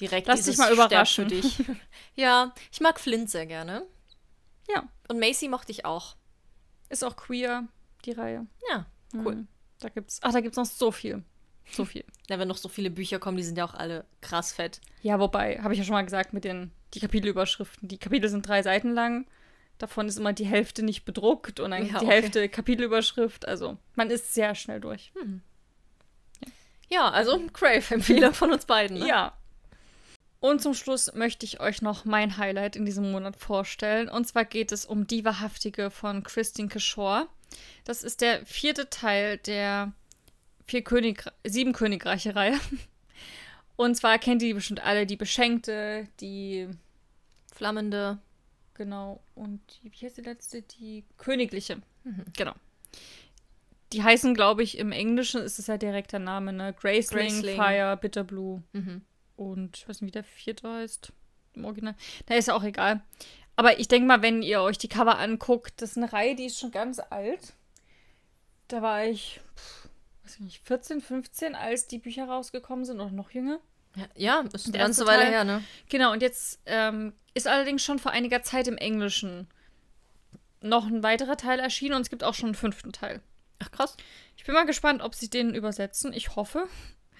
[0.00, 1.28] direkt Lass dich mal überraschen.
[1.28, 1.62] Dich.
[2.14, 3.86] ja, ich mag Flint sehr gerne.
[4.68, 4.88] Ja.
[5.08, 6.16] Und Macy mochte ich auch.
[6.88, 7.68] Ist auch queer,
[8.04, 8.46] die Reihe.
[8.70, 9.36] Ja, cool.
[9.36, 9.48] Mhm.
[9.80, 11.22] Da gibt's, ach, da gibt's noch so viel.
[11.70, 12.04] So viel.
[12.30, 14.82] Ja, wenn noch so viele Bücher kommen, die sind ja auch alle krass fett.
[15.00, 17.88] Ja, wobei, habe ich ja schon mal gesagt, mit den die Kapitelüberschriften.
[17.88, 19.26] Die Kapitel sind drei Seiten lang.
[19.78, 22.06] Davon ist immer die Hälfte nicht bedruckt und dann ja, die okay.
[22.06, 23.48] Hälfte Kapitelüberschrift.
[23.48, 25.10] Also man ist sehr schnell durch.
[25.18, 25.40] Hm.
[26.42, 26.48] Ja.
[26.88, 27.10] ja.
[27.10, 28.98] also Crave-Empfehler von uns beiden.
[28.98, 29.08] Ne?
[29.08, 29.32] Ja.
[30.40, 34.08] Und zum Schluss möchte ich euch noch mein Highlight in diesem Monat vorstellen.
[34.08, 37.26] Und zwar geht es um Die Wahrhaftige von Christine Kishore.
[37.84, 39.92] Das ist der vierte Teil der
[40.64, 42.58] vier König sieben Königreiche-Reihe.
[43.76, 46.68] Und zwar kennt ihr die bestimmt alle, die Beschenkte, die
[47.52, 48.18] Flammende.
[48.74, 49.20] Genau.
[49.34, 50.62] Und die, wie heißt die letzte?
[50.62, 51.76] Die Königliche.
[52.04, 52.24] Mhm.
[52.36, 52.54] Genau.
[53.92, 56.74] Die heißen, glaube ich, im Englischen ist es ja direkt der Name, ne?
[56.74, 57.56] Graceling, Graceling.
[57.56, 58.62] Fire, Bitterblue.
[58.72, 59.02] Mhm.
[59.38, 61.12] Und ich weiß nicht, wie der vierte heißt
[61.54, 61.94] im Original.
[62.26, 63.02] Da ist ja auch egal.
[63.54, 66.46] Aber ich denke mal, wenn ihr euch die Cover anguckt, das ist eine Reihe, die
[66.46, 67.54] ist schon ganz alt.
[68.66, 69.88] Da war ich, pff,
[70.24, 73.60] weiß ich nicht, 14, 15, als die Bücher rausgekommen sind oder noch jünger.
[73.94, 75.62] Ja, ja ist eine ganze Weile her, ne?
[75.88, 79.46] Genau, und jetzt ähm, ist allerdings schon vor einiger Zeit im Englischen
[80.60, 83.22] noch ein weiterer Teil erschienen und es gibt auch schon einen fünften Teil.
[83.60, 83.96] Ach krass.
[84.36, 86.12] Ich bin mal gespannt, ob sie den übersetzen.
[86.12, 86.66] Ich hoffe.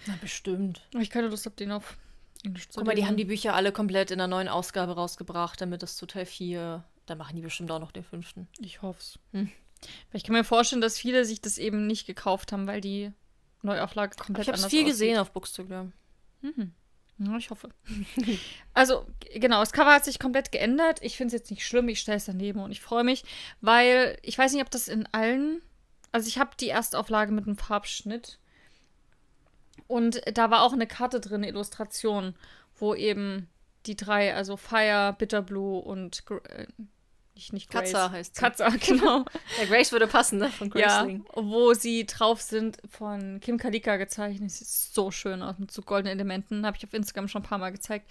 [0.06, 0.82] Na, bestimmt.
[0.98, 1.96] Ich keine Lust habe, den auf
[2.44, 5.96] Guck mal, die haben die Bücher alle komplett in der neuen Ausgabe rausgebracht, damit das
[5.96, 6.84] zu Teil 4.
[7.06, 8.48] Da machen die bestimmt auch noch den fünften.
[8.58, 9.18] Ich hoffe es.
[9.32, 9.50] Hm.
[10.12, 13.12] Ich kann mir vorstellen, dass viele sich das eben nicht gekauft haben, weil die
[13.62, 14.60] Neuauflage komplett anders ist.
[14.60, 14.92] Ich habe viel aussieht.
[14.92, 15.92] gesehen auf Bookstagram.
[16.42, 16.72] Mhm.
[17.18, 17.70] Ja, ich hoffe.
[18.74, 21.00] also, genau, das Cover hat sich komplett geändert.
[21.02, 23.24] Ich finde es jetzt nicht schlimm, ich stelle es daneben und ich freue mich,
[23.60, 25.60] weil ich weiß nicht, ob das in allen.
[26.12, 28.38] Also, ich habe die Erstauflage mit einem Farbschnitt.
[29.86, 32.34] Und da war auch eine Karte drin, eine Illustration,
[32.76, 33.48] wo eben
[33.86, 36.66] die drei, also Fire, Bitterblue und äh,
[37.38, 37.92] nicht, nicht Grace.
[37.92, 38.40] Katza heißt sie.
[38.40, 39.24] Katza, genau.
[39.58, 40.48] Ja, Grace würde passen, ne?
[40.48, 41.24] Von ja, Graceling.
[41.34, 44.50] wo sie drauf sind, von Kim Kalika gezeichnet.
[44.50, 46.66] Sieht so schön aus mit so goldenen Elementen.
[46.66, 48.10] Habe ich auf Instagram schon ein paar Mal gezeigt.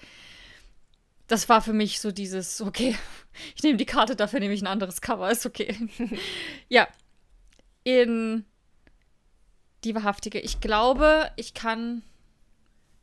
[1.27, 2.95] Das war für mich so dieses, okay,
[3.55, 5.75] ich nehme die Karte, dafür nehme ich ein anderes Cover, ist okay.
[6.69, 6.87] ja.
[7.83, 8.45] In
[9.83, 10.39] die wahrhaftige.
[10.39, 12.03] Ich glaube, ich kann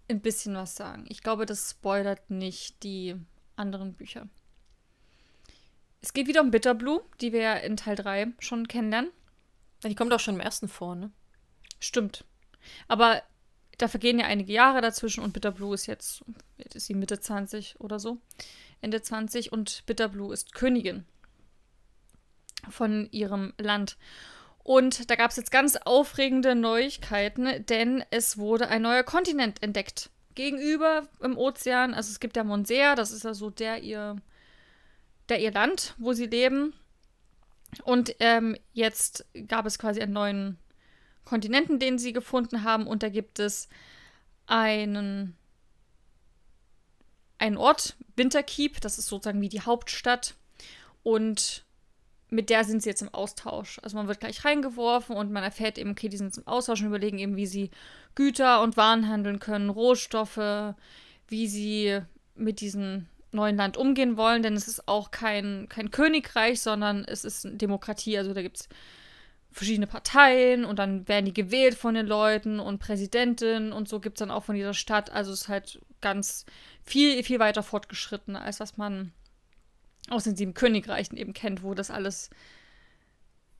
[0.08, 1.06] ein bisschen was sagen.
[1.08, 3.16] Ich glaube, das spoilert nicht die
[3.56, 4.28] anderen Bücher.
[6.02, 9.10] Es geht wieder um Bitterblue, die wir ja in Teil 3 schon kennenlernen.
[9.82, 11.10] Die kommt auch schon im ersten vor, ne?
[11.80, 12.24] Stimmt.
[12.88, 13.22] Aber
[13.78, 16.24] da vergehen ja einige Jahre dazwischen und Bitterblue ist jetzt,
[16.58, 18.18] jetzt ist sie Mitte 20 oder so,
[18.80, 21.04] Ende 20 und Bitterblue ist Königin
[22.68, 23.96] von ihrem Land.
[24.64, 30.10] Und da gab es jetzt ganz aufregende Neuigkeiten, denn es wurde ein neuer Kontinent entdeckt.
[30.34, 34.16] Gegenüber im Ozean, also es gibt ja Monsea, das ist ja so der ihr,
[35.28, 36.72] der ihr Land, wo sie leben.
[37.84, 40.58] Und ähm, jetzt gab es quasi einen neuen
[41.24, 42.86] Kontinenten, den sie gefunden haben.
[42.86, 43.68] Und da gibt es
[44.46, 45.36] einen,
[47.38, 50.34] einen Ort, Winterkeep, das ist sozusagen wie die Hauptstadt.
[51.02, 51.63] Und
[52.34, 53.78] mit der sind sie jetzt im Austausch.
[53.82, 56.88] Also man wird gleich reingeworfen und man erfährt eben, okay, die sind im Austausch und
[56.88, 57.70] überlegen eben, wie sie
[58.14, 60.74] Güter und Waren handeln können, Rohstoffe,
[61.28, 62.00] wie sie
[62.34, 67.24] mit diesem neuen Land umgehen wollen, denn es ist auch kein, kein Königreich, sondern es
[67.24, 68.18] ist eine Demokratie.
[68.18, 68.68] Also da gibt es
[69.50, 74.16] verschiedene Parteien und dann werden die gewählt von den Leuten und Präsidentin und so gibt
[74.16, 75.10] es dann auch von dieser Stadt.
[75.10, 76.44] Also es ist halt ganz
[76.82, 79.12] viel, viel weiter fortgeschritten, als was man
[80.10, 82.30] aus den sieben Königreichen eben kennt, wo das alles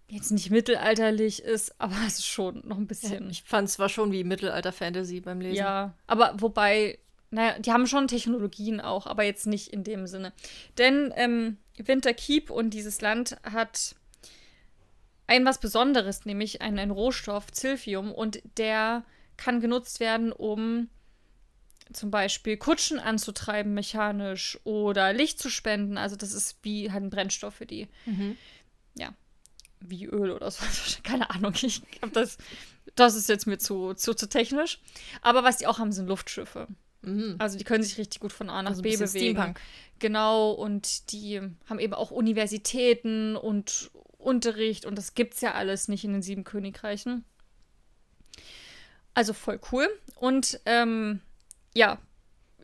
[0.09, 3.31] jetzt nicht mittelalterlich ist, aber es ist schon noch ein bisschen.
[3.31, 5.57] Ich fand es war schon wie Mittelalter-Fantasy beim Lesen.
[5.57, 6.99] Ja, aber wobei,
[7.31, 10.33] naja, die haben schon Technologien auch, aber jetzt nicht in dem Sinne.
[10.79, 13.97] Denn ähm, Winterkeep und dieses Land hat
[15.27, 19.05] ein was Besonderes, nämlich einen, einen Rohstoff, Zilphium, und der
[19.37, 20.89] kann genutzt werden, um
[21.93, 25.99] zum Beispiel Kutschen anzutreiben mechanisch oder Licht zu spenden.
[25.99, 27.89] Also das ist wie halt ein Brennstoff für die.
[28.07, 28.37] Mhm.
[28.95, 29.13] Ja,
[29.81, 30.65] wie Öl oder so.
[31.03, 31.55] Keine Ahnung.
[31.63, 32.39] Ich glaube, das,
[32.95, 34.81] das ist jetzt mir zu, zu, zu technisch.
[35.23, 36.69] Aber was die auch haben, sind Luftschiffe.
[37.03, 37.37] Mhm.
[37.39, 39.09] Also die können sich richtig gut von A nach Also B bewegen.
[39.09, 39.61] Steampunk.
[39.99, 46.05] Genau, und die haben eben auch Universitäten und Unterricht und das gibt's ja alles nicht
[46.05, 47.25] in den sieben Königreichen.
[49.13, 49.89] Also voll cool.
[50.17, 51.21] Und ähm,
[51.75, 51.99] ja,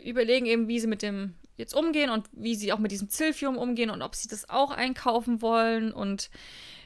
[0.03, 3.59] überlegen eben, wie sie mit dem jetzt umgehen und wie sie auch mit diesem Zilphium
[3.59, 6.31] umgehen und ob sie das auch einkaufen wollen und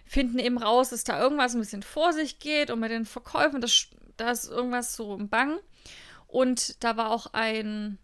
[0.05, 3.61] finden eben raus, dass da irgendwas ein bisschen vor sich geht und mit den Verkäufen,
[3.61, 5.59] das, da ist irgendwas so im Bang.
[6.27, 7.99] Und da war auch ein,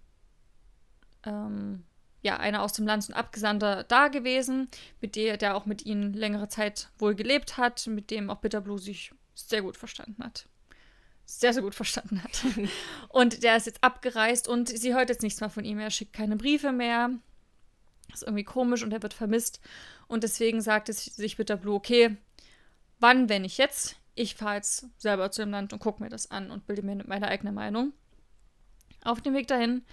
[1.24, 1.84] ähm,
[2.22, 4.68] ja, einer aus dem Land, ein Abgesandter da gewesen,
[5.00, 8.78] mit der, der auch mit ihnen längere Zeit wohl gelebt hat, mit dem auch Bitterblue
[8.78, 10.46] sich sehr gut verstanden hat.
[11.30, 12.44] Sehr, sehr gut verstanden hat.
[13.08, 15.78] und der ist jetzt abgereist und sie hört jetzt nichts mehr von ihm.
[15.78, 17.10] Er schickt keine Briefe mehr.
[18.12, 19.60] Ist irgendwie komisch und er wird vermisst.
[20.08, 22.16] Und deswegen sagt es sich Bitterblue, okay,
[22.98, 23.94] wann, wenn nicht jetzt?
[24.16, 27.00] Ich fahre jetzt selber zu dem Land und gucke mir das an und bilde mir
[27.06, 27.92] meine eigene Meinung.
[29.04, 29.84] Auf dem Weg dahin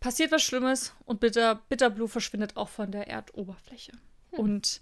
[0.00, 3.92] passiert was Schlimmes und Bitter, Bitterblue verschwindet auch von der Erdoberfläche.
[4.30, 4.80] Und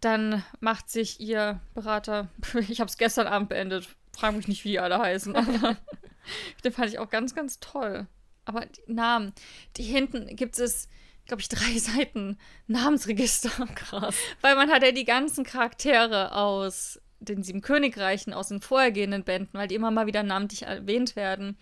[0.00, 2.28] dann macht sich ihr Berater,
[2.68, 5.76] ich habe es gestern Abend beendet, frage mich nicht, wie die alle heißen, aber
[6.64, 8.06] den fand ich auch ganz, ganz toll.
[8.44, 9.32] Aber die Namen,
[9.76, 10.88] die hinten gibt es,
[11.26, 13.50] glaube ich, drei Seiten Namensregister.
[13.74, 14.16] Krass.
[14.40, 19.58] Weil man hat ja die ganzen Charaktere aus den sieben Königreichen, aus den vorhergehenden Bänden,
[19.58, 21.56] weil die immer mal wieder namentlich erwähnt werden.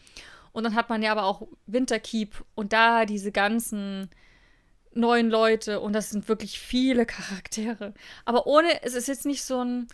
[0.52, 4.10] Und dann hat man ja aber auch Winterkeep und da diese ganzen
[4.92, 7.94] neuen Leute und das sind wirklich viele Charaktere.
[8.24, 9.86] Aber ohne, es ist jetzt nicht so ein,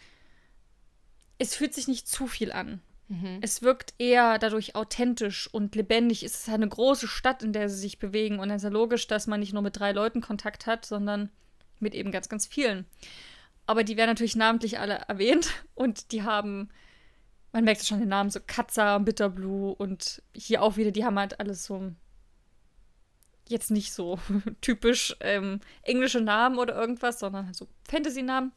[1.39, 2.81] es fühlt sich nicht zu viel an.
[3.09, 3.39] Mhm.
[3.41, 6.23] Es wirkt eher dadurch authentisch und lebendig.
[6.23, 8.39] Es ist eine große Stadt, in der sie sich bewegen.
[8.39, 11.31] Und es ist ja logisch, dass man nicht nur mit drei Leuten Kontakt hat, sondern
[11.79, 12.87] mit eben ganz, ganz vielen.
[13.67, 16.71] Aber die werden natürlich namentlich alle erwähnt und die haben,
[17.53, 21.39] man merkt schon den Namen, so Katza, Bitterblue und hier auch wieder, die haben halt
[21.39, 21.93] alles so
[23.49, 24.19] jetzt nicht so
[24.61, 28.53] typisch ähm, englische Namen oder irgendwas, sondern halt so Fantasy-Namen.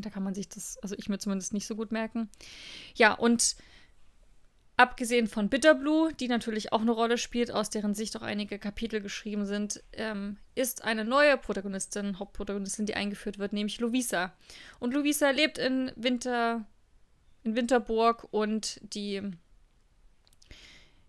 [0.00, 2.28] Da kann man sich das, also ich mir zumindest nicht so gut merken.
[2.94, 3.56] Ja, und
[4.78, 9.00] abgesehen von Bitterblue, die natürlich auch eine Rolle spielt, aus deren Sicht auch einige Kapitel
[9.00, 14.32] geschrieben sind, ähm, ist eine neue Protagonistin, Hauptprotagonistin, die eingeführt wird, nämlich Lovisa.
[14.78, 16.64] Und Lovisa lebt in Winter,
[17.42, 19.20] in Winterburg und die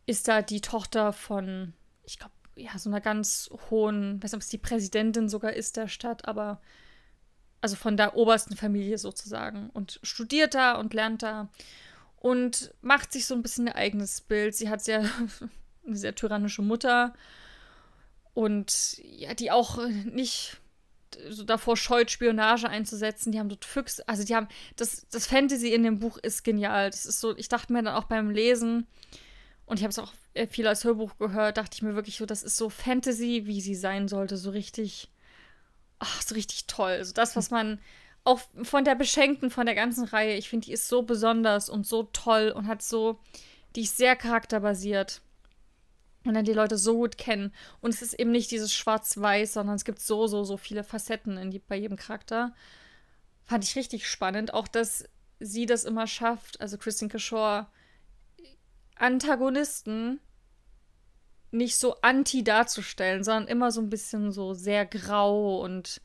[0.07, 1.73] ist da die Tochter von,
[2.03, 5.77] ich glaube, ja, so einer ganz hohen, weiß nicht, ob es die Präsidentin sogar ist
[5.77, 6.59] der Stadt, aber
[7.61, 11.49] also von der obersten Familie sozusagen und studiert da und lernt da
[12.17, 14.55] und macht sich so ein bisschen ein eigenes Bild.
[14.55, 15.01] Sie hat sehr
[15.85, 17.13] eine sehr tyrannische Mutter
[18.33, 20.57] und ja, die auch nicht
[21.29, 23.31] so davor scheut, Spionage einzusetzen.
[23.31, 26.89] Die haben dort Füchse, also die haben, das, das Fantasy in dem Buch ist genial.
[26.91, 28.87] Das ist so, ich dachte mir dann auch beim Lesen,
[29.69, 30.13] und ich habe es auch
[30.49, 33.75] viel als Hörbuch gehört, dachte ich mir wirklich so, das ist so Fantasy, wie sie
[33.75, 35.09] sein sollte, so richtig,
[35.99, 36.91] ach, so richtig toll.
[36.91, 37.79] Also das, was man
[38.23, 41.85] auch von der Beschenkten, von der ganzen Reihe, ich finde, die ist so besonders und
[41.85, 43.19] so toll und hat so,
[43.75, 45.21] die ist sehr charakterbasiert.
[46.25, 47.53] Und dann die Leute so gut kennen.
[47.79, 51.37] Und es ist eben nicht dieses Schwarz-Weiß, sondern es gibt so, so, so viele Facetten
[51.37, 52.53] in die, bei jedem Charakter.
[53.45, 54.53] Fand ich richtig spannend.
[54.53, 55.05] Auch, dass
[55.39, 57.67] sie das immer schafft, also Christine Kishore,
[58.95, 60.19] Antagonisten
[61.51, 66.01] nicht so anti darzustellen, sondern immer so ein bisschen so sehr grau und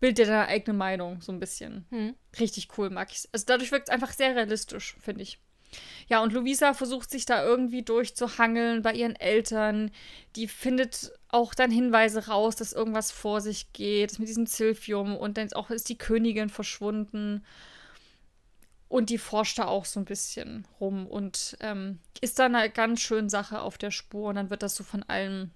[0.00, 1.86] bildet dir deine eigene Meinung, so ein bisschen.
[1.90, 2.14] Hm.
[2.38, 3.28] Richtig cool, mag ich.
[3.32, 5.38] Also dadurch wirkt es einfach sehr realistisch, finde ich.
[6.08, 9.90] Ja, und Luisa versucht sich da irgendwie durchzuhangeln bei ihren Eltern.
[10.36, 15.36] Die findet auch dann Hinweise raus, dass irgendwas vor sich geht, mit diesem Zilfium und
[15.36, 17.44] dann ist auch ist die Königin verschwunden.
[18.88, 23.00] Und die forscht da auch so ein bisschen rum und ähm, ist dann eine ganz
[23.00, 25.52] schöne Sache auf der Spur und dann wird das so von allen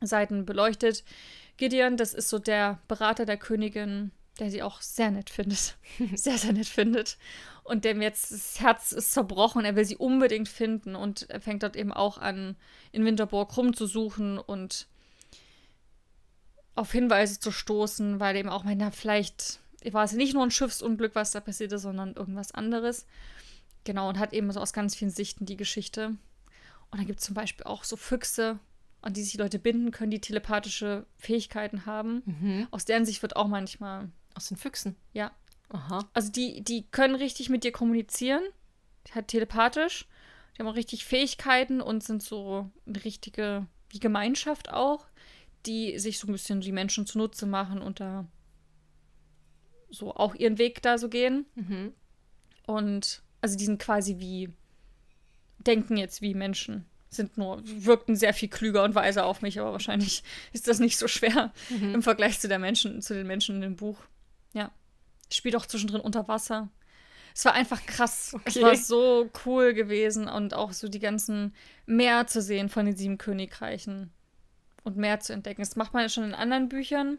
[0.00, 1.04] Seiten beleuchtet.
[1.58, 4.10] Gideon, das ist so der Berater der Königin,
[4.40, 5.76] der sie auch sehr nett findet.
[6.14, 7.18] sehr, sehr nett findet.
[7.62, 9.64] Und dem jetzt das Herz ist zerbrochen.
[9.64, 12.56] Er will sie unbedingt finden und er fängt dort eben auch an,
[12.90, 14.88] in Winterburg rumzusuchen und
[16.74, 19.60] auf Hinweise zu stoßen, weil eben auch meint, na, vielleicht
[19.90, 23.06] war es nicht nur ein Schiffsunglück, was da passierte, sondern irgendwas anderes.
[23.84, 26.08] Genau, und hat eben so aus ganz vielen Sichten die Geschichte.
[26.90, 28.58] Und dann gibt es zum Beispiel auch so Füchse,
[29.00, 32.22] an die sich die Leute binden können, die telepathische Fähigkeiten haben.
[32.26, 32.68] Mhm.
[32.70, 34.10] Aus deren Sicht wird auch manchmal.
[34.34, 34.96] Aus den Füchsen?
[35.12, 35.30] Ja.
[35.70, 36.08] Aha.
[36.12, 38.42] Also die, die können richtig mit dir kommunizieren.
[39.14, 40.06] Halt telepathisch.
[40.54, 45.06] Die haben auch richtig Fähigkeiten und sind so eine richtige, wie Gemeinschaft auch,
[45.64, 48.26] die sich so ein bisschen die Menschen zunutze machen und da
[49.90, 51.46] so auch ihren Weg da so gehen.
[51.54, 51.92] Mhm.
[52.66, 54.50] Und also die sind quasi wie,
[55.58, 56.86] denken jetzt wie Menschen.
[57.08, 60.22] Sind nur, wirkten sehr viel klüger und weiser auf mich, aber wahrscheinlich
[60.52, 61.94] ist das nicht so schwer mhm.
[61.94, 63.98] im Vergleich zu der Menschen, zu den Menschen in dem Buch.
[64.52, 64.70] Ja.
[65.32, 66.68] Spielt auch zwischendrin unter Wasser.
[67.34, 68.32] Es war einfach krass.
[68.34, 68.44] Okay.
[68.46, 71.54] Es war so cool gewesen und auch so die ganzen
[71.86, 74.10] Meer zu sehen von den sieben Königreichen
[74.82, 75.62] und mehr zu entdecken.
[75.62, 77.18] Das macht man ja schon in anderen Büchern.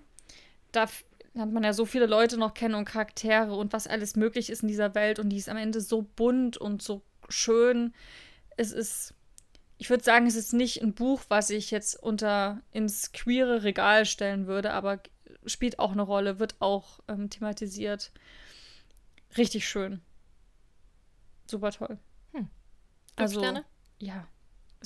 [0.72, 0.88] Da
[1.34, 4.64] lernt man ja so viele Leute noch kennen und Charaktere und was alles möglich ist
[4.64, 7.94] in dieser Welt und die ist am Ende so bunt und so schön.
[8.58, 9.14] Es ist,
[9.78, 14.06] ich würde sagen, es ist nicht ein Buch, was ich jetzt unter ins queere Regal
[14.06, 15.02] stellen würde, aber
[15.46, 18.12] spielt auch eine Rolle, wird auch ähm, thematisiert.
[19.38, 20.02] Richtig schön.
[21.50, 21.98] Super toll.
[22.34, 22.50] Hm.
[23.16, 23.66] Also, Sterne?
[24.00, 24.28] ja.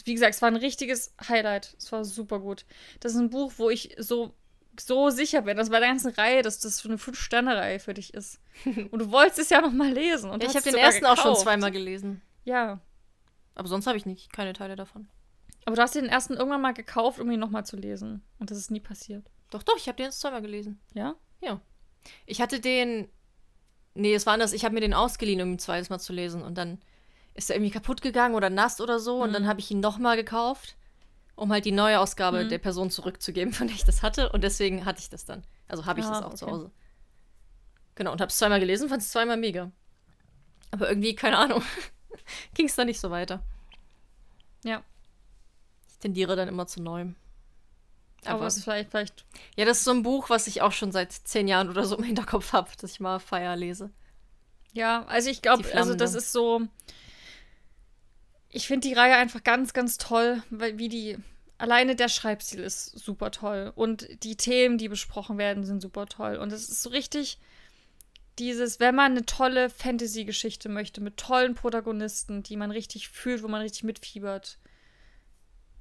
[0.03, 1.75] Wie gesagt, es war ein richtiges Highlight.
[1.77, 2.65] Es war super gut.
[2.99, 4.35] Das ist ein Buch, wo ich so
[4.79, 8.39] so sicher bin, dass bei der ganzen Reihe, dass das eine Fünf-Sterne-Reihe für dich ist.
[8.65, 10.29] Und du wolltest es ja noch mal lesen.
[10.29, 11.19] Und ja, ich habe den ersten gekauft.
[11.19, 12.21] auch schon zweimal gelesen.
[12.43, 12.79] Ja.
[13.55, 15.07] Aber sonst habe ich nicht keine Teile davon.
[15.65, 18.23] Aber du hast den ersten irgendwann mal gekauft, um ihn noch mal zu lesen.
[18.39, 19.25] Und das ist nie passiert.
[19.49, 20.79] Doch, doch, ich habe den jetzt zweimal gelesen.
[20.93, 21.15] Ja?
[21.41, 21.59] Ja.
[22.25, 23.09] Ich hatte den.
[23.93, 24.53] Nee, es war anders.
[24.53, 26.43] Ich habe mir den ausgeliehen, um ihn zweites Mal zu lesen.
[26.43, 26.79] Und dann
[27.33, 29.17] ist er irgendwie kaputt gegangen oder nass oder so.
[29.17, 29.21] Mhm.
[29.23, 30.75] Und dann habe ich ihn noch mal gekauft
[31.35, 32.49] um halt die neue Ausgabe mhm.
[32.49, 34.31] der Person zurückzugeben, von der ich das hatte.
[34.31, 35.43] Und deswegen hatte ich das dann.
[35.67, 36.37] Also habe ich ah, das auch okay.
[36.37, 36.71] zu Hause.
[37.95, 39.71] Genau, und habe es zweimal gelesen, fand es zweimal mega.
[40.71, 41.63] Aber irgendwie, keine Ahnung,
[42.53, 43.41] ging es da nicht so weiter.
[44.63, 44.83] Ja.
[45.89, 47.15] Ich tendiere dann immer zu neuem.
[48.25, 49.25] Aber, Aber es ist vielleicht, vielleicht.
[49.55, 51.97] Ja, das ist so ein Buch, was ich auch schon seit zehn Jahren oder so
[51.97, 53.91] im Hinterkopf habe, dass ich mal Feier lese.
[54.73, 56.61] Ja, also ich glaube, also das ist so
[58.55, 61.17] ich finde die Reihe einfach ganz, ganz toll, weil wie die.
[61.57, 63.71] Alleine der Schreibstil ist super toll.
[63.75, 66.35] Und die Themen, die besprochen werden, sind super toll.
[66.35, 67.37] Und es ist so richtig
[68.39, 73.47] dieses, wenn man eine tolle Fantasy-Geschichte möchte, mit tollen Protagonisten, die man richtig fühlt, wo
[73.47, 74.57] man richtig mitfiebert,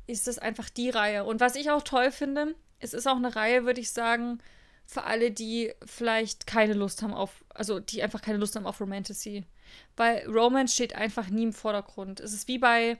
[0.06, 1.24] ist das einfach die Reihe.
[1.24, 4.38] Und was ich auch toll finde, es ist auch eine Reihe, würde ich sagen,
[4.86, 8.80] für alle, die vielleicht keine Lust haben auf, also die einfach keine Lust haben auf
[8.80, 9.44] Romantasy.
[9.96, 12.20] Weil Romance steht einfach nie im Vordergrund.
[12.20, 12.98] Es ist wie bei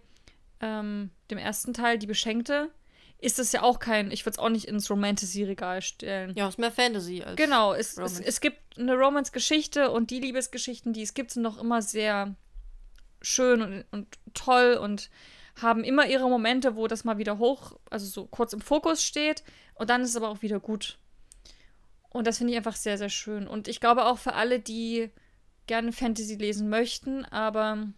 [0.60, 2.70] ähm, dem ersten Teil, Die Beschenkte.
[3.18, 6.34] Ist das ja auch kein, ich würde es auch nicht ins Romantasy-Regal stellen.
[6.36, 7.36] Ja, es ist mehr Fantasy als.
[7.36, 11.58] Genau, es, es, es gibt eine Romance-Geschichte und die Liebesgeschichten, die es gibt, sind noch
[11.58, 12.34] immer sehr
[13.22, 15.08] schön und, und toll und
[15.60, 19.42] haben immer ihre Momente, wo das mal wieder hoch, also so kurz im Fokus steht
[19.74, 20.98] und dann ist es aber auch wieder gut.
[22.10, 23.48] Und das finde ich einfach sehr, sehr schön.
[23.48, 25.10] Und ich glaube auch für alle, die
[25.66, 27.88] gerne Fantasy lesen möchten, aber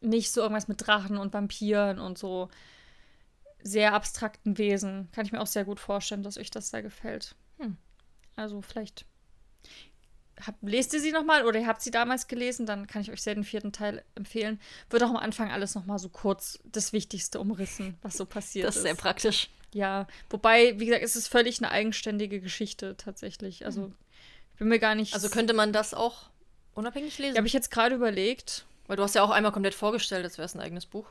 [0.00, 2.48] nicht so irgendwas mit Drachen und Vampiren und so
[3.62, 7.34] sehr abstrakten Wesen, kann ich mir auch sehr gut vorstellen, dass euch das sehr gefällt.
[7.58, 7.76] Hm.
[8.36, 9.04] Also vielleicht
[10.46, 13.22] hab, lest ihr sie nochmal oder ihr habt sie damals gelesen, dann kann ich euch
[13.22, 14.60] sehr den vierten Teil empfehlen.
[14.90, 18.76] Wird auch am Anfang alles nochmal so kurz das Wichtigste umrissen, was so passiert ist.
[18.76, 19.50] Das ist sehr praktisch.
[19.72, 23.66] Ja, wobei, wie gesagt, es ist völlig eine eigenständige Geschichte tatsächlich.
[23.66, 23.94] Also, mhm.
[24.52, 25.14] ich bin mir gar nicht.
[25.14, 26.30] Also könnte man das auch
[26.74, 27.34] unabhängig lesen?
[27.34, 28.64] Ja, habe ich jetzt gerade überlegt.
[28.88, 31.06] Weil du hast ja auch einmal komplett vorgestellt, als wäre es ein eigenes Buch.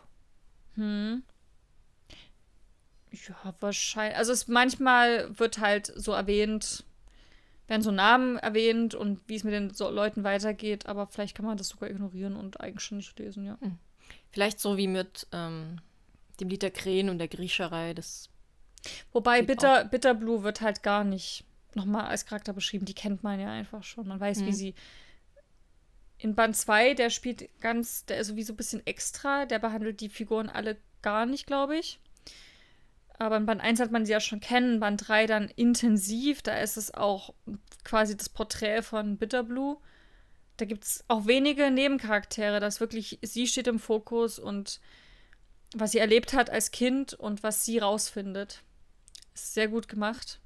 [0.74, 1.24] Hm.
[3.12, 4.18] Ja, wahrscheinlich.
[4.18, 6.84] Also es manchmal wird halt so erwähnt,
[7.68, 11.46] werden so Namen erwähnt und wie es mit den so Leuten weitergeht, aber vielleicht kann
[11.46, 13.58] man das sogar ignorieren und eigenständig lesen, ja.
[13.62, 13.78] Hm.
[14.32, 15.80] Vielleicht so wie mit ähm,
[16.40, 18.30] dem Lied der Krähen und der Griecherei, das.
[19.12, 21.44] Wobei Bitter, Bitter Blue wird halt gar nicht
[21.76, 22.86] nochmal als Charakter beschrieben.
[22.86, 24.08] Die kennt man ja einfach schon.
[24.08, 24.48] Man weiß, hm.
[24.48, 24.76] wie sie.
[26.20, 30.10] In Band 2, der spielt ganz, der ist sowieso ein bisschen extra, der behandelt die
[30.10, 32.00] Figuren alle gar nicht, glaube ich.
[33.20, 36.42] Aber in Band 1 hat man sie ja schon kennen, Band 3 dann intensiv.
[36.42, 37.34] Da ist es auch
[37.84, 39.78] quasi das Porträt von Bitterblue.
[40.58, 42.60] Da gibt es auch wenige Nebencharaktere.
[42.60, 44.80] Das wirklich, sie steht im Fokus und
[45.76, 48.64] was sie erlebt hat als Kind und was sie rausfindet.
[49.34, 50.40] Ist sehr gut gemacht.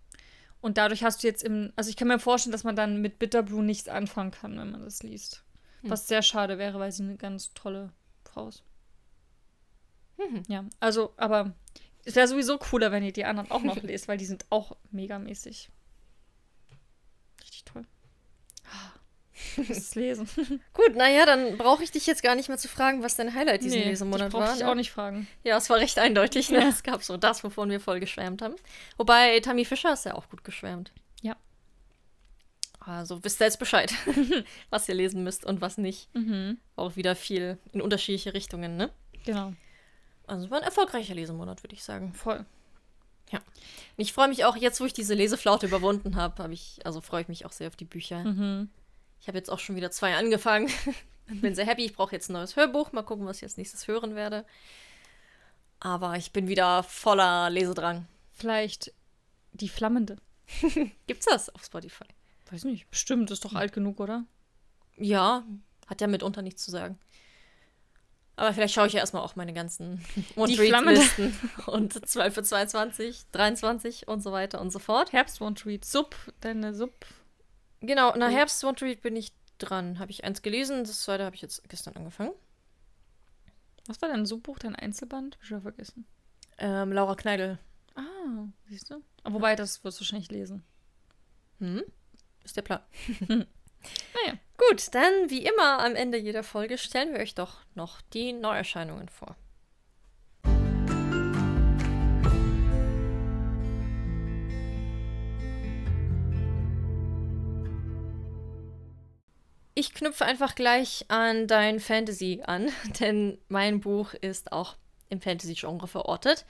[0.61, 1.73] Und dadurch hast du jetzt im.
[1.75, 4.83] Also ich kann mir vorstellen, dass man dann mit Bitterblue nichts anfangen kann, wenn man
[4.83, 5.43] das liest.
[5.81, 5.89] Hm.
[5.89, 7.91] Was sehr schade wäre, weil sie eine ganz tolle
[8.23, 8.63] Frau ist.
[10.17, 10.43] Mhm.
[10.47, 11.53] Ja, also, aber
[12.05, 14.75] es wäre sowieso cooler, wenn ihr die anderen auch noch lest, weil die sind auch
[14.91, 15.69] megamäßig.
[17.41, 17.85] Richtig toll.
[19.57, 20.29] Ich muss es lesen.
[20.73, 23.63] Gut, naja, dann brauche ich dich jetzt gar nicht mehr zu fragen, was dein Highlight
[23.63, 24.53] diesen nee, Lesemonat war.
[24.53, 24.69] Ich ne?
[24.69, 25.27] auch nicht fragen.
[25.43, 26.51] Ja, es war recht eindeutig.
[26.51, 26.59] Ne?
[26.59, 26.69] Ja.
[26.69, 28.55] Es gab so das, wovon wir voll geschwärmt haben.
[28.97, 30.91] Wobei Tammy Fischer ist ja auch gut geschwärmt.
[32.85, 33.93] Also wisst ihr jetzt Bescheid,
[34.71, 36.13] was ihr lesen müsst und was nicht.
[36.15, 36.57] Mhm.
[36.75, 38.89] Auch wieder viel in unterschiedliche Richtungen, ne?
[39.23, 39.53] Genau.
[40.25, 42.13] Also war ein erfolgreicher Lesemonat, würde ich sagen.
[42.13, 42.43] Voll.
[43.31, 43.39] Ja.
[43.39, 47.01] Und ich freue mich auch, jetzt wo ich diese Leseflaute überwunden habe, habe ich, also
[47.01, 48.23] freue ich mich auch sehr auf die Bücher.
[48.23, 48.69] Mhm.
[49.19, 50.69] Ich habe jetzt auch schon wieder zwei angefangen.
[51.27, 51.85] bin sehr happy.
[51.85, 52.91] Ich brauche jetzt ein neues Hörbuch.
[52.93, 54.43] Mal gucken, was ich als nächstes hören werde.
[55.79, 58.07] Aber ich bin wieder voller Lesedrang.
[58.31, 58.91] Vielleicht
[59.53, 60.17] die Flammende.
[61.07, 62.05] Gibt's das auf Spotify?
[62.51, 62.89] Weiß nicht.
[62.89, 64.25] Bestimmt, ist doch alt genug, oder?
[64.97, 65.43] Ja,
[65.87, 66.99] hat ja mitunter nichts zu sagen.
[68.35, 70.03] Aber vielleicht schaue ich ja erstmal auch meine ganzen
[70.35, 71.37] One-Treat-Listen
[71.67, 75.13] und 12 für 22, 23 und so weiter und so fort.
[75.13, 77.05] Herbst One-Treat, Sub, deine Sub.
[77.81, 79.99] Genau, nach Herbst One-Treat bin ich dran.
[79.99, 82.33] Habe ich eins gelesen, das zweite habe ich jetzt gestern angefangen.
[83.87, 85.35] Was war dein Subbuch, dein Einzelband?
[85.35, 86.05] Hab ich schon vergessen.
[86.57, 87.59] Ähm, Laura Kneidel.
[87.95, 89.01] Ah, siehst du?
[89.23, 90.63] Wobei, das wirst du wahrscheinlich lesen.
[91.59, 91.83] Hm?
[92.43, 92.81] Ist der Plan.
[94.13, 94.37] Naja.
[94.69, 99.09] Gut, dann wie immer am Ende jeder Folge stellen wir euch doch noch die Neuerscheinungen
[99.09, 99.35] vor.
[109.73, 112.69] Ich knüpfe einfach gleich an dein Fantasy an,
[112.99, 114.75] denn mein Buch ist auch
[115.09, 116.45] im Fantasy-Genre verortet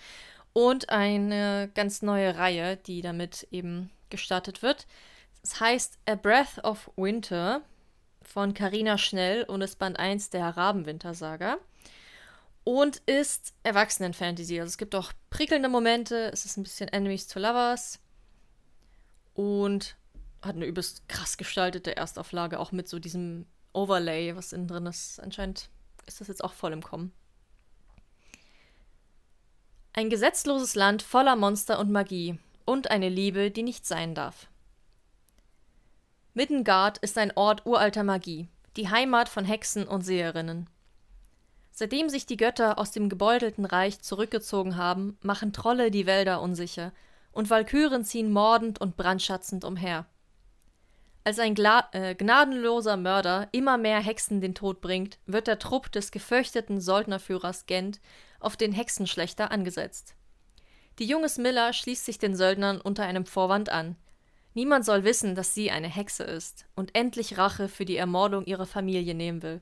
[0.52, 4.86] und eine ganz neue Reihe, die damit eben gestartet wird.
[5.44, 7.62] Es heißt A Breath of Winter
[8.22, 11.58] von Carina Schnell und ist Band 1 der Rabenwinter-Saga.
[12.64, 14.60] Und ist Erwachsenen-Fantasy.
[14.60, 18.00] Also es gibt auch prickelnde Momente, es ist ein bisschen Enemies to Lovers.
[19.34, 19.96] Und
[20.44, 25.20] hat eine übelst krass gestaltete Erstauflage, auch mit so diesem Overlay, was innen drin ist.
[25.20, 25.70] Anscheinend
[26.06, 27.12] ist das jetzt auch voll im Kommen.
[29.94, 34.51] Ein gesetzloses Land voller Monster und Magie und eine Liebe, die nicht sein darf.
[36.34, 38.48] Middengard ist ein Ort uralter Magie,
[38.78, 40.70] die Heimat von Hexen und Seherinnen.
[41.72, 46.94] Seitdem sich die Götter aus dem gebeutelten Reich zurückgezogen haben, machen Trolle die Wälder unsicher,
[47.34, 50.06] und Walküren ziehen mordend und brandschatzend umher.
[51.26, 55.92] Als ein Gla äh, gnadenloser Mörder immer mehr Hexen den Tod bringt, wird der Trupp
[55.92, 58.00] des gefürchteten Söldnerführers Gent
[58.40, 60.16] auf den Hexenschlechter angesetzt.
[60.98, 63.98] Die junge Smilla schließt sich den Söldnern unter einem Vorwand an–
[64.54, 68.66] Niemand soll wissen, dass sie eine Hexe ist und endlich Rache für die Ermordung ihrer
[68.66, 69.62] Familie nehmen will.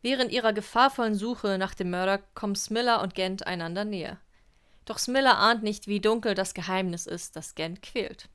[0.00, 4.18] Während ihrer gefahrvollen Suche nach dem Mörder kommen Smiller und Gent einander näher.
[4.84, 8.28] Doch Smiller ahnt nicht, wie dunkel das Geheimnis ist, das Gent quält.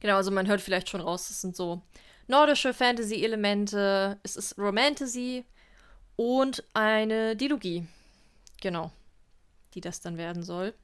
[0.00, 1.82] Genau, also man hört vielleicht schon raus, es sind so
[2.26, 5.44] nordische Fantasy-Elemente, es ist Romantasy
[6.16, 7.86] und eine Dilogie.
[8.60, 8.90] Genau.
[9.74, 10.74] Die das dann werden soll.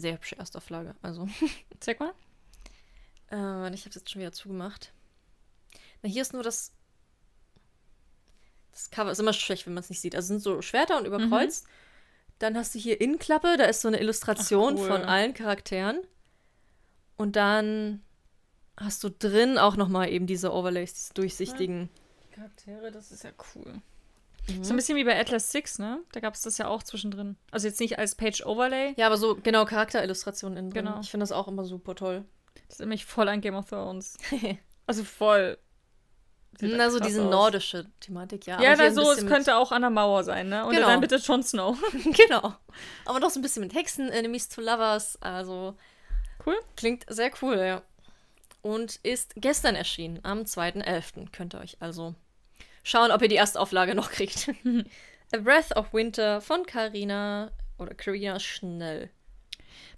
[0.00, 0.94] Sehr hübsche Erstauflage.
[1.02, 1.28] Also.
[1.80, 2.12] Zeig mal.
[3.30, 4.92] Äh, ich habe es jetzt schon wieder zugemacht.
[6.02, 6.72] Na, hier ist nur das.
[8.72, 10.14] Das Cover ist immer schlecht, wenn man es nicht sieht.
[10.14, 11.64] Also sind so Schwerter und überkreuzt.
[11.64, 11.70] Mhm.
[12.38, 14.88] Dann hast du hier Innenklappe, da ist so eine Illustration Ach, cool.
[14.88, 16.00] von allen Charakteren.
[17.18, 18.02] Und dann
[18.78, 21.90] hast du drin auch nochmal eben diese Overlays, diese durchsichtigen.
[22.30, 23.82] Charaktere, das ist ja cool.
[24.48, 24.64] Mhm.
[24.64, 26.00] So ein bisschen wie bei Atlas 6, ne?
[26.12, 27.36] Da gab es das ja auch zwischendrin.
[27.50, 28.94] Also jetzt nicht als Page-Overlay.
[28.96, 30.86] Ja, aber so genau Charakterillustrationen innen drin.
[30.86, 31.00] Genau.
[31.00, 32.24] Ich finde das auch immer super toll.
[32.68, 34.16] Das ist nämlich voll an Game of Thrones.
[34.86, 35.58] also voll.
[36.62, 37.30] Na, so diese aus.
[37.30, 38.60] nordische Thematik, ja.
[38.60, 40.66] Ja, na, so, es könnte auch an der Mauer sein, ne?
[40.66, 40.88] Und genau.
[40.88, 41.78] dann bitte Jon Snow.
[42.04, 42.54] genau.
[43.06, 45.76] Aber doch so ein bisschen mit Hexen, Enemies to Lovers, also.
[46.44, 46.56] Cool.
[46.76, 47.82] Klingt sehr cool, ja.
[48.62, 51.30] Und ist gestern erschienen, am 2.11.
[51.32, 52.14] Könnt ihr euch also
[52.90, 54.50] schauen, ob ihr die erste Auflage noch kriegt.
[55.32, 59.10] A Breath of Winter von Carina oder Carina Schnell.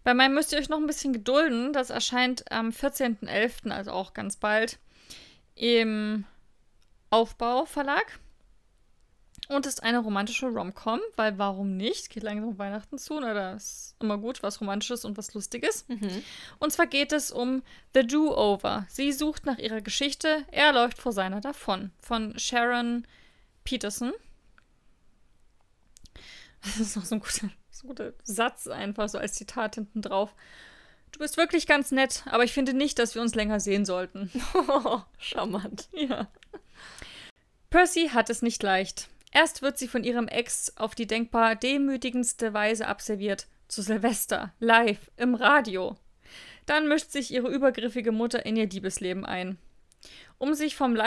[0.05, 1.73] Bei meinem müsst ihr euch noch ein bisschen gedulden.
[1.73, 4.79] Das erscheint am 14.11., also auch ganz bald,
[5.55, 6.25] im
[7.11, 8.19] Aufbau Verlag.
[9.49, 12.11] Und ist eine romantische Rom-Com, weil warum nicht?
[12.11, 13.57] Geht langsam Weihnachten zu, oder ne?
[13.57, 15.85] ist immer gut, was Romantisches und was Lustiges.
[15.89, 16.23] Mhm.
[16.59, 17.63] Und zwar geht es um
[17.93, 18.87] The Do-Over.
[18.89, 21.91] Sie sucht nach ihrer Geschichte, er läuft vor seiner davon.
[22.01, 23.07] Von Sharon
[23.65, 24.13] Peterson.
[26.63, 30.03] Das ist noch so ein guter, so ein guter Satz, einfach so als Zitat hinten
[30.03, 30.35] drauf.
[31.11, 34.31] Du bist wirklich ganz nett, aber ich finde nicht, dass wir uns länger sehen sollten.
[34.55, 35.89] Oh, charmant.
[35.93, 36.29] Ja.
[37.71, 39.09] Percy hat es nicht leicht.
[39.33, 43.49] Erst wird sie von ihrem Ex auf die denkbar demütigendste Weise abserviert.
[43.67, 45.97] Zu Silvester, live, im Radio.
[46.67, 49.59] Dann mischt sich ihre übergriffige Mutter in ihr Liebesleben ein.
[50.39, 50.99] Um, sich vom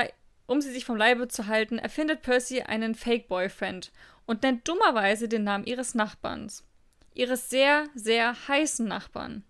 [0.47, 3.91] um sie sich vom Leibe zu halten, erfindet Percy einen Fake-Boyfriend
[4.25, 6.63] und nennt dummerweise den Namen ihres Nachbarns.
[7.13, 9.43] Ihres sehr, sehr heißen Nachbarn.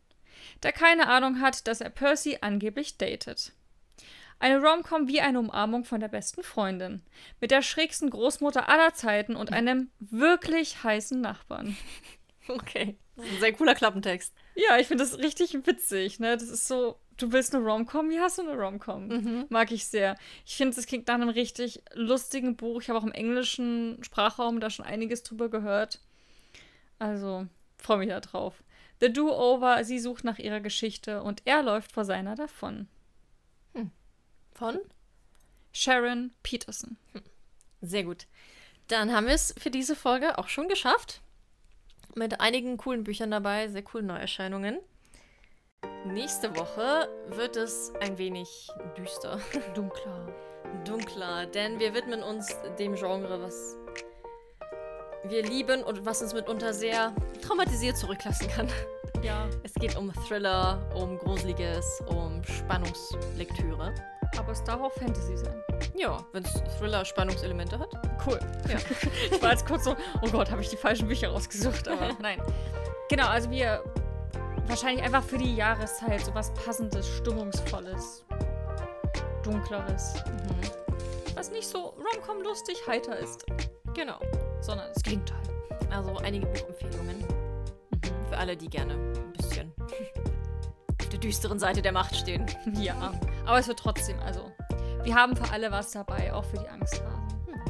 [0.64, 3.54] Der keine Ahnung hat, dass er Percy angeblich datet.
[4.40, 7.02] Eine Romcom wie eine Umarmung von der besten Freundin.
[7.40, 11.76] Mit der schrägsten Großmutter aller Zeiten und einem wirklich heißen Nachbarn.
[12.48, 12.98] Okay.
[13.16, 14.34] Das ist ein sehr cooler Klappentext.
[14.56, 16.38] Ja, ich finde das richtig witzig, ne?
[16.38, 19.08] Das ist so, du willst eine Romcom, wie hast du eine Romcom?
[19.08, 19.46] Mhm.
[19.50, 20.16] Mag ich sehr.
[20.46, 22.82] Ich finde, es klingt nach einem richtig lustigen Buch.
[22.82, 26.00] Ich habe auch im englischen Sprachraum da schon einiges drüber gehört.
[27.00, 27.48] Also,
[27.78, 28.64] freue mich da drauf.
[29.02, 32.88] The Do-Over, sie sucht nach ihrer Geschichte und er läuft vor seiner davon.
[34.56, 34.80] Von?
[35.74, 36.98] Sharon Peterson.
[37.12, 37.22] Hm.
[37.82, 38.26] Sehr gut.
[38.88, 41.22] Dann haben wir es für diese Folge auch schon geschafft.
[42.16, 44.80] Mit einigen coolen Büchern dabei, sehr coolen Neuerscheinungen.
[46.06, 49.42] Nächste Woche wird es ein wenig düster.
[49.76, 50.34] Dunkler.
[50.86, 52.48] Dunkler, denn wir widmen uns
[52.80, 53.76] dem Genre, was
[55.26, 58.70] wir lieben und was uns mitunter sehr traumatisiert zurücklassen kann.
[59.22, 59.50] Ja.
[59.64, 63.94] Es geht um Thriller, um Gruseliges, um Spannungslektüre.
[64.38, 65.64] Aber es darf auch Fantasy sein.
[65.96, 67.90] Ja, wenn es Thriller-Spannungselemente hat.
[68.26, 68.40] Cool.
[68.68, 68.78] Ja.
[69.32, 72.42] ich war jetzt kurz so, oh Gott, habe ich die falschen Bücher rausgesucht, aber nein.
[73.10, 73.84] Genau, also wir
[74.68, 78.26] wahrscheinlich einfach für die Jahreszeit so was passendes, stimmungsvolles,
[79.44, 80.16] dunkleres.
[80.26, 81.36] Mhm.
[81.36, 83.46] Was nicht so romcom lustig heiter ist.
[83.94, 84.20] Genau.
[84.62, 85.42] Sondern das Gegenteil.
[85.90, 87.20] Also einige Buchempfehlungen.
[87.20, 88.28] Mhm.
[88.30, 89.72] Für alle, die gerne ein bisschen
[91.26, 92.46] düsteren Seite der Macht stehen.
[92.80, 93.14] Ja.
[93.46, 94.52] Aber es wird trotzdem, also,
[95.04, 97.28] wir haben für alle was dabei, auch für die Angsthasen.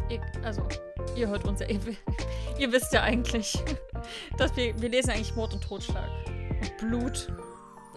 [0.10, 0.22] Hm.
[0.44, 0.68] also,
[1.16, 1.80] ihr hört uns ja, ihr,
[2.58, 3.58] ihr, wisst ja eigentlich,
[4.38, 6.10] dass wir, wir lesen eigentlich Mord und Totschlag.
[6.62, 7.32] Und Blut.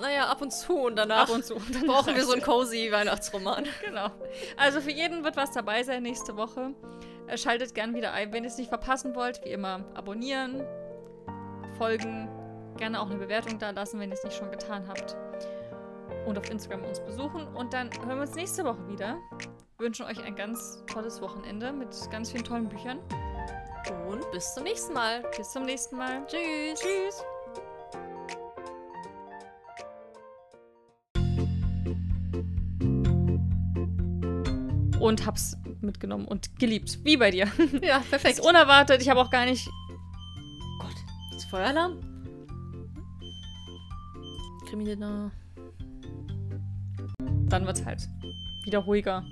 [0.01, 1.57] Naja, ab und zu und danach, ab und zu.
[1.57, 3.67] Und danach brauchen wir so einen cozy Weihnachtsroman.
[3.85, 4.11] Genau.
[4.57, 6.73] Also für jeden wird was dabei sein nächste Woche.
[7.27, 9.45] Äh, schaltet gern wieder ein, wenn ihr es nicht verpassen wollt.
[9.45, 10.63] Wie immer, abonnieren,
[11.79, 12.29] folgen,
[12.79, 15.17] gerne auch eine Bewertung da lassen, wenn ihr es nicht schon getan habt
[16.27, 17.47] und auf Instagram uns besuchen.
[17.49, 19.19] Und dann hören wir uns nächste Woche wieder.
[19.79, 22.99] Wünschen euch ein ganz tolles Wochenende mit ganz vielen tollen Büchern.
[24.09, 25.23] Und bis zum nächsten Mal.
[25.37, 26.27] Bis zum nächsten Mal.
[26.27, 26.81] Tschüss.
[26.81, 27.25] Tschüss.
[35.01, 36.99] Und hab's mitgenommen und geliebt.
[37.05, 37.47] Wie bei dir.
[37.83, 38.39] Ja, perfekt.
[38.39, 39.01] Ist unerwartet.
[39.01, 39.69] Ich habe auch gar nicht.
[40.81, 42.08] Gott, ist Feueralarm?
[44.69, 45.31] Kriminelle
[47.49, 48.09] dann wird es halt
[48.65, 49.19] wieder ruhiger.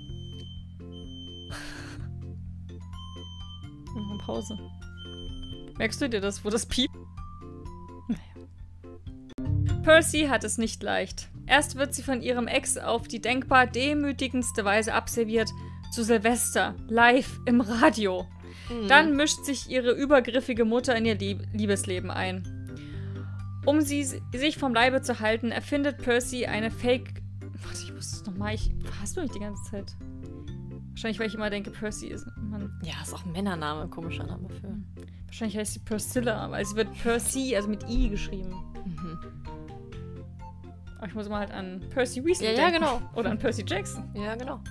[3.95, 4.57] Und Pause.
[5.77, 6.95] Merkst du dir das, wo das piept?
[8.07, 8.19] Naja.
[9.83, 11.29] Percy hat es nicht leicht.
[11.45, 15.49] Erst wird sie von ihrem Ex auf die denkbar demütigendste Weise abserviert,
[15.93, 18.27] zu Silvester, live im Radio.
[18.69, 18.89] Mhm.
[18.89, 22.56] Dann mischt sich ihre übergriffige Mutter in ihr Lieb Liebesleben ein.
[23.67, 27.21] Um sie sich vom Leibe zu halten, erfindet Percy eine Fake.
[27.65, 28.53] Warte, ich muss es nochmal.
[28.55, 28.71] Ich
[29.01, 29.93] hast du nicht die ganze Zeit.
[30.91, 32.25] Wahrscheinlich, weil ich immer denke, Percy ist.
[32.37, 34.73] Mann, Ja, ist auch ein Männername, komischer Name für.
[35.25, 38.49] wahrscheinlich heißt sie Priscilla, weil sie wird Percy, also mit I geschrieben.
[38.85, 39.19] Mhm.
[40.97, 42.79] Aber ich muss immer halt an Percy Weasley Ja, ja, denken.
[42.79, 43.01] genau.
[43.15, 44.09] Oder an Percy Jackson.
[44.15, 44.61] Ja, genau.